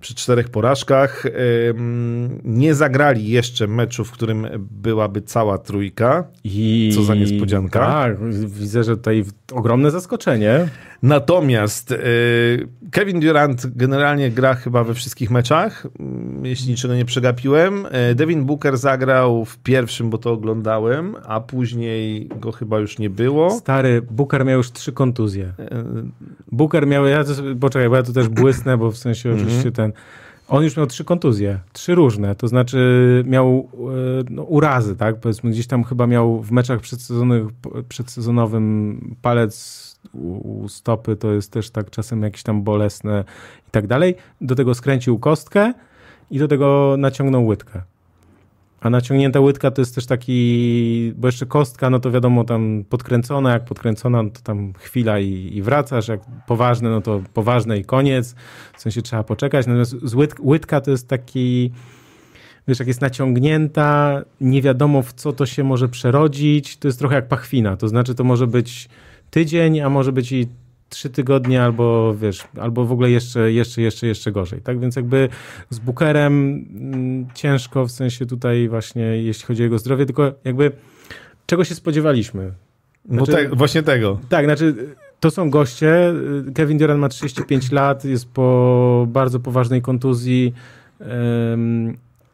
[0.00, 1.24] przy czterech porażkach.
[2.44, 6.24] Nie zagrali jeszcze meczu, w którym byłaby cała trójka.
[6.44, 6.92] I...
[6.94, 7.80] Co za niespodzianka.
[7.80, 10.68] Tak, widzę, że tutaj ogromne zaskoczenie.
[11.02, 17.86] Natomiast y, Kevin Durant generalnie gra chyba we wszystkich meczach, mm, jeśli niczego nie przegapiłem.
[18.10, 23.10] Y, Devin Booker zagrał w pierwszym, bo to oglądałem, a później go chyba już nie
[23.10, 23.50] było.
[23.50, 25.44] Stary, Booker miał już trzy kontuzje.
[25.44, 25.74] Y,
[26.52, 27.24] Booker miał, ja
[27.60, 29.46] poczekaj, bo ja tu też błysnę, bo w sensie mhm.
[29.46, 29.92] oczywiście ten...
[30.48, 33.68] On już miał trzy kontuzje, trzy różne, to znaczy miał
[34.30, 35.20] no, urazy, tak?
[35.20, 36.80] Powiedzmy, gdzieś tam chyba miał w meczach
[37.88, 43.24] przedsezonowym palec u stopy to jest też tak czasem jakieś tam bolesne
[43.68, 44.14] i tak dalej.
[44.40, 45.72] Do tego skręcił kostkę
[46.30, 47.82] i do tego naciągnął łydkę.
[48.80, 53.52] A naciągnięta łydka to jest też taki, bo jeszcze kostka, no to wiadomo, tam podkręcona,
[53.52, 57.84] jak podkręcona, no to tam chwila i, i wracasz, jak poważne, no to poważne i
[57.84, 58.34] koniec,
[58.76, 59.66] w sensie trzeba poczekać.
[59.66, 59.96] Natomiast
[60.40, 61.70] łydka to jest taki,
[62.68, 67.14] wiesz, jak jest naciągnięta, nie wiadomo w co to się może przerodzić, to jest trochę
[67.14, 68.88] jak pachwina, to znaczy to może być
[69.36, 70.48] tydzień, a może być i
[70.88, 74.60] trzy tygodnie, albo wiesz, albo w ogóle jeszcze, jeszcze, jeszcze, jeszcze gorzej.
[74.60, 75.28] Tak więc jakby
[75.70, 80.72] z Bookerem mm, ciężko w sensie tutaj właśnie, jeśli chodzi o jego zdrowie, tylko jakby
[81.46, 82.52] czego się spodziewaliśmy?
[83.08, 84.20] No znaczy, no te, właśnie tego.
[84.28, 84.74] Tak, znaczy
[85.20, 86.14] to są goście.
[86.54, 90.54] Kevin Durant ma 35 lat, jest po bardzo poważnej kontuzji.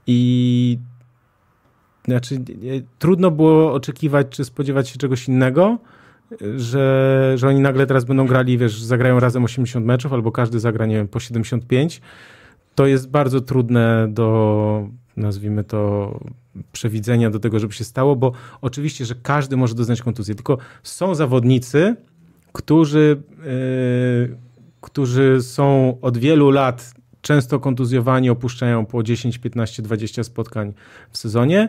[0.06, 0.78] I
[2.04, 2.40] znaczy,
[2.98, 5.78] trudno było oczekiwać czy spodziewać się czegoś innego,
[6.56, 10.86] że, że oni nagle teraz będą grali, wiesz, zagrają razem 80 meczów, albo każdy zagra,
[10.86, 12.00] nie wiem, po 75.
[12.74, 16.20] To jest bardzo trudne do, nazwijmy to,
[16.72, 21.14] przewidzenia do tego, żeby się stało, bo oczywiście, że każdy może doznać kontuzji, tylko są
[21.14, 21.96] zawodnicy,
[22.52, 24.36] którzy, yy,
[24.80, 30.72] którzy są od wielu lat często kontuzjowani, opuszczają po 10, 15, 20 spotkań
[31.10, 31.68] w sezonie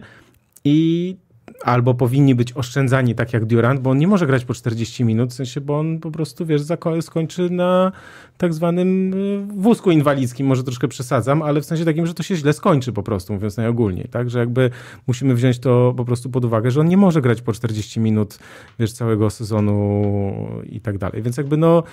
[0.63, 1.17] i
[1.63, 5.29] albo powinni być oszczędzani tak jak Durant, bo on nie może grać po 40 minut,
[5.29, 6.61] w sensie, bo on po prostu, wiesz,
[7.01, 7.91] skończy na
[8.37, 12.35] tak zwanym y, wózku inwalidzkim, może troszkę przesadzam, ale w sensie takim, że to się
[12.35, 14.69] źle skończy po prostu, mówiąc najogólniej, tak, że jakby
[15.07, 18.39] musimy wziąć to po prostu pod uwagę, że on nie może grać po 40 minut,
[18.79, 20.03] wiesz, całego sezonu
[20.69, 21.83] i tak dalej, więc jakby no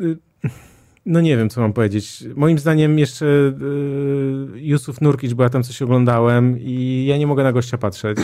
[0.00, 0.18] y,
[1.10, 2.24] no nie wiem, co mam powiedzieć.
[2.36, 7.42] Moim zdaniem jeszcze y, Jusuf Nurkic, bo ja tam coś oglądałem i ja nie mogę
[7.42, 8.18] na gościa patrzeć.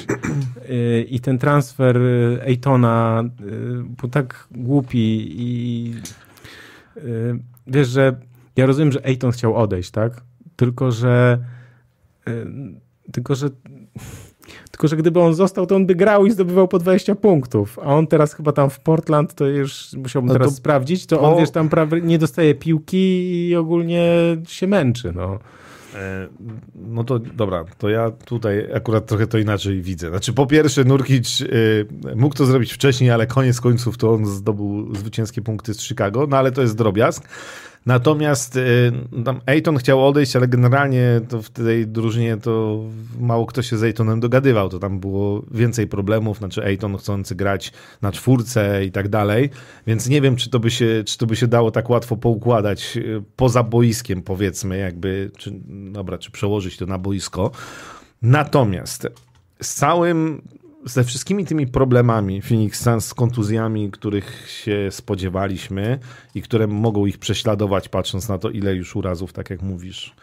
[0.70, 1.98] Y, I ten transfer
[2.40, 5.94] Ejtona y, był tak głupi i
[7.66, 8.16] wiesz, że
[8.56, 10.22] ja rozumiem, że Ejton chciał odejść, tak?
[10.56, 11.38] Tylko, że
[13.12, 13.50] tylko, że
[14.77, 17.78] tylko, że gdyby on został, to on by grał i zdobywał po 20 punktów.
[17.78, 21.20] A on teraz chyba tam w Portland, to już musiałbym no teraz to, sprawdzić, to
[21.20, 25.39] on, wiesz, tam prawie nie dostaje piłki i ogólnie się męczy, no.
[25.94, 26.28] E,
[26.74, 30.09] no to dobra, to ja tutaj akurat trochę to inaczej widzę.
[30.09, 31.86] Znaczy, po pierwsze, Nurkic y,
[32.16, 36.36] mógł to zrobić wcześniej, ale koniec końców to on zdobył zwycięskie punkty z Chicago, no
[36.36, 37.28] ale to jest drobiazg.
[37.86, 38.92] Natomiast y,
[39.24, 42.84] tam Ejton chciał odejść, ale generalnie to w tej drużynie to
[43.20, 44.68] mało kto się z Ejtonem dogadywał.
[44.68, 47.72] To tam było więcej problemów, znaczy Ejton chcący grać
[48.02, 49.50] na czwórce i tak dalej,
[49.86, 52.96] więc nie wiem, czy to by się, czy to by się dało tak łatwo poukładać
[52.96, 55.52] y, poza boiskiem, powiedzmy, jakby, czy,
[55.92, 57.50] dobra, czy przełożyć to na boisko.
[58.22, 59.08] Natomiast
[59.62, 60.42] z całym
[60.86, 65.98] ze wszystkimi tymi problemami Phoenix Suns z kontuzjami, których się spodziewaliśmy
[66.34, 70.14] i które mogą ich prześladować, patrząc na to, ile już urazów, tak jak mówisz,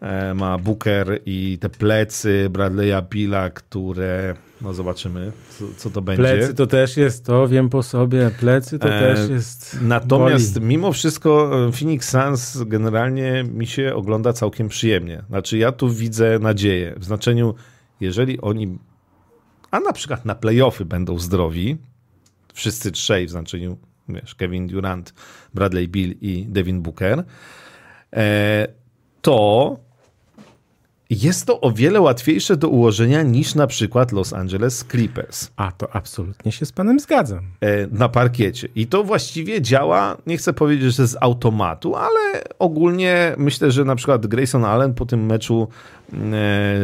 [0.00, 6.22] e, ma Booker i te plecy Bradley'a Billa, które no zobaczymy, co, co, to będzie.
[6.22, 10.66] Plecy to też jest to, wiem po sobie, plecy to e, też jest Natomiast boli.
[10.66, 15.22] mimo wszystko e, Phoenix Suns generalnie mi się ogląda całkiem przyjemnie.
[15.28, 17.54] Znaczy ja tu widzę nadzieję, w znaczeniu
[18.00, 18.78] jeżeli oni
[19.74, 21.76] a na przykład na playoffy będą zdrowi,
[22.52, 23.78] wszyscy trzej w znaczeniu
[24.08, 25.14] wiesz, Kevin Durant,
[25.54, 27.24] Bradley Bill i Devin Booker,
[28.12, 28.68] e,
[29.22, 29.76] to
[31.10, 35.50] jest to o wiele łatwiejsze do ułożenia niż na przykład Los Angeles Clippers.
[35.56, 37.44] A to absolutnie się z panem zgadzam.
[37.60, 38.68] E, na parkiecie.
[38.74, 43.96] I to właściwie działa, nie chcę powiedzieć, że z automatu, ale ogólnie myślę, że na
[43.96, 45.68] przykład Grayson Allen po tym meczu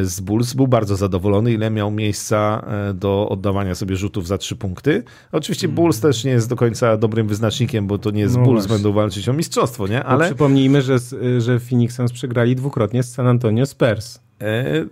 [0.02, 4.56] z Bulls był bardzo zadowolony, ile miał miejsca e, do oddawania sobie rzutów za trzy
[4.56, 5.02] punkty.
[5.32, 5.74] Oczywiście mm.
[5.74, 8.74] Bulls też nie jest do końca dobrym wyznacznikiem, bo to nie z no Bulls właśnie.
[8.74, 10.04] będą walczyć o mistrzostwo, nie?
[10.04, 10.26] Ale...
[10.26, 10.96] przypomnijmy, że,
[11.38, 14.20] że Phoenix Suns przegrali dwukrotnie z San Antonio Spurs.
[14.40, 14.84] E,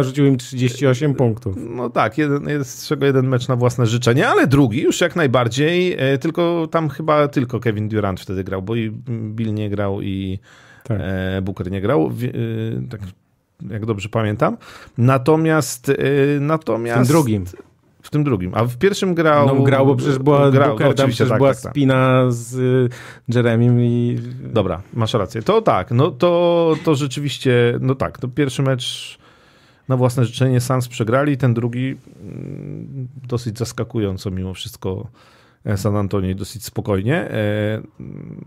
[0.00, 1.56] I rzucił im 38 punktów.
[1.76, 5.96] No tak, jeden, z czego jeden mecz na własne życzenie, ale drugi już jak najbardziej,
[5.98, 10.38] e, tylko tam chyba tylko Kevin Durant wtedy grał, bo i Bill nie grał i
[10.84, 10.98] tak.
[11.00, 12.12] E, Booker nie grał,
[12.90, 13.00] tak
[13.70, 14.56] jak dobrze pamiętam.
[14.98, 15.92] Natomiast
[16.40, 17.00] natomiast...
[17.00, 17.44] W tym drugim.
[18.02, 18.52] W tym drugim.
[18.54, 19.46] A w pierwszym grał.
[19.46, 21.72] No grał, bo przecież była, grał, Booker, no, tam przecież tak, była tak, tak.
[21.72, 22.88] spina z y,
[23.34, 24.18] Jeremim i.
[24.42, 25.42] Dobra, masz rację.
[25.42, 29.18] To tak, no to, to rzeczywiście, no tak, to pierwszy mecz
[29.88, 35.08] na własne życzenie Sans przegrali, ten drugi mm, dosyć zaskakująco mimo wszystko
[35.64, 38.40] e, San Antonio dosyć spokojnie, e, mm,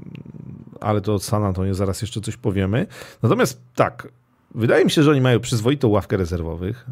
[0.81, 2.87] ale to od San Antonio zaraz jeszcze coś powiemy.
[3.23, 4.07] Natomiast tak,
[4.55, 6.85] wydaje mi się, że oni mają przyzwoitą ławkę rezerwowych.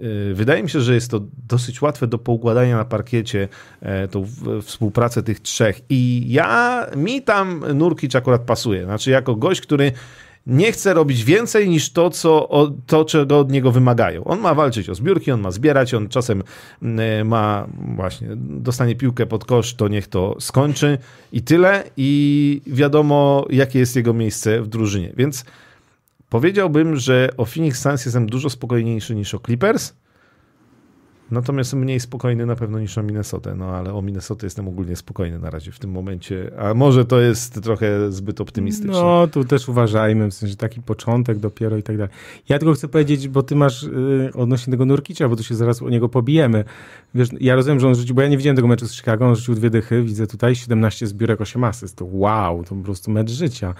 [0.00, 3.48] Y, wydaje mi się, że jest to dosyć łatwe do poukładania na parkiecie,
[3.80, 4.26] e, tą
[4.62, 5.80] współpracę tych trzech.
[5.88, 8.84] I ja, mi tam Nurkic akurat pasuje.
[8.84, 9.92] Znaczy, jako gość, który
[10.46, 12.48] nie chce robić więcej niż to, co,
[12.86, 14.24] to, czego od niego wymagają.
[14.24, 16.42] On ma walczyć o zbiórki, on ma zbierać, on czasem
[16.82, 17.66] e, ma
[17.96, 20.98] właśnie, dostanie piłkę pod kosz, to niech to skończy
[21.32, 21.84] i tyle.
[21.96, 25.12] I wiadomo, jakie jest jego miejsce w drużynie.
[25.16, 25.44] Więc
[26.30, 29.94] Powiedziałbym, że o Phoenix Suns jestem dużo spokojniejszy niż o Clippers.
[31.30, 35.38] Natomiast mniej spokojny na pewno niż o Minnesotę, no ale o Minnesotę jestem ogólnie spokojny
[35.38, 38.92] na razie w tym momencie, a może to jest trochę zbyt optymistyczne.
[38.92, 42.12] No, tu też uważajmy, w sensie taki początek dopiero i tak dalej.
[42.48, 45.82] Ja tylko chcę powiedzieć, bo ty masz y, odnośnie tego Nurkicia, bo tu się zaraz
[45.82, 46.64] o niego pobijemy.
[47.14, 49.36] Wiesz, ja rozumiem, że on rzucił, bo ja nie widziałem tego meczu z Chicago, on
[49.36, 52.02] rzucił dwie dychy, widzę tutaj 17 zbiórek, 8 asyst.
[52.02, 53.74] Wow, to po prostu mecz życia.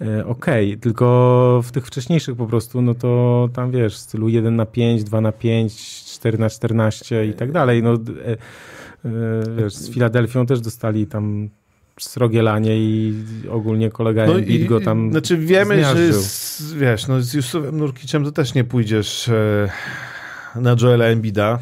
[0.00, 0.80] Y, Okej, okay.
[0.80, 5.04] tylko w tych wcześniejszych po prostu, no to tam wiesz, w stylu 1 na 5,
[5.04, 6.91] 2 na 5, 4 na 14
[7.30, 7.82] i tak dalej.
[7.82, 7.98] No, y,
[9.56, 11.48] wiesz, z Filadelfią też dostali tam
[12.00, 13.14] srogie lanie i
[13.50, 16.06] ogólnie kolega no Embiid go tam Znaczy wiemy, zmiażdżył.
[16.06, 19.68] że z, wiesz, no z Jusufem Nurkiczem to też nie pójdziesz e,
[20.56, 21.58] na Joela Embida.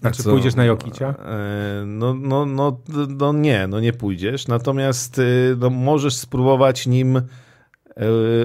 [0.00, 0.30] Znaczy co?
[0.30, 1.14] pójdziesz na Jokicia?
[1.24, 4.48] E, no, no, no, no nie, no nie pójdziesz.
[4.48, 5.22] Natomiast e,
[5.58, 7.22] no, możesz spróbować nim e,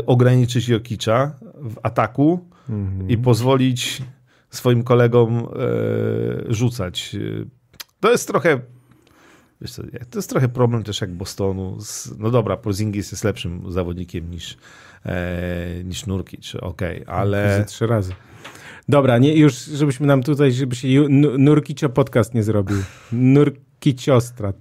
[0.06, 2.39] ograniczyć Jokicza w ataku
[2.69, 3.10] mhm.
[3.10, 4.02] i pozwolić
[4.49, 5.48] swoim kolegom
[6.49, 7.15] rzucać.
[7.99, 8.60] To jest trochę
[9.61, 11.78] Wiesz co, to jest trochę problem też jak Bostonu.
[12.19, 14.57] No dobra, Porzingis jest lepszym zawodnikiem niż,
[15.06, 17.65] e, niż Nurkic, okej, okay, ale...
[17.68, 18.14] Trzy razy.
[18.90, 20.88] Dobra, nie, już żebyśmy nam tutaj, żeby się
[21.38, 22.78] Nurkicio podcast nie zrobił.
[23.11, 24.56] Nurkiciostrat.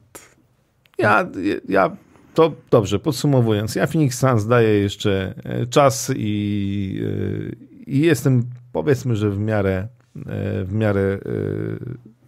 [0.98, 1.28] Ja,
[1.68, 1.96] ja
[2.34, 8.42] to dobrze, podsumowując, ja Phoenix Suns daję jeszcze e, czas i, e, i jestem
[8.82, 11.18] powiedzmy, że w miarę, e, w miarę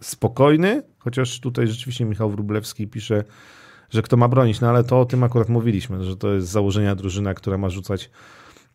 [0.01, 3.23] spokojny, chociaż tutaj rzeczywiście Michał Wróblewski pisze,
[3.89, 6.95] że kto ma bronić, no ale to o tym akurat mówiliśmy, że to jest założenia
[6.95, 8.09] drużyna, która ma rzucać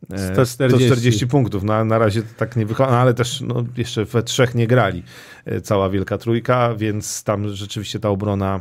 [0.05, 1.62] 140, 140 punktów.
[1.62, 4.66] Na, na razie to tak nie wychodzi, no, ale też no, jeszcze we trzech nie
[4.66, 5.02] grali
[5.44, 8.60] e, cała Wielka Trójka, więc tam rzeczywiście ta obrona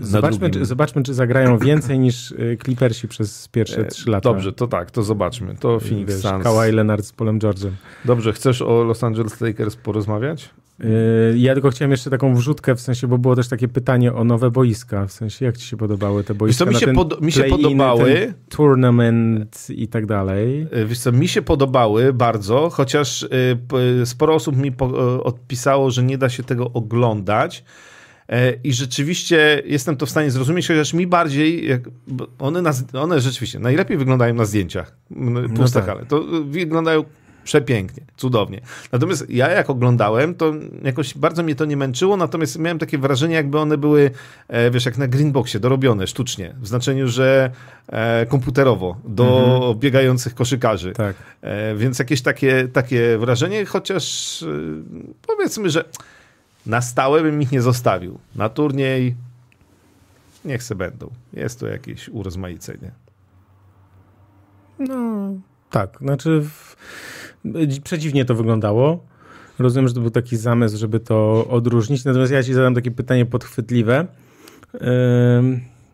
[0.00, 4.28] Zobaczmy czy, zobaczmy, czy zagrają więcej niż e, Clippersi przez pierwsze trzy lata.
[4.28, 5.56] Dobrze, to tak, to zobaczmy.
[5.60, 6.44] To Phoenix Wiesz, Suns.
[6.44, 7.70] Kawhi Leonard z Polem George'em.
[8.04, 10.50] Dobrze, chcesz o Los Angeles Lakers porozmawiać?
[10.78, 10.86] Yy,
[11.36, 14.50] ja tylko chciałem jeszcze taką wrzutkę, w sensie, bo było też takie pytanie o nowe
[14.50, 16.64] boiska, w sensie jak ci się podobały te boiska?
[16.64, 18.34] Wiesz co, mi się, pod, mi się podobały.
[18.48, 20.66] Tournament i tak dalej.
[20.72, 23.28] Yy, wiesz co, mi się podobały bardzo, chociaż
[23.98, 24.72] yy, sporo osób mi
[25.24, 27.64] odpisało, że nie da się tego oglądać.
[28.64, 31.80] I rzeczywiście jestem to w stanie zrozumieć, chociaż mi bardziej, jak,
[32.38, 34.96] one, na, one rzeczywiście najlepiej wyglądają na zdjęciach,
[35.56, 35.86] puste no tak.
[35.86, 36.06] hale.
[36.06, 37.04] To wyglądają
[37.44, 38.60] przepięknie, cudownie.
[38.92, 40.52] Natomiast ja jak oglądałem, to
[40.84, 44.10] jakoś bardzo mnie to nie męczyło, natomiast miałem takie wrażenie, jakby one były,
[44.48, 47.50] e, wiesz, jak na greenboxie, dorobione sztucznie, w znaczeniu, że
[47.88, 49.78] e, komputerowo, do mhm.
[49.78, 50.92] biegających koszykarzy.
[50.92, 51.16] Tak.
[51.40, 54.44] E, więc jakieś takie, takie wrażenie, chociaż
[55.26, 55.84] powiedzmy, że
[56.66, 58.18] na stałe bym ich nie zostawił.
[58.34, 59.14] Na turniej
[60.44, 61.10] niech se będą.
[61.32, 62.90] Jest to jakieś urozmaicenie.
[64.78, 65.28] No,
[65.70, 65.98] tak.
[66.00, 66.40] Znaczy...
[66.40, 66.76] W
[67.84, 69.04] Przeciwnie to wyglądało.
[69.58, 72.04] Rozumiem, że to był taki zamysł, żeby to odróżnić.
[72.04, 74.06] Natomiast ja ci zadam takie pytanie podchwytliwe.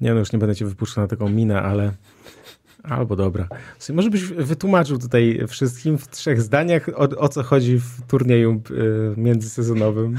[0.01, 1.93] Nie no, już nie będę cię wypuszczał na taką minę, ale
[2.83, 3.49] albo dobra.
[3.93, 9.15] Może byś wytłumaczył tutaj wszystkim w trzech zdaniach, o, o co chodzi w turnieju y,
[9.17, 10.17] międzysezonowym.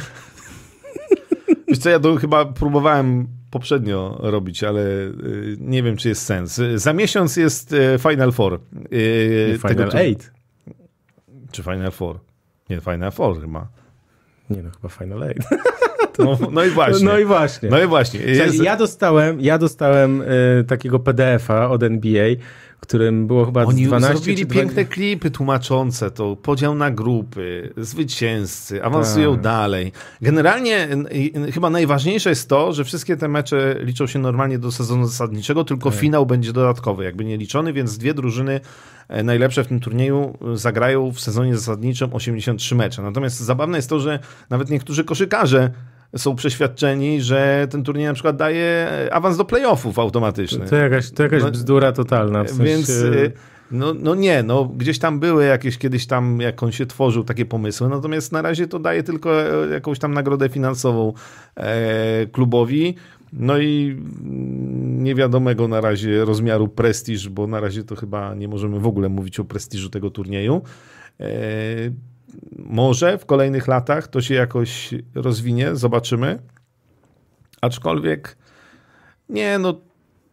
[1.71, 6.61] Wiesz co, ja to chyba próbowałem poprzednio robić, ale y, nie wiem, czy jest sens.
[6.75, 8.59] Za miesiąc jest y, Final Four.
[9.57, 10.31] Final tego, Eight.
[11.51, 12.19] Czy Final Four?
[12.69, 13.67] Nie, Final Four chyba.
[14.49, 15.43] Nie no, chyba Final Eight.
[16.19, 17.05] No, no, i właśnie.
[17.05, 17.69] No i właśnie.
[17.69, 18.19] No i właśnie.
[18.19, 18.63] Jest...
[18.63, 22.27] Ja dostałem, ja dostałem y, takiego PDF-a od NBA,
[22.81, 29.33] którym było chyba Oni 12 zrobili piękne klipy tłumaczące to, podział na grupy, zwycięzcy, awansują
[29.33, 29.41] tak.
[29.41, 29.91] dalej.
[30.21, 30.87] Generalnie
[31.53, 35.91] chyba najważniejsze jest to, że wszystkie te mecze liczą się normalnie do sezonu zasadniczego, tylko
[35.91, 35.99] tak.
[35.99, 38.59] finał będzie dodatkowy, jakby nie liczony, więc dwie drużyny
[39.07, 43.01] e, najlepsze w tym turnieju zagrają w sezonie zasadniczym 83 mecze.
[43.01, 45.71] Natomiast zabawne jest to, że nawet niektórzy koszykarze
[46.17, 50.65] są przeświadczeni, że ten turniej na przykład daje awans do playoffów automatyczny.
[50.65, 52.43] To jakaś, to jakaś no, bzdura totalna.
[52.43, 52.63] W sensie...
[52.63, 53.31] Więc y,
[53.71, 57.45] no, no nie, no gdzieś tam były jakieś kiedyś tam, jak on się tworzył, takie
[57.45, 61.13] pomysły, natomiast na razie to daje tylko e, jakąś tam nagrodę finansową
[61.55, 62.95] e, klubowi.
[63.33, 63.97] No i
[64.81, 69.39] niewiadomego na razie rozmiaru prestiż, bo na razie to chyba nie możemy w ogóle mówić
[69.39, 70.61] o prestiżu tego turnieju.
[71.19, 71.25] E,
[72.57, 76.39] może w kolejnych latach to się jakoś rozwinie, zobaczymy.
[77.61, 78.37] Aczkolwiek
[79.29, 79.81] nie, no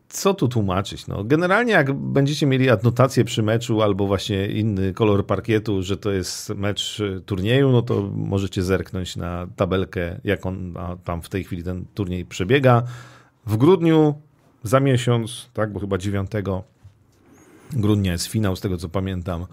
[0.09, 1.07] co tu tłumaczyć?
[1.07, 6.11] No, generalnie jak będziecie mieli adnotację przy meczu albo właśnie inny kolor parkietu, że to
[6.11, 11.63] jest mecz turnieju, no to możecie zerknąć na tabelkę, jak on tam w tej chwili
[11.63, 12.83] ten turniej przebiega.
[13.47, 14.15] W grudniu,
[14.63, 16.31] za miesiąc, tak, bo chyba 9
[17.73, 19.47] grudnia jest finał, z tego co pamiętam,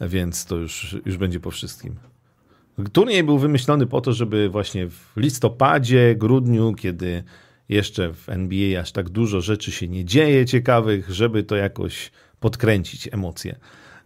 [0.00, 1.96] więc to już, już będzie po wszystkim.
[2.92, 7.24] Turniej był wymyślony po to, żeby właśnie w listopadzie, grudniu, kiedy
[7.68, 12.10] jeszcze w NBA aż tak dużo rzeczy się nie dzieje ciekawych, żeby to jakoś
[12.40, 13.56] podkręcić emocje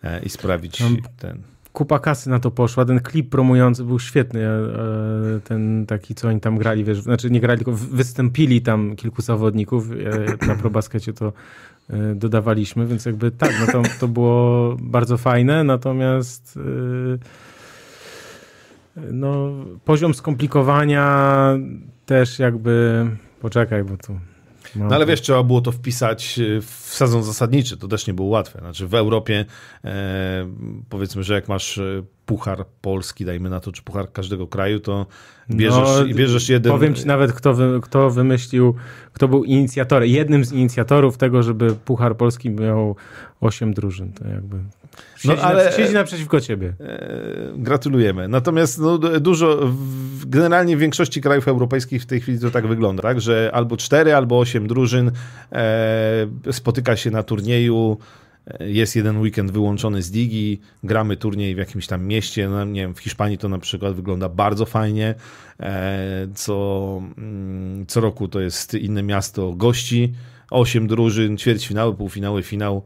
[0.03, 0.83] e, i sprawić
[1.19, 2.85] ten kupa kasy na to poszła.
[2.85, 4.41] Ten klip promujący był świetny.
[4.47, 4.61] E,
[5.45, 9.91] ten taki, co oni tam grali, wiesz, znaczy nie grali, tylko wystąpili tam kilku zawodników.
[9.91, 11.33] E, na probaskecie to
[11.91, 16.59] e, dodawaliśmy, więc jakby tak, no to, to było bardzo fajne, natomiast
[19.13, 19.53] no,
[19.85, 21.49] poziom skomplikowania
[22.07, 23.07] też jakby,
[23.41, 24.19] poczekaj, bo tu
[24.79, 28.15] no, no ale wiesz, trzeba było to wpisać e, w sezon zasadniczy, to też nie
[28.15, 28.59] było łatwe.
[28.59, 29.45] Znaczy w Europie
[29.85, 30.47] e,
[30.89, 35.07] powiedzmy, że jak masz e, puchar polski, dajmy na to, czy puchar każdego kraju, to
[35.51, 36.73] bierzesz, no, bierzesz jeden...
[36.73, 38.75] Powiem ci nawet, kto, wy, kto wymyślił,
[39.13, 42.97] kto był inicjatorem, jednym z inicjatorów tego, żeby puchar polski miał
[43.41, 44.13] osiem drużyn.
[44.13, 44.57] To jakby
[45.17, 46.73] siedzi, no, ale, na, siedzi naprzeciwko ciebie.
[46.81, 48.29] E, gratulujemy.
[48.29, 53.03] Natomiast no, dużo, w, generalnie w większości krajów europejskich w tej chwili to tak wygląda,
[53.03, 55.11] tak, że albo cztery, albo osiem drużyn
[55.53, 57.99] e, spotyka się na turnieju,
[58.47, 62.81] e, jest jeden weekend wyłączony z ligi, gramy turniej w jakimś tam mieście, no, nie
[62.81, 65.15] wiem, w Hiszpanii to na przykład wygląda bardzo fajnie,
[65.61, 70.15] e, co, mm, co roku to jest inne miasto gości,
[70.51, 72.85] osiem drużyn, ćwierćfinały, półfinały, finał,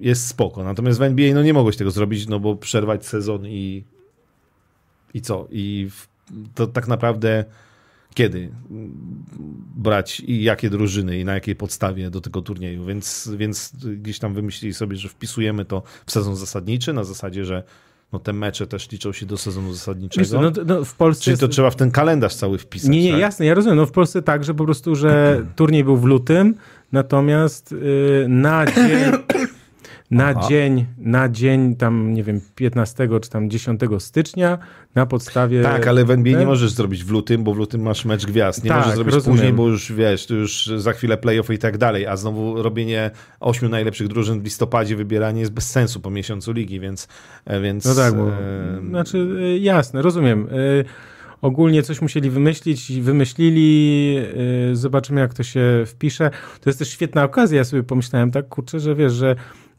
[0.00, 0.64] jest spoko.
[0.64, 3.84] Natomiast w NBA no nie mogłeś tego zrobić, no bo przerwać sezon i
[5.14, 5.48] i co?
[5.50, 5.88] I
[6.54, 7.44] to tak naprawdę
[8.14, 8.50] kiedy
[9.76, 14.34] brać i jakie drużyny i na jakiej podstawie do tego turnieju, więc, więc gdzieś tam
[14.34, 17.62] wymyślili sobie, że wpisujemy to w sezon zasadniczy na zasadzie, że
[18.12, 20.40] no te mecze też liczą się do sezonu zasadniczego.
[20.40, 21.52] No, no w Polsce Czyli to jest...
[21.52, 22.90] trzeba w ten kalendarz cały wpisać.
[22.90, 23.20] Nie, nie, tak?
[23.20, 23.76] jasne, ja rozumiem.
[23.76, 26.54] No w Polsce tak, że po prostu, że turniej był w lutym,
[26.94, 29.12] natomiast yy, na dzień
[30.10, 30.48] na Aha.
[30.48, 34.58] dzień, na dzień tam, nie wiem, 15 czy tam 10 stycznia
[34.94, 35.62] na podstawie...
[35.62, 38.64] Tak, ale w NBA nie możesz zrobić w lutym, bo w lutym masz mecz gwiazd.
[38.64, 39.38] Nie tak, możesz zrobić rozumiem.
[39.38, 43.10] później, bo już wiesz, to już za chwilę playoff i tak dalej, a znowu robienie
[43.40, 47.08] ośmiu najlepszych drużyn w listopadzie, wybieranie jest bez sensu po miesiącu ligi, więc...
[47.44, 48.80] E, więc no tak, bo, e...
[48.88, 50.48] znaczy e, jasne, rozumiem.
[50.50, 50.84] E,
[51.44, 54.18] ogólnie coś musieli wymyślić, wymyślili,
[54.72, 56.30] zobaczymy jak to się wpisze.
[56.60, 59.36] To jest też świetna okazja, ja sobie pomyślałem tak, kurczę, że wiesz, że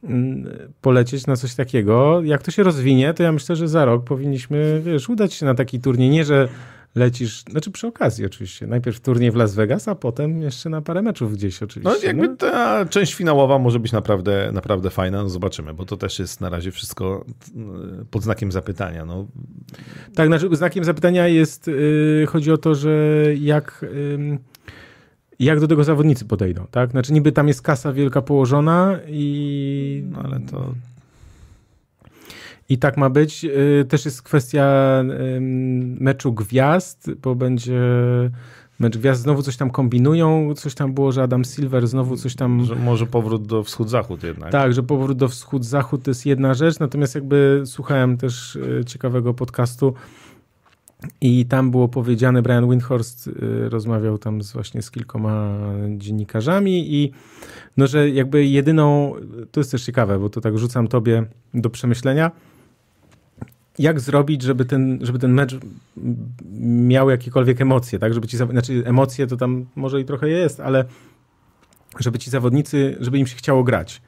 [0.09, 0.45] Mm,
[0.81, 2.21] polecieć na coś takiego.
[2.23, 5.55] Jak to się rozwinie, to ja myślę, że za rok powinniśmy, wiesz, udać się na
[5.55, 6.09] taki turniej.
[6.09, 6.47] Nie, że
[6.95, 11.01] lecisz, znaczy przy okazji oczywiście, najpierw turniej w Las Vegas, a potem jeszcze na parę
[11.01, 11.99] meczów gdzieś oczywiście.
[12.01, 12.35] No jakby no.
[12.35, 16.49] ta część finałowa może być naprawdę, naprawdę fajna, no zobaczymy, bo to też jest na
[16.49, 17.25] razie wszystko
[18.01, 19.05] y, pod znakiem zapytania.
[19.05, 19.27] No.
[20.15, 23.85] Tak, znaczy znakiem zapytania jest, yy, chodzi o to, że jak...
[23.93, 24.39] Yy,
[25.39, 26.91] jak do tego zawodnicy podejdą, tak?
[26.91, 30.03] Znaczy niby tam jest kasa wielka położona i...
[30.11, 30.73] No ale to...
[32.69, 33.45] I tak ma być.
[33.45, 35.03] Y, też jest kwestia
[35.99, 37.81] meczu gwiazd, bo będzie
[38.79, 42.65] mecz gwiazd, znowu coś tam kombinują, coś tam było, że Adam Silver znowu coś tam...
[42.65, 44.51] Że może powrót do wschód-zachód jednak.
[44.51, 49.33] Tak, że powrót do wschód-zachód to jest jedna rzecz, natomiast jakby słuchałem też y, ciekawego
[49.33, 49.93] podcastu
[51.21, 53.31] i tam było powiedziane, Brian Windhorst y,
[53.69, 55.57] rozmawiał tam z, właśnie z kilkoma
[55.97, 57.11] dziennikarzami i
[57.77, 59.13] no, że jakby jedyną,
[59.51, 62.31] to jest też ciekawe, bo to tak rzucam tobie do przemyślenia,
[63.79, 65.57] jak zrobić, żeby ten, żeby ten mecz
[66.61, 70.85] miał jakiekolwiek emocje, tak, żeby ci, znaczy emocje to tam może i trochę jest, ale
[71.99, 74.01] żeby ci zawodnicy, żeby im się chciało grać.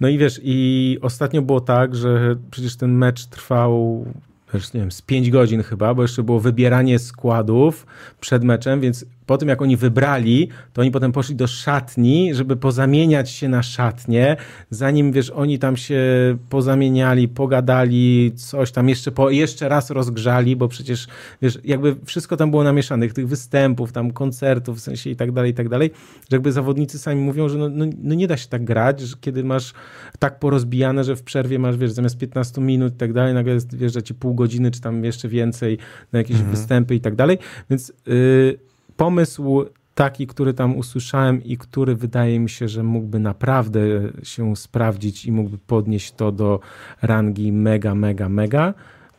[0.00, 4.06] No i wiesz, i ostatnio było tak, że przecież ten mecz trwał
[4.54, 7.86] już nie wiem, z 5 godzin chyba, bo jeszcze było wybieranie składów
[8.20, 12.56] przed meczem, więc po tym jak oni wybrali, to oni potem poszli do szatni, żeby
[12.56, 14.36] pozamieniać się na szatnie,
[14.70, 16.00] zanim wiesz, oni tam się
[16.48, 21.06] pozamieniali, pogadali, coś tam jeszcze, po, jeszcze raz rozgrzali, bo przecież
[21.42, 25.50] wiesz, jakby wszystko tam było namieszanych, tych występów, tam koncertów, w sensie i tak dalej,
[25.50, 25.90] i tak dalej,
[26.30, 29.16] że jakby zawodnicy sami mówią, że no, no, no nie da się tak grać, że
[29.20, 29.72] kiedy masz
[30.18, 34.02] tak porozbijane, że w przerwie masz, wiesz, zamiast 15 minut i tak dalej, nagle wjeżdża
[34.02, 35.78] ci pół godziny, czy tam jeszcze więcej
[36.12, 36.50] na jakieś mhm.
[36.50, 37.38] występy i tak dalej,
[37.70, 38.58] więc yy,
[38.96, 39.64] pomysł
[39.94, 43.80] taki, który tam usłyszałem i który wydaje mi się, że mógłby naprawdę
[44.22, 46.60] się sprawdzić i mógłby podnieść to do
[47.02, 48.74] rangi mega, mega, mega,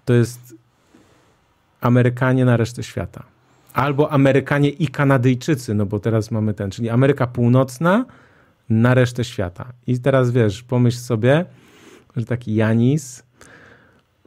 [0.06, 0.56] to jest
[1.82, 3.24] Amerykanie na resztę świata.
[3.74, 8.06] Albo Amerykanie i Kanadyjczycy, no bo teraz mamy ten, czyli Ameryka Północna
[8.70, 9.74] na resztę świata.
[9.88, 11.45] I teraz wiesz, pomyśl sobie,
[12.16, 13.24] że taki Janis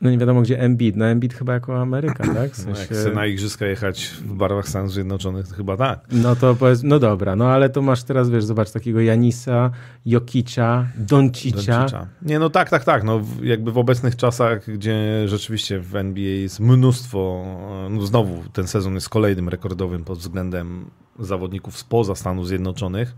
[0.02, 0.96] No nie wiadomo gdzie Embiid.
[0.96, 2.50] No Embiid chyba jako Ameryka, tak?
[2.50, 2.80] W No, sensie...
[2.80, 6.00] Jak chce na igrzyska jechać w barwach Stanów Zjednoczonych, to chyba tak.
[6.12, 9.70] No to powiedz, no dobra, no ale to masz teraz, wiesz, zobacz, takiego Janisa,
[10.06, 11.78] Jokicia, Doncicia.
[11.78, 12.06] Doncicza.
[12.22, 13.04] Nie, no tak, tak, tak.
[13.04, 17.44] No, jakby w obecnych czasach, gdzie rzeczywiście w NBA jest mnóstwo,
[17.90, 23.14] no znowu ten sezon jest kolejnym rekordowym pod względem zawodników spoza Stanów Zjednoczonych,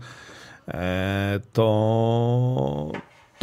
[0.67, 2.91] e, to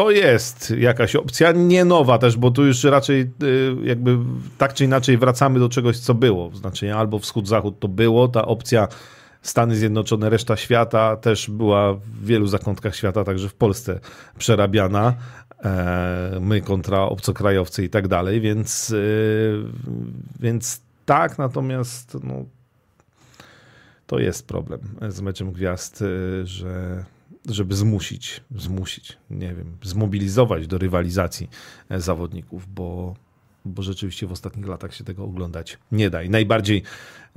[0.01, 4.19] to jest jakaś opcja, nie nowa też, bo tu już raczej y, jakby
[4.59, 6.51] tak czy inaczej wracamy do czegoś, co było.
[6.55, 8.89] Znaczy albo wschód-zachód to było, ta opcja
[9.43, 14.01] Stany Zjednoczone, reszta świata też była w wielu zakątkach świata, także w Polsce
[14.39, 15.15] przerabiana.
[15.65, 19.65] E, my kontra obcokrajowcy i tak dalej, więc, y,
[20.41, 22.45] więc tak, natomiast no,
[24.07, 27.05] to jest problem z meczem gwiazd, y, że
[27.49, 31.51] żeby zmusić, zmusić, nie wiem, zmobilizować do rywalizacji
[31.89, 33.15] e, zawodników, bo,
[33.65, 36.23] bo rzeczywiście w ostatnich latach się tego oglądać nie da.
[36.23, 36.83] I najbardziej,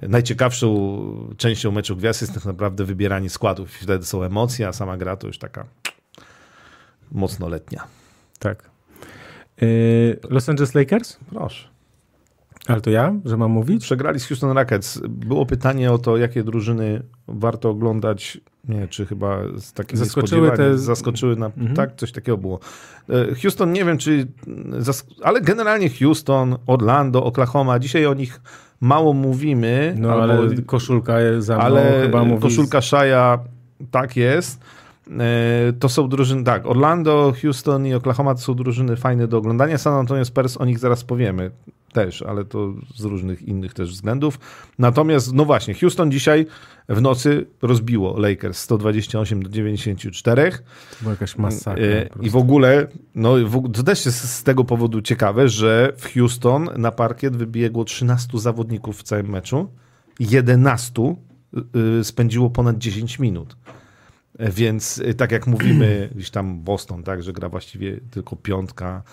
[0.02, 3.72] najciekawszą częścią meczu gwiazd jest tak naprawdę wybieranie składów.
[3.72, 5.66] Wtedy są emocje, a sama gra to już taka
[7.12, 7.88] mocno letnia.
[8.40, 8.70] Tak.
[9.64, 11.18] Y, Los Angeles Lakers?
[11.30, 11.73] Proszę.
[12.68, 13.84] Ale to ja, że mam mówić?
[13.84, 15.02] Przegrali z Houston Rockets.
[15.10, 18.38] Było pytanie o to, jakie drużyny warto oglądać.
[18.70, 21.46] Nie, czy chyba z takim Zaskoczyły te- Zaskoczyły na...
[21.46, 21.76] Mhm.
[21.76, 22.60] Tak, coś takiego było.
[23.10, 24.28] E, Houston, nie wiem, czy...
[25.24, 28.42] Ale generalnie Houston, Orlando, Oklahoma, dzisiaj o nich
[28.82, 29.96] mało mówimy.
[29.98, 32.42] No albo- ale koszulka za mną ale chyba mówi...
[32.42, 33.40] koszulka Szaja
[33.92, 34.60] tak jest.
[35.20, 39.78] E, To są drużyny, tak, Orlando, Houston i Oklahoma to są drużyny fajne do oglądania.
[39.78, 41.52] San Antonio Spurs, o nich zaraz powiemy
[41.94, 44.40] też, ale to z różnych innych też względów.
[44.80, 46.46] Natomiast, no właśnie, Houston dzisiaj
[46.90, 50.52] w nocy rozbiło Lakers 128 do 94.
[50.52, 50.58] To
[51.02, 51.84] była jakaś masakra.
[51.86, 56.14] E, I w ogóle, no w- to też jest z tego powodu ciekawe, że w
[56.14, 59.70] Houston na parkiet wybiegło 13 zawodników w całym meczu,
[60.20, 61.16] 11
[62.00, 63.58] y, spędziło ponad 10 minut.
[64.40, 69.04] E, Więc y, tak jak mówimy, gdzieś tam Boston, tak, że gra właściwie tylko piątka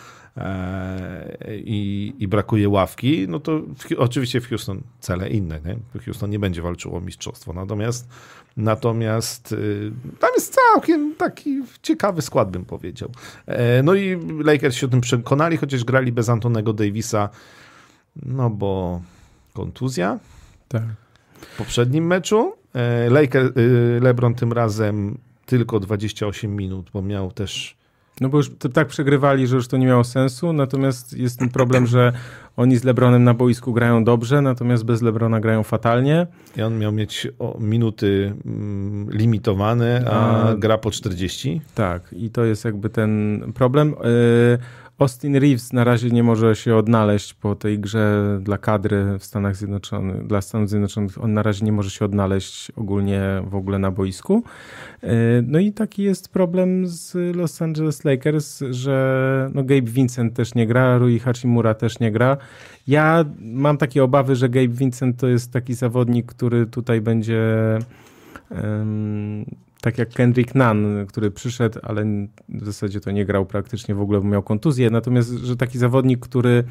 [1.57, 5.61] i, i brakuje ławki, no to w, oczywiście w Houston cele inne.
[5.65, 6.01] Nie?
[6.05, 7.53] Houston nie będzie walczyło o mistrzostwo.
[7.53, 8.09] Natomiast
[8.57, 13.11] Natomiast y, tam jest całkiem taki ciekawy skład, bym powiedział.
[13.47, 17.29] E, No i Lakers się o tym przekonali, chociaż grali bez Antonego Davisa,
[18.17, 19.01] no bo
[19.55, 20.19] kontuzja
[20.69, 20.83] Tak.
[21.41, 22.53] w poprzednim meczu.
[22.75, 27.77] E, Laker, y, LeBron tym razem tylko 28 minut, bo miał też
[28.21, 31.87] No bo już tak przegrywali, że już to nie miało sensu, natomiast jest ten problem,
[31.87, 32.13] że
[32.61, 36.27] oni z Lebronem na boisku grają dobrze, natomiast bez Lebrona grają fatalnie.
[36.57, 41.61] i on miał mieć o, minuty mm, limitowane, a A- gra po 40.
[41.75, 43.89] Tak, i to jest jakby ten problem.
[43.89, 44.59] Yy,
[44.99, 49.57] Austin Reeves na razie nie może się odnaleźć po tej grze dla kadry w Stanach
[49.57, 51.25] Zjednoczonych, dla Stanów Zjednoczonych.
[51.25, 54.43] On na razie nie może się odnaleźć ogólnie w ogóle na boisku.
[55.03, 55.09] Yy,
[55.47, 60.67] No i taki jest problem z Los Angeles Lakers, że no Gabe Vincent też nie
[60.67, 62.37] gra, Rui Hachimura też nie gra.
[62.87, 67.79] Ja mam takie obawy, że Gabe Vincent to jest taki zawodnik, który tutaj będzie
[68.51, 69.45] em,
[69.81, 72.05] tak jak Kendrick Nunn, który przyszedł, ale
[72.49, 74.91] w zasadzie to nie grał praktycznie w ogóle, bo miał kontuzję.
[74.91, 76.65] Natomiast, że taki zawodnik, który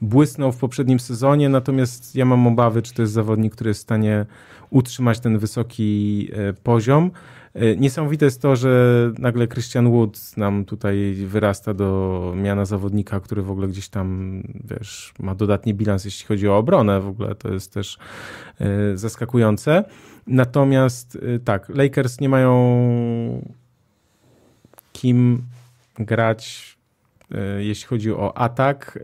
[0.00, 3.82] błysnął w poprzednim sezonie, natomiast ja mam obawy, czy to jest zawodnik, który jest w
[3.82, 4.26] stanie
[4.70, 7.10] utrzymać ten wysoki e, poziom.
[7.58, 13.42] E, Niesamowite jest to, że nagle Christian Wood nam tutaj wyrasta do miana zawodnika, który
[13.42, 17.00] w ogóle gdzieś tam, wiesz, ma dodatni bilans, jeśli chodzi o obronę.
[17.00, 17.98] W ogóle to jest też
[18.60, 19.84] e, zaskakujące.
[20.26, 23.48] Natomiast y, tak, Lakers nie mają
[24.92, 25.42] kim
[25.98, 26.78] grać,
[27.58, 28.98] jeśli chodzi o atak.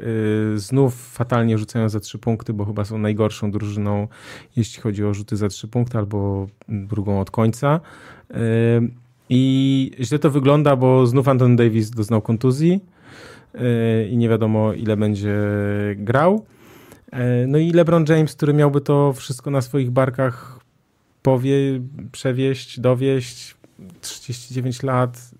[0.54, 4.08] Znów fatalnie rzucają za trzy punkty, bo chyba są najgorszą drużyną,
[4.56, 7.80] jeśli chodzi o rzuty za trzy punkty, albo drugą od końca.
[8.30, 8.34] Y,
[9.28, 12.80] I źle to wygląda, bo znów Anton Davis doznał kontuzji
[13.54, 15.36] y, i nie wiadomo, ile będzie
[15.96, 16.44] grał.
[17.12, 20.60] E, No i LeBron James, który miałby to wszystko na swoich barkach
[21.22, 21.56] powie,
[22.12, 23.56] przewieźć, dowieść,
[24.00, 25.30] 39 lat,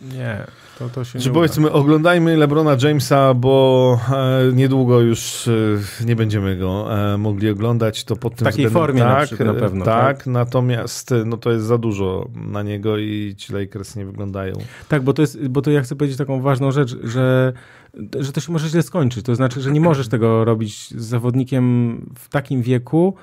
[0.00, 0.46] nie,
[0.78, 6.16] to, to się Czy nie powiedzmy, oglądajmy LeBrona Jamesa, bo e, niedługo już e, nie
[6.16, 8.04] będziemy go e, mogli oglądać.
[8.04, 10.26] To pod tym takiej względem formie na tak, przykład, na pewno, Tak, tak?
[10.26, 14.54] natomiast e, no, to jest za dużo na niego i ci Lakers nie wyglądają.
[14.88, 17.52] Tak, bo to, jest, bo to ja chcę powiedzieć taką ważną rzecz, że,
[18.20, 19.24] że to się może źle skończyć.
[19.24, 23.14] To znaczy, że nie możesz tego robić z zawodnikiem w takim wieku,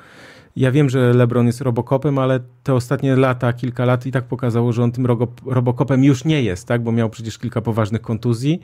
[0.56, 4.74] ja wiem, że LeBron jest robokopem, ale te ostatnie lata, kilka lat i tak pokazało,
[4.74, 5.06] że on tym
[5.46, 6.84] robokopem już nie jest, tak?
[6.84, 8.60] bo miał przecież kilka poważnych kontuzji,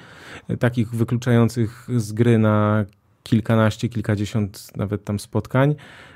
[0.60, 2.86] takich wykluczających z gry na
[3.24, 5.76] kilkanaście, kilkadziesiąt nawet tam spotkań.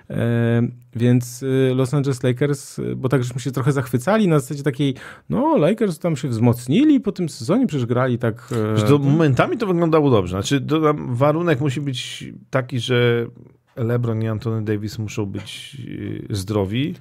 [0.09, 0.61] E,
[0.95, 4.95] więc y, Los Angeles Lakers, bo tak żeśmy się trochę zachwycali na zasadzie takiej,
[5.29, 8.49] no Lakers tam się wzmocnili po tym sezonie, przecież grali tak...
[8.77, 10.31] E, to momentami to wyglądało dobrze.
[10.31, 10.65] Znaczy
[11.07, 13.27] warunek musi być taki, że
[13.75, 16.95] LeBron i Anthony Davis muszą być y, zdrowi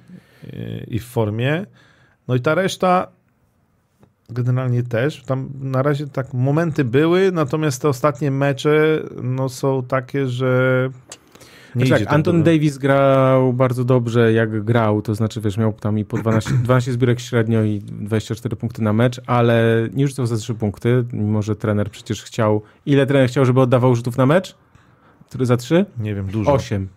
[0.87, 1.65] i w formie.
[2.27, 3.07] No i ta reszta
[4.29, 5.23] generalnie też.
[5.23, 10.89] Tam na razie tak momenty były, natomiast te ostatnie mecze no, są takie, że
[11.75, 15.99] nie znaczy, tak, Anton Davis grał bardzo dobrze, jak grał, to znaczy, wiesz, miał tam
[15.99, 20.37] i po 12, 12 zbiórek średnio i 24 punkty na mecz, ale nie rzucał za
[20.37, 22.61] 3 punkty, mimo że trener przecież chciał...
[22.85, 24.55] Ile trener chciał, żeby oddawał rzutów na mecz?
[25.35, 25.85] Który za 3?
[25.97, 26.53] Nie wiem, dużo.
[26.53, 26.87] 8.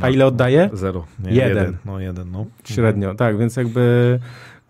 [0.00, 0.70] A ile oddaje?
[0.72, 1.04] Zero.
[1.24, 1.48] Nie, jeden.
[1.48, 1.76] jeden.
[1.84, 2.46] No, jeden, no.
[2.64, 4.18] Średnio, tak, więc jakby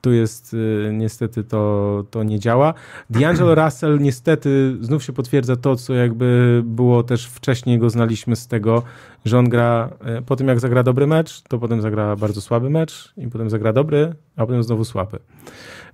[0.01, 2.75] tu jest y, niestety to, to nie działa.
[3.11, 8.47] D'Angelo Russell niestety znów się potwierdza to, co jakby było też wcześniej go znaliśmy z
[8.47, 8.83] tego,
[9.25, 12.71] że on gra y, po tym jak zagra dobry mecz, to potem zagra bardzo słaby
[12.71, 15.19] mecz i potem zagra dobry, a potem znowu słaby.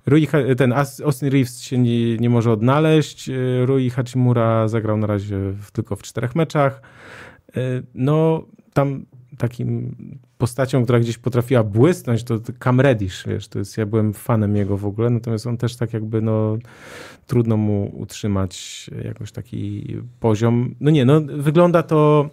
[0.05, 0.27] Rui,
[0.57, 0.73] ten
[1.03, 3.29] Austin Reeves się nie, nie może odnaleźć.
[3.29, 6.81] Y, Rui Hachimura zagrał na razie w, tylko w czterech meczach.
[7.95, 9.05] No, tam
[9.37, 9.95] takim
[10.37, 14.77] postacią, która gdzieś potrafiła błysnąć, to Cam Reddish, wiesz, to jest, ja byłem fanem jego
[14.77, 16.57] w ogóle, natomiast on też tak jakby, no,
[17.27, 19.87] trudno mu utrzymać jakoś taki
[20.19, 20.75] poziom.
[20.79, 22.29] No nie, no, wygląda to,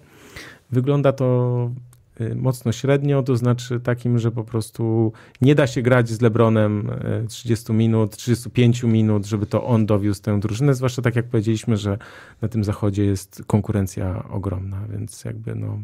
[0.70, 1.91] wygląda to y,
[2.34, 6.90] mocno średnio, to znaczy takim, że po prostu nie da się grać z Lebronem
[7.28, 11.76] 30 y, minut, 35 minut, żeby to on dowiózł tę drużynę, zwłaszcza tak jak powiedzieliśmy,
[11.76, 11.98] że
[12.43, 15.78] na tym zachodzie jest konkurencja ogromna, więc jakby no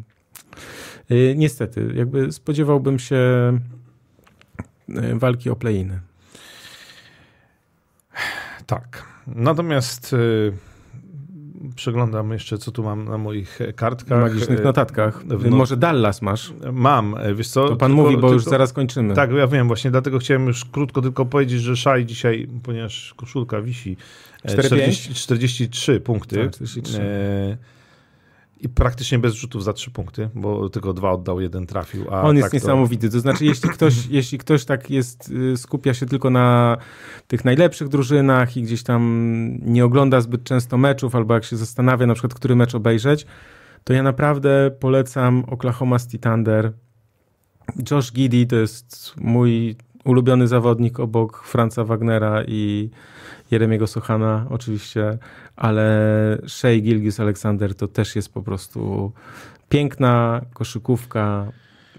[1.11, 3.17] Y, niestety, jakby spodziewałbym się
[4.89, 5.99] y, walki o play-iny.
[8.65, 9.05] Tak.
[9.27, 10.53] Natomiast y,
[11.79, 14.21] przeglądam jeszcze, co tu mam na moich kartkach.
[14.21, 15.23] Magicznych notatkach.
[15.25, 16.53] No, Może Dallas masz?
[16.71, 17.67] Mam, wiesz co?
[17.67, 19.13] To pan tylko, mówi, bo tylko, już zaraz kończymy.
[19.13, 23.61] Tak, ja wiem, właśnie dlatego chciałem już krótko tylko powiedzieć, że Szaj dzisiaj, ponieważ koszulka
[23.61, 23.97] wisi,
[24.47, 26.35] 40, 43 punkty.
[26.35, 27.01] Tak, 43.
[27.01, 27.78] E,
[28.59, 32.05] i praktycznie bez rzutów za trzy punkty, bo tylko dwa oddał, jeden trafił.
[32.09, 33.09] On jest tak niesamowity.
[33.09, 33.19] To...
[33.19, 36.77] znaczy, jeśli ktoś, jeśli ktoś tak jest, y, skupia się tylko na
[37.27, 42.07] tych najlepszych drużynach i gdzieś tam nie ogląda zbyt często meczów, albo jak się zastanawia
[42.07, 43.25] na przykład, który mecz obejrzeć,
[43.83, 46.73] to ja naprawdę polecam Oklahoma City Thunder.
[47.91, 49.75] Josh Giddy to jest mój
[50.05, 52.89] ulubiony zawodnik obok Franza Wagnera i
[53.51, 55.17] Jeremiego Sochana oczywiście,
[55.55, 55.87] ale
[56.47, 59.11] Shea Gilgis Alexander to też jest po prostu
[59.69, 61.51] piękna koszykówka,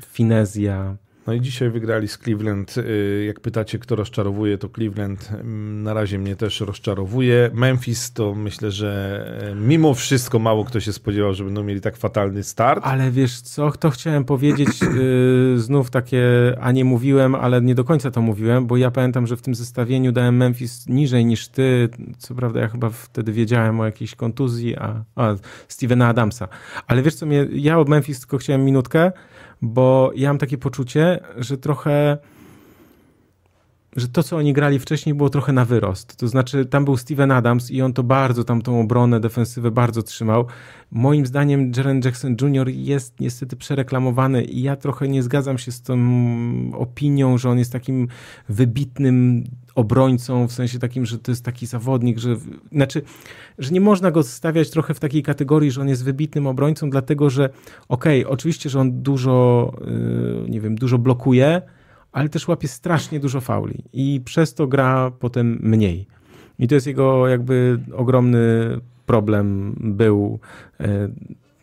[0.07, 0.97] finezja.
[1.27, 2.79] No i dzisiaj wygrali z Cleveland.
[2.79, 7.51] Y, jak pytacie, kto rozczarowuje, to Cleveland mm, na razie mnie też rozczarowuje.
[7.55, 11.97] Memphis to myślę, że e, mimo wszystko mało kto się spodziewał, że będą mieli tak
[11.97, 12.81] fatalny start.
[12.85, 16.23] Ale wiesz co, to chciałem powiedzieć, yy, znów takie,
[16.61, 19.55] a nie mówiłem, ale nie do końca to mówiłem, bo ja pamiętam, że w tym
[19.55, 21.89] zestawieniu dałem Memphis niżej niż ty.
[22.19, 25.35] Co prawda ja chyba wtedy wiedziałem o jakiejś kontuzji, a, a
[25.69, 26.49] Stevena Adamsa.
[26.87, 29.13] Ale wiesz co, mnie, ja od Memphis tylko chciałem minutkę,
[29.63, 32.19] bo ja mam takie poczucie, że trochę
[33.97, 36.17] że to, co oni grali wcześniej, było trochę na wyrost.
[36.17, 40.03] To znaczy, tam był Steven Adams i on to bardzo, tam tą obronę, defensywę bardzo
[40.03, 40.47] trzymał.
[40.91, 42.69] Moim zdaniem Jaren Jackson Jr.
[42.69, 45.99] jest niestety przereklamowany i ja trochę nie zgadzam się z tą
[46.75, 48.09] opinią, że on jest takim
[48.49, 49.45] wybitnym
[49.81, 52.37] obrońcą, w sensie takim, że to jest taki zawodnik, że
[52.73, 53.03] znaczy,
[53.59, 57.31] że nie można go stawiać trochę w takiej kategorii, że on jest wybitnym obrońcą, dlatego
[57.31, 57.51] że
[57.89, 61.63] okej, okay, oczywiście, że on dużo, yy, nie wiem, dużo blokuje,
[62.13, 66.07] ale też łapie strasznie dużo fauli i przez to gra potem mniej.
[66.59, 68.77] I to jest jego jakby ogromny
[69.07, 70.39] problem był
[70.81, 71.09] e,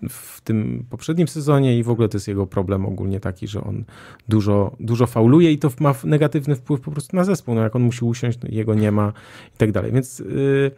[0.09, 3.83] w tym poprzednim sezonie i w ogóle to jest jego problem ogólnie taki, że on
[4.27, 7.55] dużo, dużo fauluje i to ma negatywny wpływ po prostu na zespół.
[7.55, 9.13] No jak on musi usiąść, no jego nie ma
[9.55, 9.91] i tak dalej.
[9.91, 10.71] Więc yy,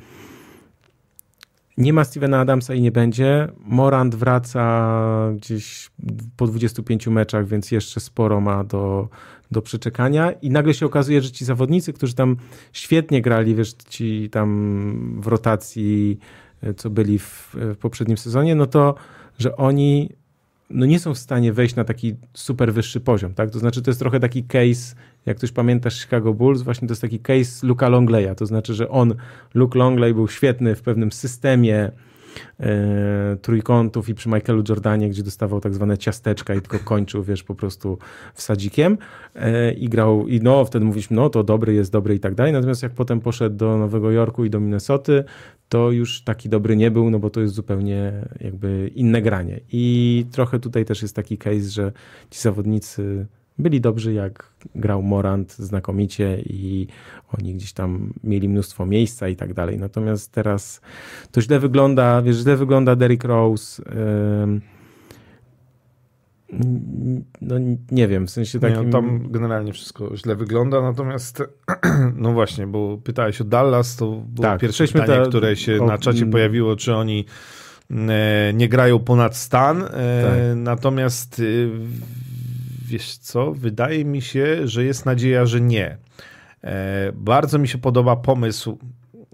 [1.79, 3.47] nie ma Stevena Adamsa i nie będzie.
[3.65, 5.91] Morant wraca gdzieś
[6.37, 9.09] po 25 meczach, więc jeszcze sporo ma do,
[9.51, 12.35] do przeczekania i nagle się okazuje, że ci zawodnicy, którzy tam
[12.73, 16.19] świetnie grali, wiesz, ci tam w rotacji,
[16.77, 18.95] co byli w, w poprzednim sezonie, no to,
[19.37, 20.09] że oni
[20.69, 23.51] no nie są w stanie wejść na taki super wyższy poziom, tak?
[23.51, 24.95] To znaczy, to jest trochę taki case,
[25.25, 28.89] jak ktoś pamiętasz Chicago Bulls, właśnie to jest taki case Luka Longleya, to znaczy, że
[28.89, 29.15] on,
[29.53, 31.91] Luke Longley był świetny w pewnym systemie, e,
[33.41, 37.55] trójkątów i przy Michaelu Jordanie, gdzie dostawał tak zwane ciasteczka i tylko kończył, wiesz, po
[37.55, 37.97] prostu
[38.33, 38.97] wsadzikiem
[39.35, 42.53] e, i grał, i no wtedy mówiliśmy, no to dobry jest, dobry i tak dalej,
[42.53, 45.23] natomiast jak potem poszedł do Nowego Jorku i do Minnesoty,
[45.69, 49.59] to już taki dobry nie był, no bo to jest zupełnie jakby inne granie.
[49.71, 51.91] I trochę tutaj też jest taki case, że
[52.29, 53.25] ci zawodnicy
[53.59, 56.87] byli dobrzy, jak grał Morant znakomicie i
[57.37, 59.77] oni gdzieś tam mieli mnóstwo miejsca i tak dalej.
[59.77, 60.81] Natomiast teraz
[61.31, 63.83] to źle wygląda, wiesz, źle wygląda Derrick Rose.
[67.41, 67.55] No
[67.91, 68.85] nie wiem, w sensie takim...
[68.85, 71.43] Nie, tam generalnie wszystko źle wygląda, natomiast
[72.15, 75.29] no właśnie, bo pytałeś o Dallas, to było tak, pierwsze pytanie, ta...
[75.29, 75.85] które się o...
[75.85, 77.25] na czacie pojawiło, czy oni
[77.91, 80.39] e, nie grają ponad stan, e, tak.
[80.55, 81.41] natomiast
[82.89, 85.97] wiesz co, wydaje mi się, że jest nadzieja, że nie.
[86.63, 88.77] E, bardzo mi się podoba pomysł,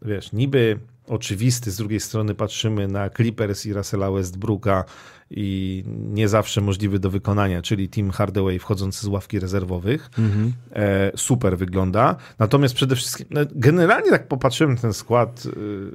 [0.02, 4.84] wiesz, niby oczywisty, z drugiej strony patrzymy na Clippers i Russella Westbrooka
[5.32, 10.10] i nie zawsze możliwy do wykonania, czyli Team Hardaway wchodzący z ławki rezerwowych.
[10.18, 10.54] Mhm.
[10.74, 12.16] E, super wygląda.
[12.40, 15.52] Natomiast przede wszystkim, no, generalnie tak popatrzyłem na ten skład y,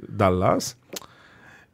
[0.09, 0.77] Dallas,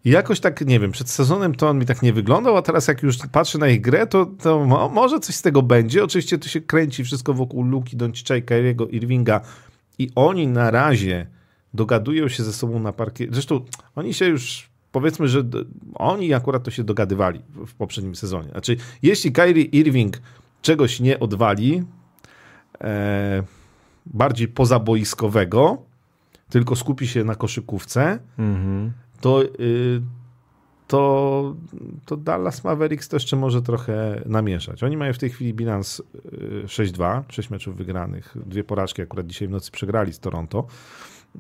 [0.07, 2.87] i jakoś tak, nie wiem, przed sezonem to on mi tak nie wyglądał, a teraz
[2.87, 6.03] jak już patrzę na ich grę, to, to może coś z tego będzie.
[6.03, 9.41] Oczywiście to się kręci wszystko wokół Luki, Doncicza i Kyriego Irvinga
[9.99, 11.27] i oni na razie
[11.73, 13.27] dogadują się ze sobą na parkie.
[13.31, 13.65] Zresztą
[13.95, 15.43] oni się już, powiedzmy, że
[15.95, 18.49] oni akurat to się dogadywali w poprzednim sezonie.
[18.49, 20.21] Znaczy, jeśli Kyrie Irving
[20.61, 21.83] czegoś nie odwali,
[22.81, 23.43] e,
[24.05, 25.81] bardziej pozaboiskowego,
[26.49, 30.01] tylko skupi się na koszykówce, mm -hmm to, y,
[30.87, 31.55] to,
[32.05, 34.83] to Dallas Mavericks to jeszcze może trochę namieszać.
[34.83, 36.01] Oni mają w tej chwili bilans
[36.65, 40.67] 6-2, y, 6 meczów wygranych, dwie porażki akurat dzisiaj w nocy przegrali z Toronto.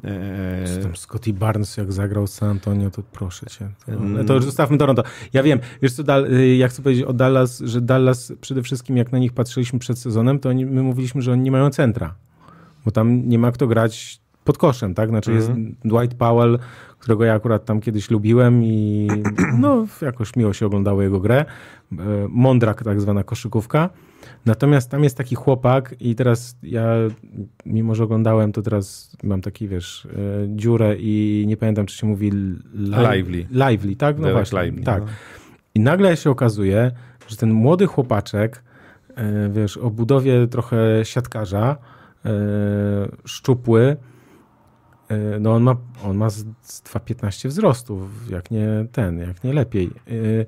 [0.03, 0.95] Eee...
[0.95, 3.69] Scotty Barnes jak zagrał z San Antonio, to proszę cię.
[3.85, 4.25] To, mm.
[4.25, 5.03] to już zostawmy Toronto.
[5.33, 8.97] Ja wiem, wiesz co, Dal, y, ja chcę powiedzieć o Dallas, że Dallas przede wszystkim
[8.97, 12.15] jak na nich patrzyliśmy przed sezonem, to oni, my mówiliśmy, że oni nie mają centra,
[12.85, 15.09] bo tam nie ma kto grać pod koszem, tak?
[15.09, 15.41] Znaczy mm.
[15.41, 15.75] jest mhm.
[15.85, 16.59] Dwight Powell,
[16.99, 19.07] którego ja akurat tam kiedyś lubiłem i
[19.59, 21.45] no, jakoś miło się oglądało jego grę.
[21.91, 21.95] E,
[22.29, 23.89] Mądrak, tak zwana koszykówka.
[24.45, 26.85] Natomiast tam jest taki chłopak i teraz ja,
[27.65, 30.09] mimo że oglądałem, to teraz mam taki, wiesz, e,
[30.55, 33.47] dziurę i nie pamiętam, czy się mówi li lively.
[33.51, 34.19] Lively, tak?
[34.19, 35.01] No właśnie, lively, tak.
[35.01, 35.07] No.
[35.75, 36.91] I nagle się okazuje,
[37.27, 38.63] że ten młody chłopaczek,
[39.15, 41.77] e, wiesz, o budowie trochę siatkarza,
[43.25, 43.97] szczupły,
[45.39, 49.87] no on ma, on ma z 2,15 wzrostu, jak nie ten, jak nie lepiej.
[50.07, 50.45] E,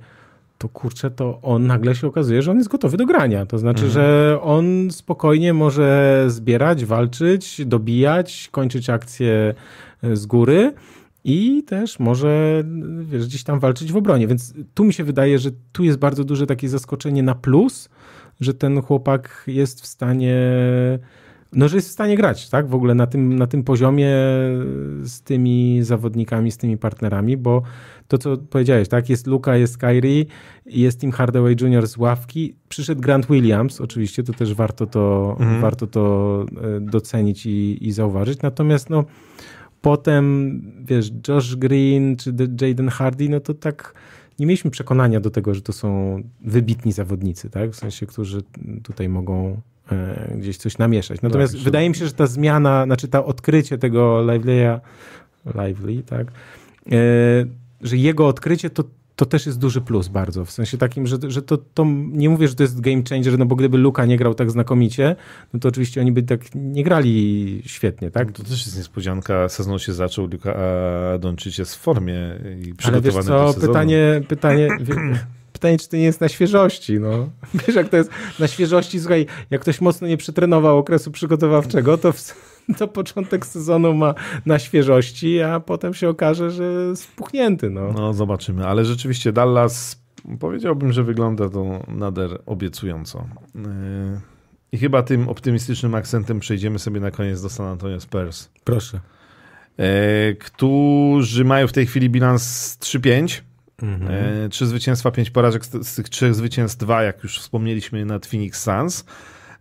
[0.57, 3.45] to kurczę, to on nagle się okazuje, że on jest gotowy do grania.
[3.45, 3.93] To znaczy, mhm.
[3.93, 9.53] że on spokojnie może zbierać, walczyć, dobijać, kończyć akcje
[10.03, 10.73] e, z góry
[11.23, 12.63] i też może
[13.01, 14.27] wiesz, gdzieś tam walczyć w obronie.
[14.27, 17.89] Więc tu mi się wydaje, że tu jest bardzo duże takie zaskoczenie na plus,
[18.39, 20.37] że ten chłopak jest w stanie
[21.53, 22.67] no, że jest w stanie grać, tak?
[22.67, 24.09] W ogóle na tym, na tym poziomie
[25.03, 27.61] z tymi zawodnikami, z tymi partnerami, bo
[28.07, 29.09] to, co powiedziałeś, tak?
[29.09, 30.25] Jest Luka, jest Kyrie,
[30.65, 31.87] jest Tim Hardaway Jr.
[31.87, 35.61] z ławki, przyszedł Grant Williams, oczywiście, to też warto to, mhm.
[35.61, 36.45] warto to
[36.77, 38.41] e, docenić i, i zauważyć.
[38.41, 39.05] Natomiast, no,
[39.81, 43.93] potem, wiesz, Josh Green czy Jaden Hardy, no to tak
[44.39, 47.71] nie mieliśmy przekonania do tego, że to są wybitni zawodnicy, tak?
[47.71, 48.41] W sensie, którzy
[48.83, 49.61] tutaj mogą
[50.35, 51.21] gdzieś coś namieszać.
[51.21, 54.79] Natomiast tak, wydaje mi się, że ta zmiana, znaczy ta odkrycie tego Lively'a,
[55.45, 56.95] Lively, tak, e,
[57.81, 58.83] że jego odkrycie to,
[59.15, 62.47] to też jest duży plus bardzo, w sensie takim, że, że to, to nie mówię,
[62.47, 65.15] że to jest game changer, no bo gdyby Luka nie grał tak znakomicie,
[65.53, 68.27] no to oczywiście oni by tak nie grali świetnie, tak?
[68.27, 70.55] No to też jest niespodzianka, sezon się zaczął, Luka
[71.19, 74.67] Doncic jest w formie i przygotowany Ale wiesz co, pytanie, pytanie
[75.59, 77.29] pytanie, czy to nie jest na świeżości, no.
[77.67, 78.09] Wiesz, jak to jest
[78.39, 82.35] na świeżości, słuchaj, jak ktoś mocno nie przetrenował okresu przygotowawczego, to, w,
[82.77, 84.13] to początek sezonu ma
[84.45, 87.93] na świeżości, a potem się okaże, że spuchnięty, no.
[87.93, 90.01] No, zobaczymy, ale rzeczywiście Dallas,
[90.39, 93.27] powiedziałbym, że wygląda to nader obiecująco.
[93.55, 93.61] Yy,
[94.71, 98.49] I chyba tym optymistycznym akcentem przejdziemy sobie na koniec do San Antonio Spurs.
[98.63, 98.99] Proszę.
[99.77, 99.85] Yy,
[100.35, 103.41] którzy mają w tej chwili bilans 3-5
[103.83, 104.11] Mhm.
[104.45, 108.63] E, trzy zwycięstwa, pięć porażek, z tych trzech zwycięstw dwa, jak już wspomnieliśmy, nad Phoenix
[108.63, 109.05] Suns.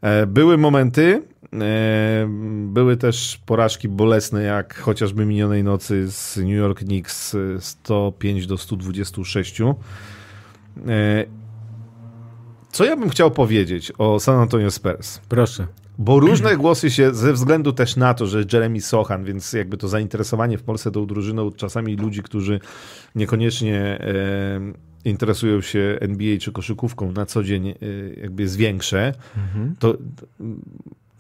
[0.01, 1.23] E, były momenty,
[1.53, 2.29] e,
[2.67, 9.59] były też porażki bolesne, jak chociażby minionej nocy z New York Knicks 105 do 126.
[12.73, 15.21] Co ja bym chciał powiedzieć o San Antonio Spurs?
[15.29, 15.67] Proszę.
[15.99, 19.89] Bo różne głosy się, ze względu też na to, że Jeremy Sochan, więc jakby to
[19.89, 22.61] zainteresowanie w Polsce tą drużyną, czasami ludzi, którzy
[23.15, 24.61] niekoniecznie e,
[25.05, 27.75] interesują się NBA czy koszykówką na co dzień, e,
[28.21, 29.77] jakby jest większe, mhm.
[29.79, 29.97] to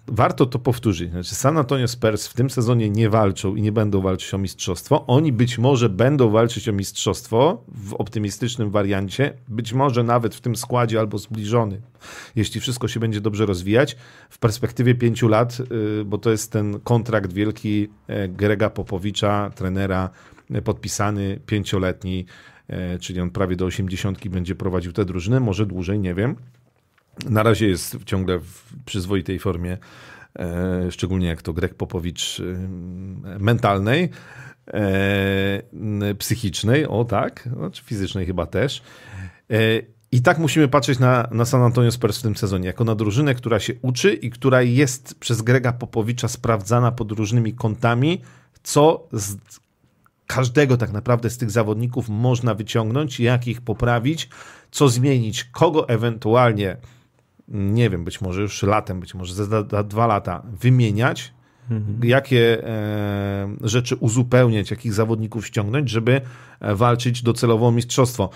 [0.09, 1.11] warto to powtórzyć.
[1.11, 5.07] Znaczy San Antonio Spurs w tym sezonie nie walczą i nie będą walczyć o mistrzostwo.
[5.07, 10.57] Oni być może będą walczyć o mistrzostwo w optymistycznym wariancie, być może nawet w tym
[10.57, 11.81] składzie albo zbliżony,
[12.37, 13.97] jeśli wszystko się będzie dobrze rozwijać.
[14.31, 15.59] W perspektywie pięciu lat,
[16.01, 20.11] y, bo to jest ten kontrakt wielki e, Grega Popowicza, trenera,
[20.51, 22.27] e, podpisany pięcioletni,
[23.01, 26.37] czyli on prawie do osiemdziesiątki będzie prowadził tę drużynę, może dłużej, nie wiem.
[27.27, 29.79] Na razie jest ciągle w przyzwoitej formie,
[30.39, 32.45] e, szczególnie jak to Greg Popowicz e,
[33.39, 34.11] mentalnej,
[34.67, 38.83] e, psychicznej, o tak, no, czy fizycznej chyba też.
[40.13, 43.35] I tak musimy patrzeć na, na San Antonio Spurs w tym sezonie, jako na drużynę,
[43.35, 48.23] która się uczy i która jest przez Grega Popowicza sprawdzana pod różnymi kątami,
[48.63, 49.37] co z
[50.27, 54.29] każdego tak naprawdę z tych zawodników można wyciągnąć, jak ich poprawić,
[54.71, 56.77] co zmienić, kogo ewentualnie
[57.49, 61.35] nie wiem, być może już latem, być może za, za dwa lata wymieniać,
[61.71, 62.01] mhm.
[62.05, 66.21] jakie e, rzeczy uzupełniać, jakich zawodników ściągnąć, żeby
[66.61, 68.31] e, walczyć docelowo o mistrzostwo.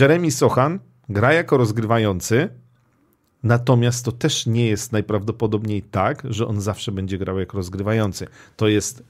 [0.00, 0.78] Jeremy Sochan
[1.08, 2.48] gra jako rozgrywający,
[3.42, 8.26] natomiast to też nie jest najprawdopodobniej tak, że on zawsze będzie grał jako rozgrywający.
[8.56, 9.04] To jest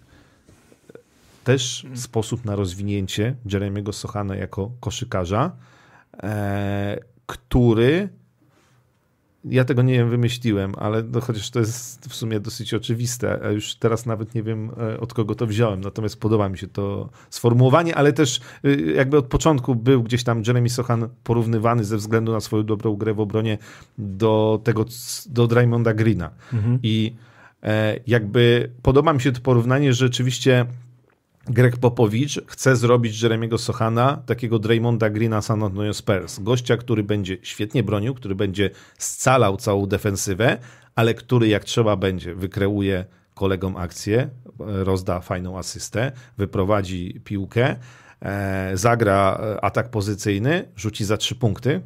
[1.45, 5.53] też sposób na rozwinięcie Jeremiego Sochana jako koszykarza,
[6.23, 8.09] e, który
[9.45, 13.51] ja tego nie wiem, wymyśliłem, ale no, chociaż to jest w sumie dosyć oczywiste, a
[13.51, 17.11] już teraz nawet nie wiem e, od kogo to wziąłem, natomiast podoba mi się to
[17.31, 22.33] sformułowanie, ale też y, jakby od początku był gdzieś tam Jeremy Sochan porównywany ze względu
[22.33, 23.59] na swoją dobrą grę w obronie
[23.99, 24.85] do tego,
[25.27, 26.31] do Draymonda Greena.
[26.53, 26.79] Mhm.
[26.83, 27.15] I
[27.63, 30.67] e, jakby podoba mi się to porównanie, że rzeczywiście
[31.47, 36.39] Greg Popowicz chce zrobić Jeremiego Sochana, takiego Draymonda Greena San Antonio Spurs.
[36.39, 40.59] Gościa, który będzie świetnie bronił, który będzie scalał całą defensywę,
[40.95, 43.05] ale który jak trzeba będzie wykreuje
[43.35, 44.29] kolegom akcję,
[44.59, 47.77] rozda fajną asystę, wyprowadzi piłkę,
[48.21, 51.81] e, zagra atak pozycyjny, rzuci za trzy punkty,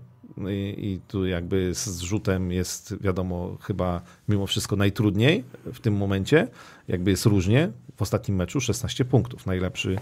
[0.48, 6.48] i, i, tu jakby z rzutem jest wiadomo chyba mimo wszystko najtrudniej w tym momencie,
[6.88, 9.46] jakby jest różnie, w ostatnim meczu 16 punktów.
[9.46, 9.96] Najlepszy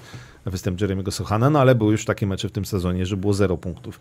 [0.47, 3.57] występ Jeremy'ego Sochana, no ale były już takie mecze w tym sezonie, że było 0
[3.57, 4.01] punktów.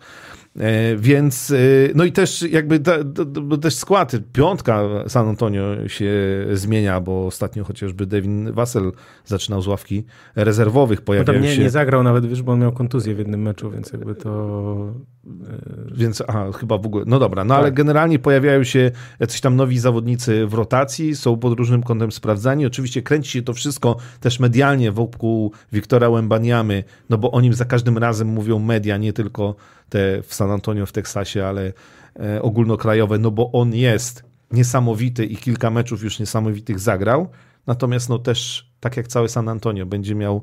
[0.56, 1.56] E, więc, e,
[1.94, 6.12] no i też jakby da, da, też skład, piątka San Antonio się
[6.52, 8.92] zmienia, bo ostatnio chociażby Devin Vassell
[9.24, 10.04] zaczynał z ławki
[10.36, 11.62] rezerwowych, pojawiał no nie, się...
[11.62, 14.92] nie zagrał nawet, wiesz, bo on miał kontuzję w jednym meczu, więc jakby to...
[15.26, 17.62] E, więc, aha, chyba w ogóle, no dobra, no tak.
[17.62, 18.90] ale generalnie pojawiają się
[19.20, 23.52] jacyś tam nowi zawodnicy w rotacji, są pod różnym kątem sprawdzani, oczywiście kręci się to
[23.52, 28.96] wszystko też medialnie wokół Wiktora Łębaniamy, no bo o nim za każdym razem mówią media,
[28.96, 29.54] nie tylko
[29.88, 31.72] te w San Antonio w Teksasie, ale
[32.20, 37.28] e, ogólnokrajowe, no bo on jest niesamowity i kilka meczów już niesamowitych zagrał,
[37.66, 40.42] natomiast no też, tak jak cały San Antonio, będzie miał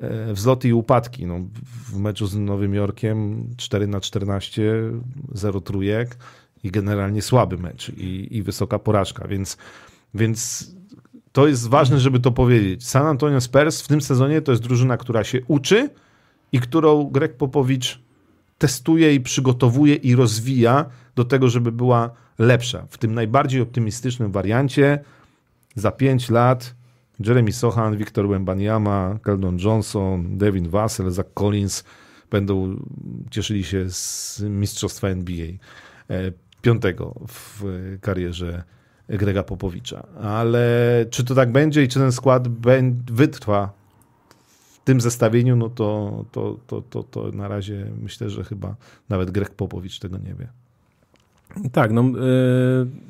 [0.00, 1.26] e, wzloty i upadki.
[1.26, 1.40] No,
[1.92, 4.62] w meczu z Nowym Jorkiem 4 na 14,
[5.32, 6.16] 0 trójek
[6.64, 9.56] i generalnie słaby mecz i, i wysoka porażka, więc,
[10.14, 10.70] więc
[11.34, 12.86] to jest ważne, żeby to powiedzieć.
[12.86, 15.90] San Antonio Spurs w tym sezonie to jest drużyna, która się uczy
[16.52, 18.00] i którą Greg Popowicz
[18.58, 20.84] testuje i przygotowuje i rozwija
[21.14, 22.86] do tego, żeby była lepsza.
[22.90, 24.98] W tym najbardziej optymistycznym wariancie
[25.74, 26.74] za 5 lat
[27.20, 31.84] Jeremy Sohan, Victor Wembanyama, Keldon Johnson, Devin Vassell, Zach Collins
[32.30, 32.76] będą
[33.30, 36.32] cieszyli się z mistrzostwa NBA e,
[36.62, 37.64] piątego w
[38.00, 38.64] karierze
[39.08, 40.06] Grega Popowicza.
[40.22, 42.48] Ale czy to tak będzie i czy ten skład
[43.10, 43.72] wytrwa
[44.72, 48.76] w tym zestawieniu, no to, to, to, to, to na razie myślę, że chyba
[49.08, 50.48] nawet Greg Popowicz tego nie wie.
[51.72, 52.12] Tak, no y,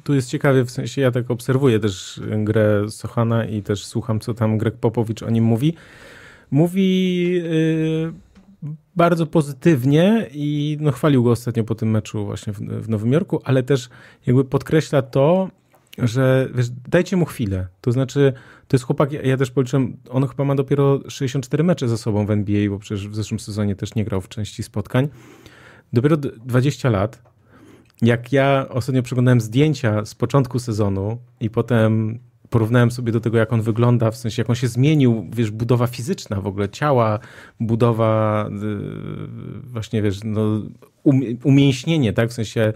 [0.04, 4.34] tu jest ciekawie, w sensie ja tak obserwuję też grę Sochana i też słucham, co
[4.34, 5.74] tam Greg Popowicz o nim mówi.
[6.50, 8.12] Mówi y,
[8.96, 13.40] bardzo pozytywnie i no, chwalił go ostatnio po tym meczu właśnie w, w Nowym Jorku,
[13.44, 13.88] ale też
[14.26, 15.48] jakby podkreśla to,
[15.98, 17.66] że wiesz, dajcie mu chwilę.
[17.80, 18.32] To znaczy,
[18.68, 22.30] to jest chłopak, ja, też policzyłem, on chyba ma dopiero 64 mecze za sobą w
[22.30, 25.08] NBA, bo przecież w zeszłym sezonie też nie grał w części spotkań.
[25.92, 27.22] Dopiero 20 lat.
[28.02, 32.18] Jak ja ostatnio przeglądałem zdjęcia z początku sezonu i potem
[32.50, 35.86] porównałem sobie do tego, jak on wygląda, w sensie jak on się zmienił, wiesz, budowa
[35.86, 37.18] fizyczna w ogóle ciała,
[37.60, 40.62] budowa y, właśnie, wiesz, no,
[41.44, 42.30] umięśnienie, tak?
[42.30, 42.72] W sensie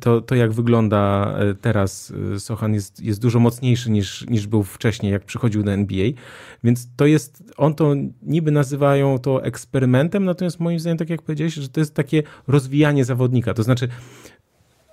[0.00, 4.62] to, to jak wygląda e, teraz e, Sochan jest, jest dużo mocniejszy niż, niż był
[4.62, 6.10] wcześniej, jak przychodził do NBA.
[6.64, 11.54] Więc to jest, on to niby nazywają to eksperymentem, natomiast moim zdaniem, tak jak powiedziałeś,
[11.54, 13.54] że to jest takie rozwijanie zawodnika.
[13.54, 13.88] To znaczy,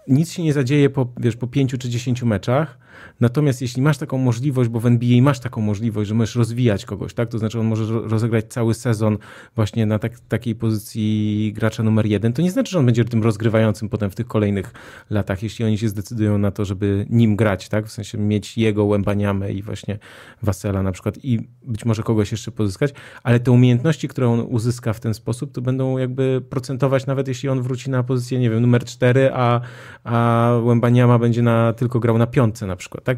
[0.07, 2.77] nic się nie zadzieje po, wiesz, po pięciu czy dziesięciu meczach,
[3.19, 7.14] Natomiast jeśli masz taką możliwość, bo w NBA masz taką możliwość, że możesz rozwijać kogoś,
[7.14, 7.30] tak?
[7.30, 9.18] To znaczy on może rozegrać cały sezon
[9.56, 13.24] właśnie na tak, takiej pozycji gracza numer jeden, to nie znaczy, że on będzie tym
[13.24, 14.74] rozgrywającym potem w tych kolejnych
[15.10, 17.86] latach, jeśli oni się zdecydują na to, żeby nim grać, tak?
[17.86, 19.99] W sensie mieć jego Łębaniamę i właśnie
[20.44, 22.94] Wasela na przykład i być może kogoś jeszcze pozyskać,
[23.24, 27.49] ale te umiejętności, które on uzyska w ten sposób, to będą jakby procentować nawet jeśli
[27.49, 29.61] on wróci na pozycję, nie wiem, numer cztery, a,
[30.03, 33.18] a Łębaniama będzie na, tylko grał na piątce na przykład, tak?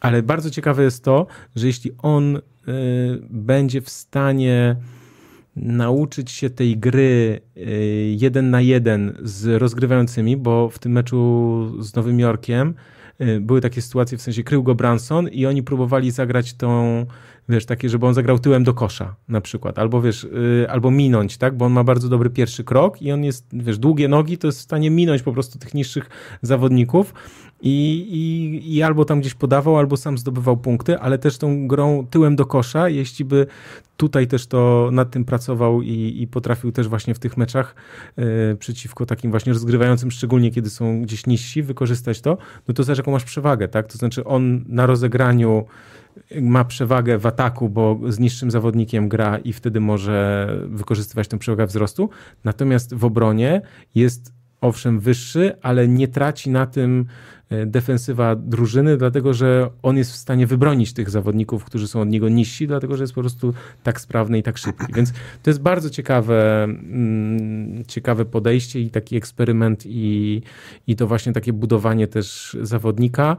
[0.00, 1.26] Ale bardzo ciekawe jest to,
[1.56, 2.40] że jeśli on y,
[3.30, 4.76] będzie w stanie
[5.56, 7.60] nauczyć się tej gry y,
[8.18, 12.74] jeden na jeden z rozgrywającymi, bo w tym meczu z Nowym Jorkiem
[13.20, 17.06] y, były takie sytuacje, w sensie krył go Branson i oni próbowali zagrać tą
[17.48, 21.38] wiesz, takie, żeby on zagrał tyłem do kosza na przykład, albo wiesz, yy, albo minąć,
[21.38, 24.48] tak, bo on ma bardzo dobry pierwszy krok i on jest, wiesz, długie nogi, to
[24.48, 26.10] jest w stanie minąć po prostu tych niższych
[26.42, 27.14] zawodników
[27.60, 32.06] i, i, i albo tam gdzieś podawał, albo sam zdobywał punkty, ale też tą grą
[32.10, 33.46] tyłem do kosza, jeśli by
[33.96, 37.74] tutaj też to nad tym pracował i, i potrafił też właśnie w tych meczach
[38.16, 42.38] yy, przeciwko takim właśnie rozgrywającym, szczególnie kiedy są gdzieś niżsi, wykorzystać to,
[42.68, 45.64] no to zobacz jaką masz przewagę, tak, to znaczy on na rozegraniu
[46.40, 51.66] ma przewagę w ataku, bo z niższym zawodnikiem gra i wtedy może wykorzystywać tę przewagę
[51.66, 52.10] wzrostu.
[52.44, 53.62] Natomiast w obronie
[53.94, 57.06] jest owszem wyższy, ale nie traci na tym
[57.50, 62.08] e, defensywa drużyny, dlatego że on jest w stanie wybronić tych zawodników, którzy są od
[62.08, 64.92] niego niżsi, dlatego że jest po prostu tak sprawny i tak szybki.
[64.94, 65.12] Więc
[65.42, 70.42] to jest bardzo ciekawe, mm, ciekawe podejście i taki eksperyment i,
[70.86, 73.36] i to właśnie takie budowanie też zawodnika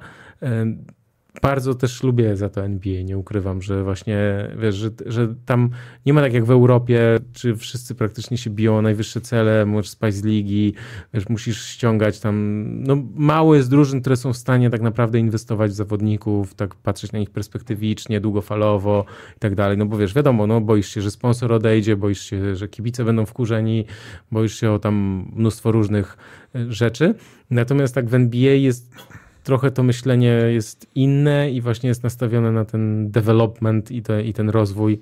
[1.42, 4.18] bardzo też lubię za to NBA, nie ukrywam, że właśnie,
[4.58, 5.70] wiesz, że, że tam
[6.06, 9.90] nie ma tak jak w Europie, czy wszyscy praktycznie się biją o najwyższe cele, możesz
[9.90, 10.74] spać z ligi,
[11.14, 15.72] wiesz, musisz ściągać tam, no mało jest drużyn, które są w stanie tak naprawdę inwestować
[15.72, 19.06] w zawodników, tak patrzeć na nich perspektywicznie, długofalowo
[19.38, 22.56] i tak dalej, no bo wiesz, wiadomo, no boisz się, że sponsor odejdzie, boisz się,
[22.56, 23.86] że kibice będą wkurzeni,
[24.32, 26.18] boisz się o tam mnóstwo różnych
[26.56, 27.16] e, rzeczy,
[27.50, 28.96] natomiast tak w NBA jest
[29.44, 34.34] trochę to myślenie jest inne i właśnie jest nastawione na ten development i, te, i
[34.34, 34.99] ten rozwój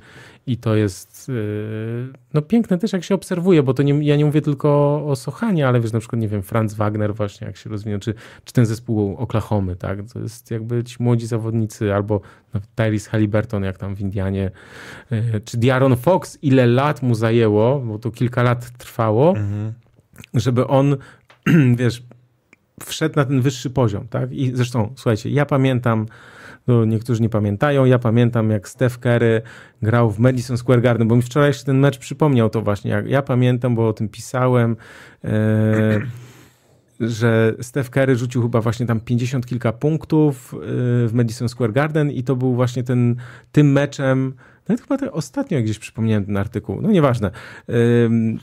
[0.47, 4.25] i to jest yy, no piękne też jak się obserwuje, bo to nie, ja nie
[4.25, 7.69] mówię tylko o Sochanie, ale wiesz na przykład nie wiem Franz Wagner właśnie jak się
[7.69, 8.13] rozwinął, czy,
[8.45, 12.21] czy ten zespół Oklahomy, tak, to jest jakby ci młodzi zawodnicy albo
[12.53, 14.51] no, Tyrese Halliburton jak tam w Indianie,
[15.11, 19.73] yy, czy Diaron Fox ile lat mu zajęło, bo to kilka lat trwało, mhm.
[20.33, 20.97] żeby on
[21.79, 22.03] wiesz
[22.85, 24.31] wszedł na ten wyższy poziom, tak?
[24.31, 26.05] I zresztą, słuchajcie, ja pamiętam,
[26.67, 29.41] no niektórzy nie pamiętają, ja pamiętam jak Steph Curry
[29.81, 33.07] grał w Madison Square Garden, bo mi wczoraj jeszcze ten mecz przypomniał to właśnie, jak
[33.07, 34.75] ja pamiętam, bo o tym pisałem,
[35.23, 35.99] e,
[36.99, 40.57] że Steph Curry rzucił chyba właśnie tam 50 kilka punktów e,
[41.07, 43.15] w Madison Square Garden i to był właśnie ten,
[43.51, 44.33] tym meczem,
[44.69, 47.31] nawet chyba te, ostatnio gdzieś przypomniałem ten artykuł, no nieważne,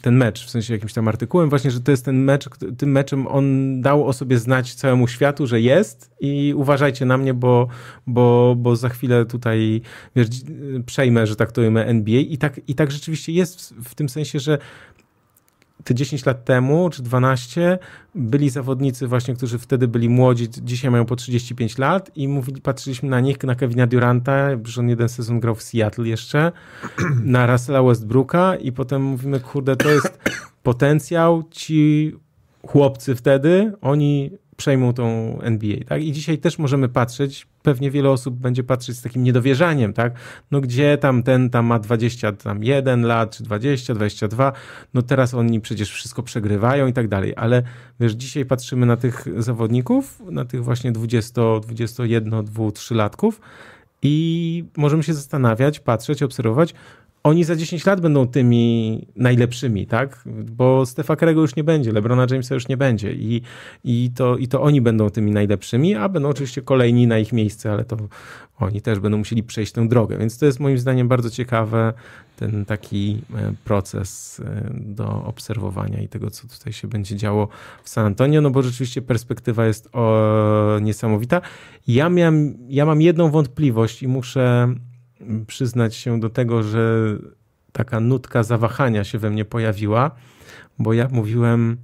[0.03, 2.49] ten mecz, w sensie jakimś tam artykułem, właśnie, że to jest ten mecz,
[2.79, 7.35] tym meczem on dał o sobie znać całemu światu, że jest i uważajcie na mnie,
[7.35, 7.69] bo,
[8.07, 9.81] bo, bo za chwilę tutaj
[10.17, 10.29] wiesz,
[10.87, 14.09] przejmę, że tak to ujmę NBA i tak, i tak rzeczywiście jest w, w tym
[14.09, 14.59] sensie, że
[15.85, 17.79] te 10 lat temu, czy 12,
[18.15, 23.09] byli zawodnicy właśnie, którzy wtedy byli młodzi, dzisiaj mają po 35 lat i mówili, patrzyliśmy
[23.09, 26.53] na nich, na Kevina Duranta, że on jeden sezon grał w Seattle jeszcze,
[27.25, 30.19] na Russella Westbrooka i potem mówimy, kurde, to jest
[30.63, 32.13] potencjał, ci
[32.67, 36.03] chłopcy wtedy, oni przejmą tą NBA, tak?
[36.03, 40.13] I dzisiaj też możemy patrzeć, pewnie wiele osób będzie patrzeć z takim niedowierzaniem, tak?
[40.51, 44.53] No gdzie tam ten tam ma 21 lat, czy 20, 22,
[44.95, 47.63] no teraz oni przecież wszystko przegrywają i tak dalej, ale
[48.01, 53.41] wiesz, dzisiaj patrzymy na tych zawodników, na tych właśnie 20, 21, 2, 3 latków
[54.03, 56.75] i możemy się zastanawiać, patrzeć, obserwować,
[57.25, 60.25] oni za 10 lat będą tymi najlepszymi, tak?
[60.27, 63.43] Bo Stefa Kerego już nie będzie, LeBrona Jamesa już nie będzie i,
[63.85, 67.73] i, to, i to oni będą tymi najlepszymi, a będą oczywiście kolejni na ich miejsce,
[67.73, 67.97] ale to
[68.59, 70.19] oni też będą musieli przejść tę drogę.
[70.19, 71.93] Więc to jest moim zdaniem bardzo ciekawe,
[72.37, 77.49] ten taki e, proces e, do obserwowania i tego, co tutaj się będzie działo
[77.83, 81.41] w San Antonio, no bo rzeczywiście perspektywa jest o, niesamowita.
[81.87, 84.75] Ja, miałem, ja mam jedną wątpliwość i muszę
[85.47, 87.17] przyznać się do tego, że
[87.73, 90.11] taka nutka zawahania się we mnie pojawiła,
[90.79, 91.77] bo ja mówiłem,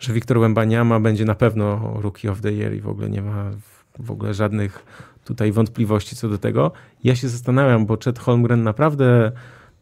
[0.00, 3.50] że Wiktor Wembaniama będzie na pewno Rookie of the Year i w ogóle nie ma
[3.98, 4.84] w ogóle żadnych
[5.24, 6.72] tutaj wątpliwości co do tego.
[7.04, 9.32] Ja się zastanawiam, bo Chet Holmgren naprawdę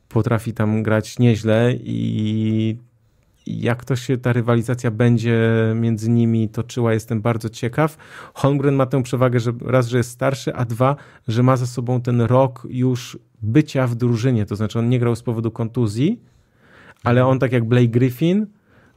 [0.08, 2.78] potrafi tam grać nieźle i
[3.47, 7.97] jak to się ta rywalizacja będzie między nimi toczyła, jestem bardzo ciekaw.
[8.35, 10.97] Holmgren ma tę przewagę, że raz, że jest starszy, a dwa,
[11.28, 15.16] że ma za sobą ten rok już bycia w drużynie, to znaczy on nie grał
[15.16, 16.20] z powodu kontuzji,
[17.05, 18.47] ale on tak jak Blake Griffin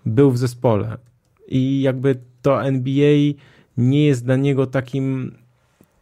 [0.05, 0.97] był w zespole.
[1.47, 3.33] I jakby to NBA
[3.77, 5.35] nie jest dla niego takim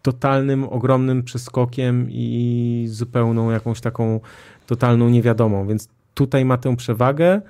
[0.02, 4.20] totalnym, ogromnym przeskokiem i zupełną jakąś taką
[4.68, 7.42] totalną niewiadomą, więc tutaj ma tę przewagę,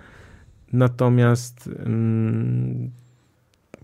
[0.74, 2.92] natomiast mm,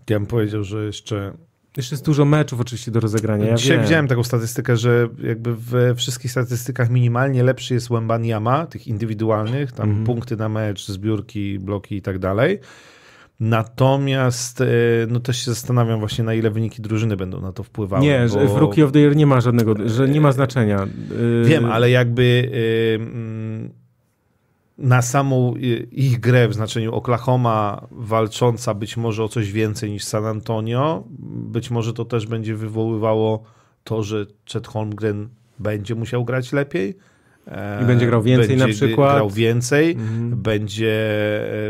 [0.10, 1.34] ja bym powiedział, że jeszcze
[1.77, 3.45] jeszcze jest dużo meczów oczywiście do rozegrania.
[3.45, 3.85] Ja Dzisiaj wiem.
[3.85, 9.89] widziałem taką statystykę, że jakby we wszystkich statystykach minimalnie lepszy jest Wembanyama, tych indywidualnych, tam
[9.89, 10.05] Mhm.
[10.05, 12.60] punkty na mecz, zbiórki, bloki i tak dalej.
[13.39, 14.65] Natomiast e,
[15.10, 18.03] no też się zastanawiam właśnie na ile wyniki drużyny będą na to wpływały.
[18.03, 20.88] Nie, że w Rookie of the Year nie ma żadnego, że nie ma znaczenia.
[21.11, 23.69] Yy, Wiem, ale jakby y, mm,
[24.77, 30.03] na samą y, ich grę w znaczeniu Oklahoma walcząca być może o coś więcej niż
[30.03, 33.43] San Antonio, być może to też będzie wywoływało
[33.83, 35.29] to, że Chet Holmgren
[35.59, 36.97] będzie musiał grać lepiej.
[37.47, 39.15] E, I będzie grał więcej będzie na przykład.
[39.15, 40.41] grał więcej, Mhm.
[40.41, 40.93] będzie...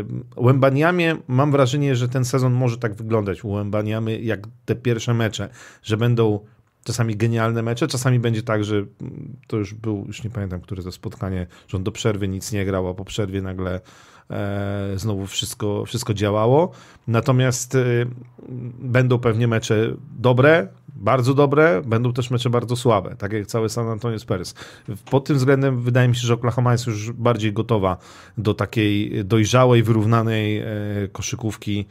[0.00, 3.44] e, U Embaniamie mam wrażenie, że ten sezon może tak wyglądać.
[3.44, 5.48] U Embaniamy jak te pierwsze mecze,
[5.82, 6.40] że będą
[6.84, 10.82] czasami genialne mecze, czasami będzie tak, że mm, to już był, już nie pamiętam, które
[10.82, 13.80] to spotkanie, że on do przerwy nic nie grał, a po przerwie nagle
[14.30, 16.70] e, znowu wszystko, wszystko działało.
[17.08, 17.80] Natomiast e,
[18.78, 23.88] będą pewnie mecze dobre, bardzo dobre, będą też mecze bardzo słabe, tak jak cały San
[23.88, 24.54] Antonio Spurs.
[25.10, 27.96] Pod tym względem wydaje mi się, że Oklahoma jest już bardziej gotowa
[28.38, 30.66] do takiej dojrzałej, wyrównanej e,
[31.12, 31.86] koszykówki.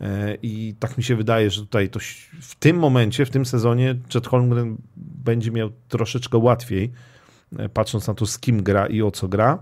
[0.00, 2.00] E, I tak mi się wydaje, że tutaj to
[2.40, 6.92] w tym momencie, w tym sezonie, Chet Holmgren będzie miał troszeczkę łatwiej,
[7.58, 9.58] e, patrząc na to, z kim gra i o co gra.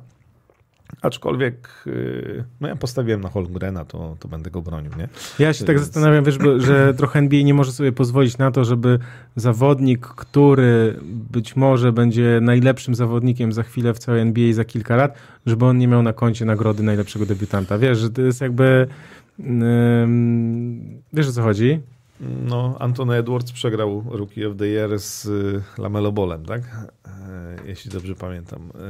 [1.03, 1.91] Aczkolwiek, e,
[2.61, 5.09] no ja postawiłem na Holmgrena, to, to będę go bronił, nie?
[5.39, 8.65] Ja się tak Więc- zastanawiam, wiesz, że trochę NBA nie może sobie pozwolić na to,
[8.65, 8.99] żeby
[9.37, 15.19] zawodnik, który być może będzie najlepszym zawodnikiem za chwilę w całej NBA za kilka lat,
[15.47, 17.79] żeby on nie miał na koncie nagrody najlepszego debiutanta.
[17.79, 18.87] Wiesz, że to jest jakby...
[21.13, 21.81] wiesz o co chodzi?
[22.45, 26.63] No, Anthony Edwards przegrał Rookie of the Year z y, Lamelo Bolem, tak?
[27.07, 28.61] E, Jeśli dobrze pamiętam.
[28.75, 28.81] E,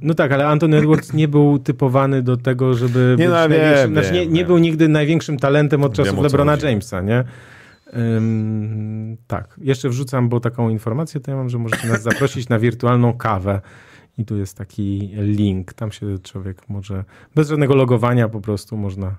[0.00, 3.50] No tak, ale Anthony Edwards nie był typowany do tego, żeby Nie, być no, wiem,
[3.50, 6.66] największym, znaczy nie, nie był nigdy największym talentem od czasów LeBrona chodzi.
[6.66, 7.24] Jamesa, nie?
[9.26, 13.12] Tak, jeszcze wrzucam, bo taką informację to ja mam, że możecie nas zaprosić na wirtualną
[13.12, 13.60] kawę
[14.18, 17.04] i tu jest taki link, tam się człowiek może,
[17.34, 19.14] bez żadnego logowania po prostu można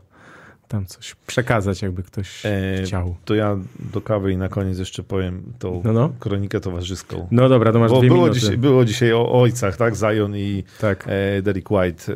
[0.68, 3.16] tam coś przekazać, jakby ktoś E, chciał.
[3.26, 3.58] to ja
[3.94, 6.10] do kawy i na koniec jeszcze powiem tą No, no.
[6.20, 7.28] kronikę towarzyską.
[7.32, 8.40] No dobra, to masz Bo dwie było minuty.
[8.40, 9.96] dzisiaj, było dzisiaj o ojcach, tak?
[9.96, 11.06] Zion i Tak.
[11.08, 12.14] e, Derek White.
[12.14, 12.16] E,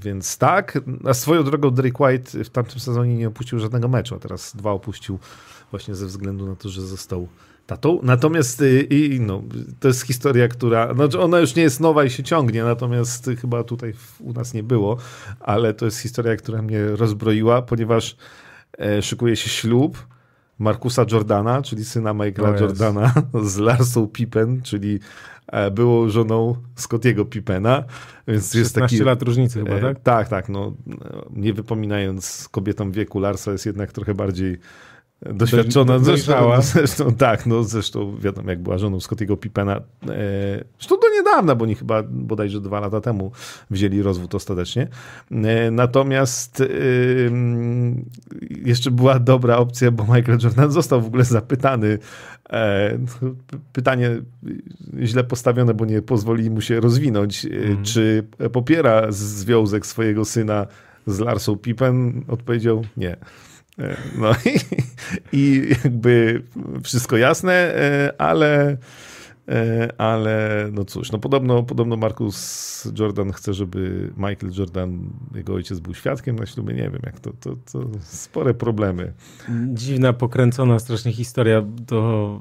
[0.00, 0.78] więc tak.
[1.04, 4.70] A swoją drogą Derek White w tamtym sezonie nie opuścił żadnego meczu, a teraz dwa
[4.72, 5.18] opuścił
[5.70, 7.28] właśnie ze względu na to, że został
[7.68, 8.00] tatą.
[8.02, 9.42] Natomiast y, i, no,
[9.80, 13.64] to jest historia, która, znaczy ona już nie jest nowa i się ciągnie, natomiast chyba
[13.64, 14.96] tutaj u nas nie było,
[15.40, 18.16] ale to jest historia, która mnie rozbroiła, ponieważ
[18.78, 20.06] e, szykuje się ślub
[20.58, 22.64] Markusa Jordana, czyli syna Michaela O Jezu.
[22.64, 25.00] Jordana z Larsą Pippen, czyli
[25.46, 27.84] e, byłą żoną Scottiego Pippena,
[28.28, 29.06] więc jest 16 taki...
[29.06, 30.00] lat różnicy chyba, E, tak?
[30.02, 30.48] Tak, tak.
[30.48, 30.72] No,
[31.30, 34.58] nie wypominając kobietom wieku, Larsa jest jednak trochę bardziej
[35.22, 35.98] doświadczona.
[35.98, 36.60] do- Zresztą, dojrzała.
[36.62, 39.76] zresztą tak, no zresztą wiadomo, jak była żoną Scottiego Pippena.
[39.76, 39.80] E,
[40.78, 43.32] zresztą do niedawna, bo oni chyba bodajże dwa lata temu
[43.70, 44.88] wzięli rozwód ostatecznie.
[45.30, 46.66] E, natomiast e,
[47.26, 48.04] mm,
[48.64, 51.98] jeszcze była dobra opcja, bo Michael Jordan został w ogóle zapytany.
[52.50, 52.98] E,
[53.72, 54.10] pytanie
[55.02, 57.44] źle postawione, bo nie pozwoli mu się rozwinąć.
[57.44, 57.84] Mhm.
[57.84, 60.66] Czy popiera związek swojego syna
[61.06, 62.24] z Larsą Pippen?
[62.28, 63.16] Odpowiedział nie.
[64.18, 64.58] No i,
[65.32, 66.42] i jakby
[66.82, 68.76] wszystko jasne, e, ale
[69.48, 75.80] E, ale no cóż, no podobno, podobno Markus Jordan chce, żeby Michael Jordan, jego ojciec
[75.80, 76.74] był świadkiem na ślubie.
[76.74, 79.12] Nie wiem, jak to, to, to spore problemy.
[79.74, 81.64] Dziwna, pokręcona strasznie historia.
[81.86, 82.40] To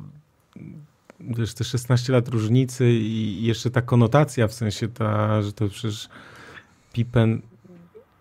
[1.20, 6.10] wiesz, te 16 lat różnicy i jeszcze ta konotacja, w sensie ta, że to przecież
[6.94, 7.42] Pippen,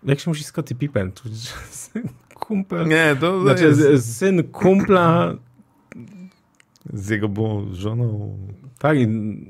[0.05, 1.13] jak się musi Scotty Pippen?
[2.47, 2.89] Kumpel.
[2.89, 4.17] Nie, to znaczy, jest...
[4.17, 5.35] syn kumpla
[6.93, 8.39] z jego byłą żoną.
[8.79, 8.99] Tak,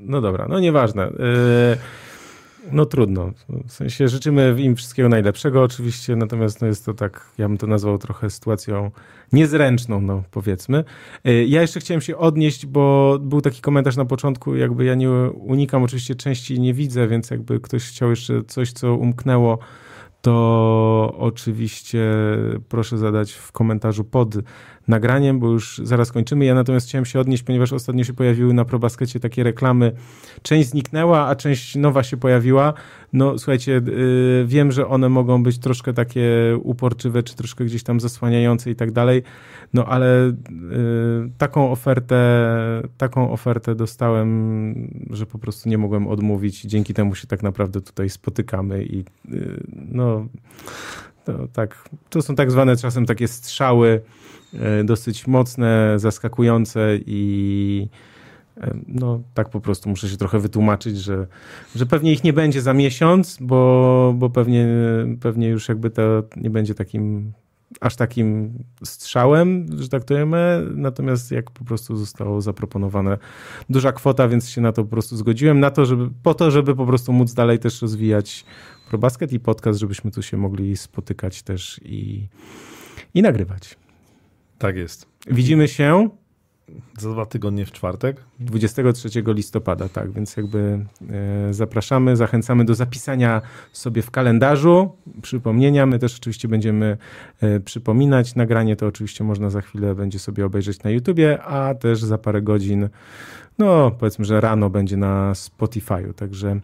[0.01, 1.03] no dobra, no nieważne.
[1.03, 1.77] E,
[2.71, 3.31] no trudno.
[3.67, 7.67] W sensie życzymy im wszystkiego najlepszego oczywiście, natomiast no jest to tak, ja bym to
[7.67, 8.91] nazwał trochę sytuacją
[9.33, 10.83] niezręczną, no powiedzmy.
[11.23, 15.11] E, ja jeszcze chciałem się odnieść, bo był taki komentarz na początku, jakby ja nie
[15.29, 19.59] unikam oczywiście części nie widzę, więc jakby ktoś chciał jeszcze coś, co umknęło,
[20.21, 22.03] to oczywiście
[22.69, 24.35] proszę zadać w komentarzu pod
[24.87, 26.45] nagraniem, bo już zaraz kończymy.
[26.45, 29.91] Ja natomiast chciałem się odnieść, ponieważ ostatnio się pojawiły na ProBaskecie takie reklamy.
[30.41, 32.73] Część zniknęła, a część nowa się pojawiła.
[33.13, 37.99] No słuchajcie, yy, wiem, że one mogą być troszkę takie uporczywe, czy troszkę gdzieś tam
[37.99, 39.23] zasłaniające i tak dalej,
[39.73, 42.17] no ale yy, taką ofertę,
[42.97, 44.73] taką ofertę dostałem,
[45.09, 46.61] że po prostu nie mogłem odmówić.
[46.61, 48.97] Dzięki temu się tak naprawdę tutaj spotykamy i
[49.29, 50.27] yy, no
[51.25, 54.01] to, tak, to są tak zwane czasem takie strzały,
[54.83, 57.89] dosyć mocne, zaskakujące i
[58.57, 61.27] e, no tak po prostu muszę się trochę wytłumaczyć, że,
[61.75, 64.67] że pewnie ich nie będzie za miesiąc, bo, bo pewnie,
[65.21, 67.33] pewnie już jakby to nie będzie takim
[67.81, 68.53] aż takim
[68.83, 73.17] strzałem, że tak to wiemy, natomiast jak po prostu zostało zaproponowane
[73.69, 76.75] duża kwota, więc się na to po prostu zgodziłem, na to, żeby, po to, żeby
[76.75, 78.45] po prostu móc dalej też rozwijać
[78.89, 82.27] ProBasket i podcast, żebyśmy tu się mogli spotykać też i,
[83.13, 83.77] i nagrywać.
[84.57, 85.07] Tak jest.
[85.27, 86.09] Widzimy się
[86.97, 88.23] za dwa tygodnie w czwartek.
[88.39, 90.85] 23 listopada, tak, więc jakby
[91.49, 93.41] e, zapraszamy, zachęcamy do zapisania
[93.73, 95.85] sobie w kalendarzu przypomnienia.
[95.85, 96.97] My też oczywiście będziemy
[97.41, 98.35] e, przypominać.
[98.35, 102.41] Nagranie to oczywiście można za chwilę będzie sobie obejrzeć na YouTubie, a też za parę
[102.41, 102.89] godzin,
[103.57, 106.59] no powiedzmy, że rano będzie na Spotify'u, także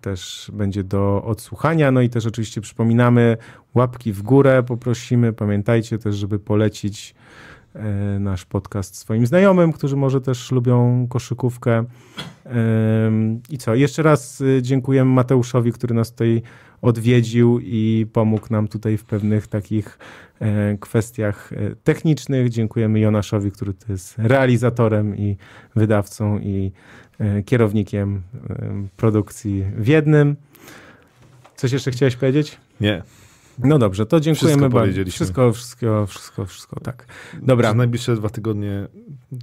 [0.00, 1.90] też będzie do odsłuchania.
[1.90, 3.36] No i też oczywiście przypominamy,
[3.74, 5.32] łapki w górę poprosimy.
[5.32, 7.16] Pamiętajcie też, żeby polecić e,
[8.20, 11.84] nasz podcast swoim znajomym, którzy może też lubią koszykówkę.
[13.50, 13.74] I co?
[13.74, 16.42] Jeszcze raz e, dziękujemy Mateuszowi, który nas tutaj
[16.82, 19.98] odwiedził i pomógł nam tutaj w pewnych takich
[20.80, 21.50] kwestiach
[21.84, 22.48] technicznych.
[22.48, 25.36] Dziękujemy Jonaszowi, który to jest realizatorem i
[25.74, 26.72] wydawcą i
[27.20, 30.36] E, kierownikiem e, produkcji w jednym.
[31.56, 32.58] Coś jeszcze chciałeś powiedzieć?
[32.80, 33.02] Nie.
[33.58, 35.04] No dobrze, to dziękujemy bardzo.
[35.10, 37.06] Wszystko, wszystko, wszystko, wszystko, tak.
[37.42, 37.68] Dobra.
[37.68, 38.88] Przez najbliższe dwa tygodnie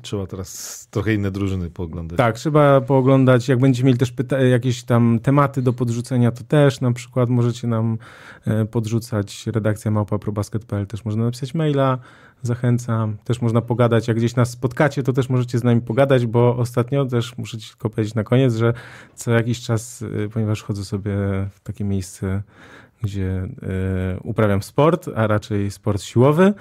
[0.02, 2.18] trzeba teraz trochę inne drużyny pooglądać.
[2.18, 3.48] Tak, trzeba pooglądać.
[3.48, 4.14] Jak będziecie mieli też
[4.52, 7.98] jakieś tam tematy do podrzucenia, to też na przykład możecie nam
[8.45, 9.48] e, podrzucać.
[9.48, 11.99] Redakcja małpa.probasket.pl też można napisać maila
[12.44, 13.18] zachęcam.
[13.23, 17.06] Też można pogadać, jak gdzieś nas spotkacie, to też możecie z nami pogadać, bo ostatnio
[17.06, 18.73] też muszę ci tylko powiedzieć na koniec, że
[19.15, 21.15] co jakiś czas, y, ponieważ chodzę sobie
[21.52, 22.44] w takie miejsce,
[23.04, 23.50] gdzie y,
[24.24, 26.54] uprawiam sport, a raczej sport siłowy,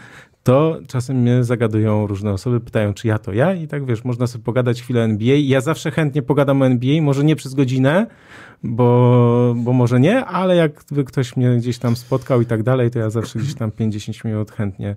[0.43, 4.27] to czasem mnie zagadują różne osoby, pytają, czy ja to ja i tak wiesz, można
[4.27, 5.36] sobie pogadać chwilę o NBA.
[5.36, 8.06] Ja zawsze chętnie pogadam o NBA, może nie przez godzinę,
[8.62, 12.98] bo, bo może nie, ale jakby ktoś mnie gdzieś tam spotkał i tak dalej, to
[12.98, 14.97] ja zawsze gdzieś tam 50 minut chętnie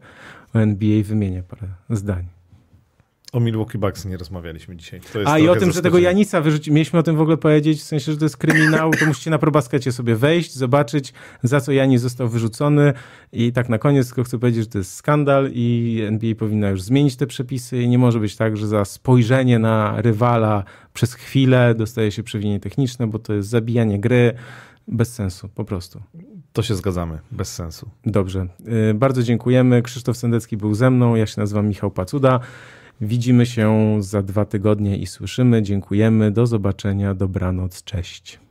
[0.56, 2.35] o NBA wymienię parę zdań.
[3.34, 5.02] O Milwaukee Bucks nie rozmawialiśmy dzisiaj.
[5.26, 6.72] A i o tym, że tego Janisa wyrzuci...
[6.72, 9.38] Mieliśmy o tym w ogóle powiedzieć, w sensie, że to jest kryminał, to musicie na
[9.38, 12.94] probaskecie sobie wejść, zobaczyć, za co Janis został wyrzucony
[13.32, 16.82] i tak na koniec tylko chcę powiedzieć, że to jest skandal i NBA powinna już
[16.82, 21.76] zmienić te przepisy i nie może być tak, że za spojrzenie na rywala przez chwilę
[21.76, 24.34] dostaje się przewinienie techniczne, bo to jest zabijanie gry,
[24.88, 26.02] bez sensu, po prostu.
[26.54, 27.90] To się zgadzamy, bez sensu.
[28.06, 28.48] Dobrze.
[28.92, 29.82] Y, bardzo dziękujemy.
[29.82, 31.16] Krzysztof Sendecki był ze mną.
[31.16, 32.40] Ja się nazywam Michał Pacuda.
[33.02, 35.62] Widzimy się za dwa tygodnie i słyszymy.
[35.62, 36.32] Dziękujemy.
[36.32, 37.14] Do zobaczenia.
[37.14, 37.84] Dobranoc.
[37.84, 38.45] Cześć.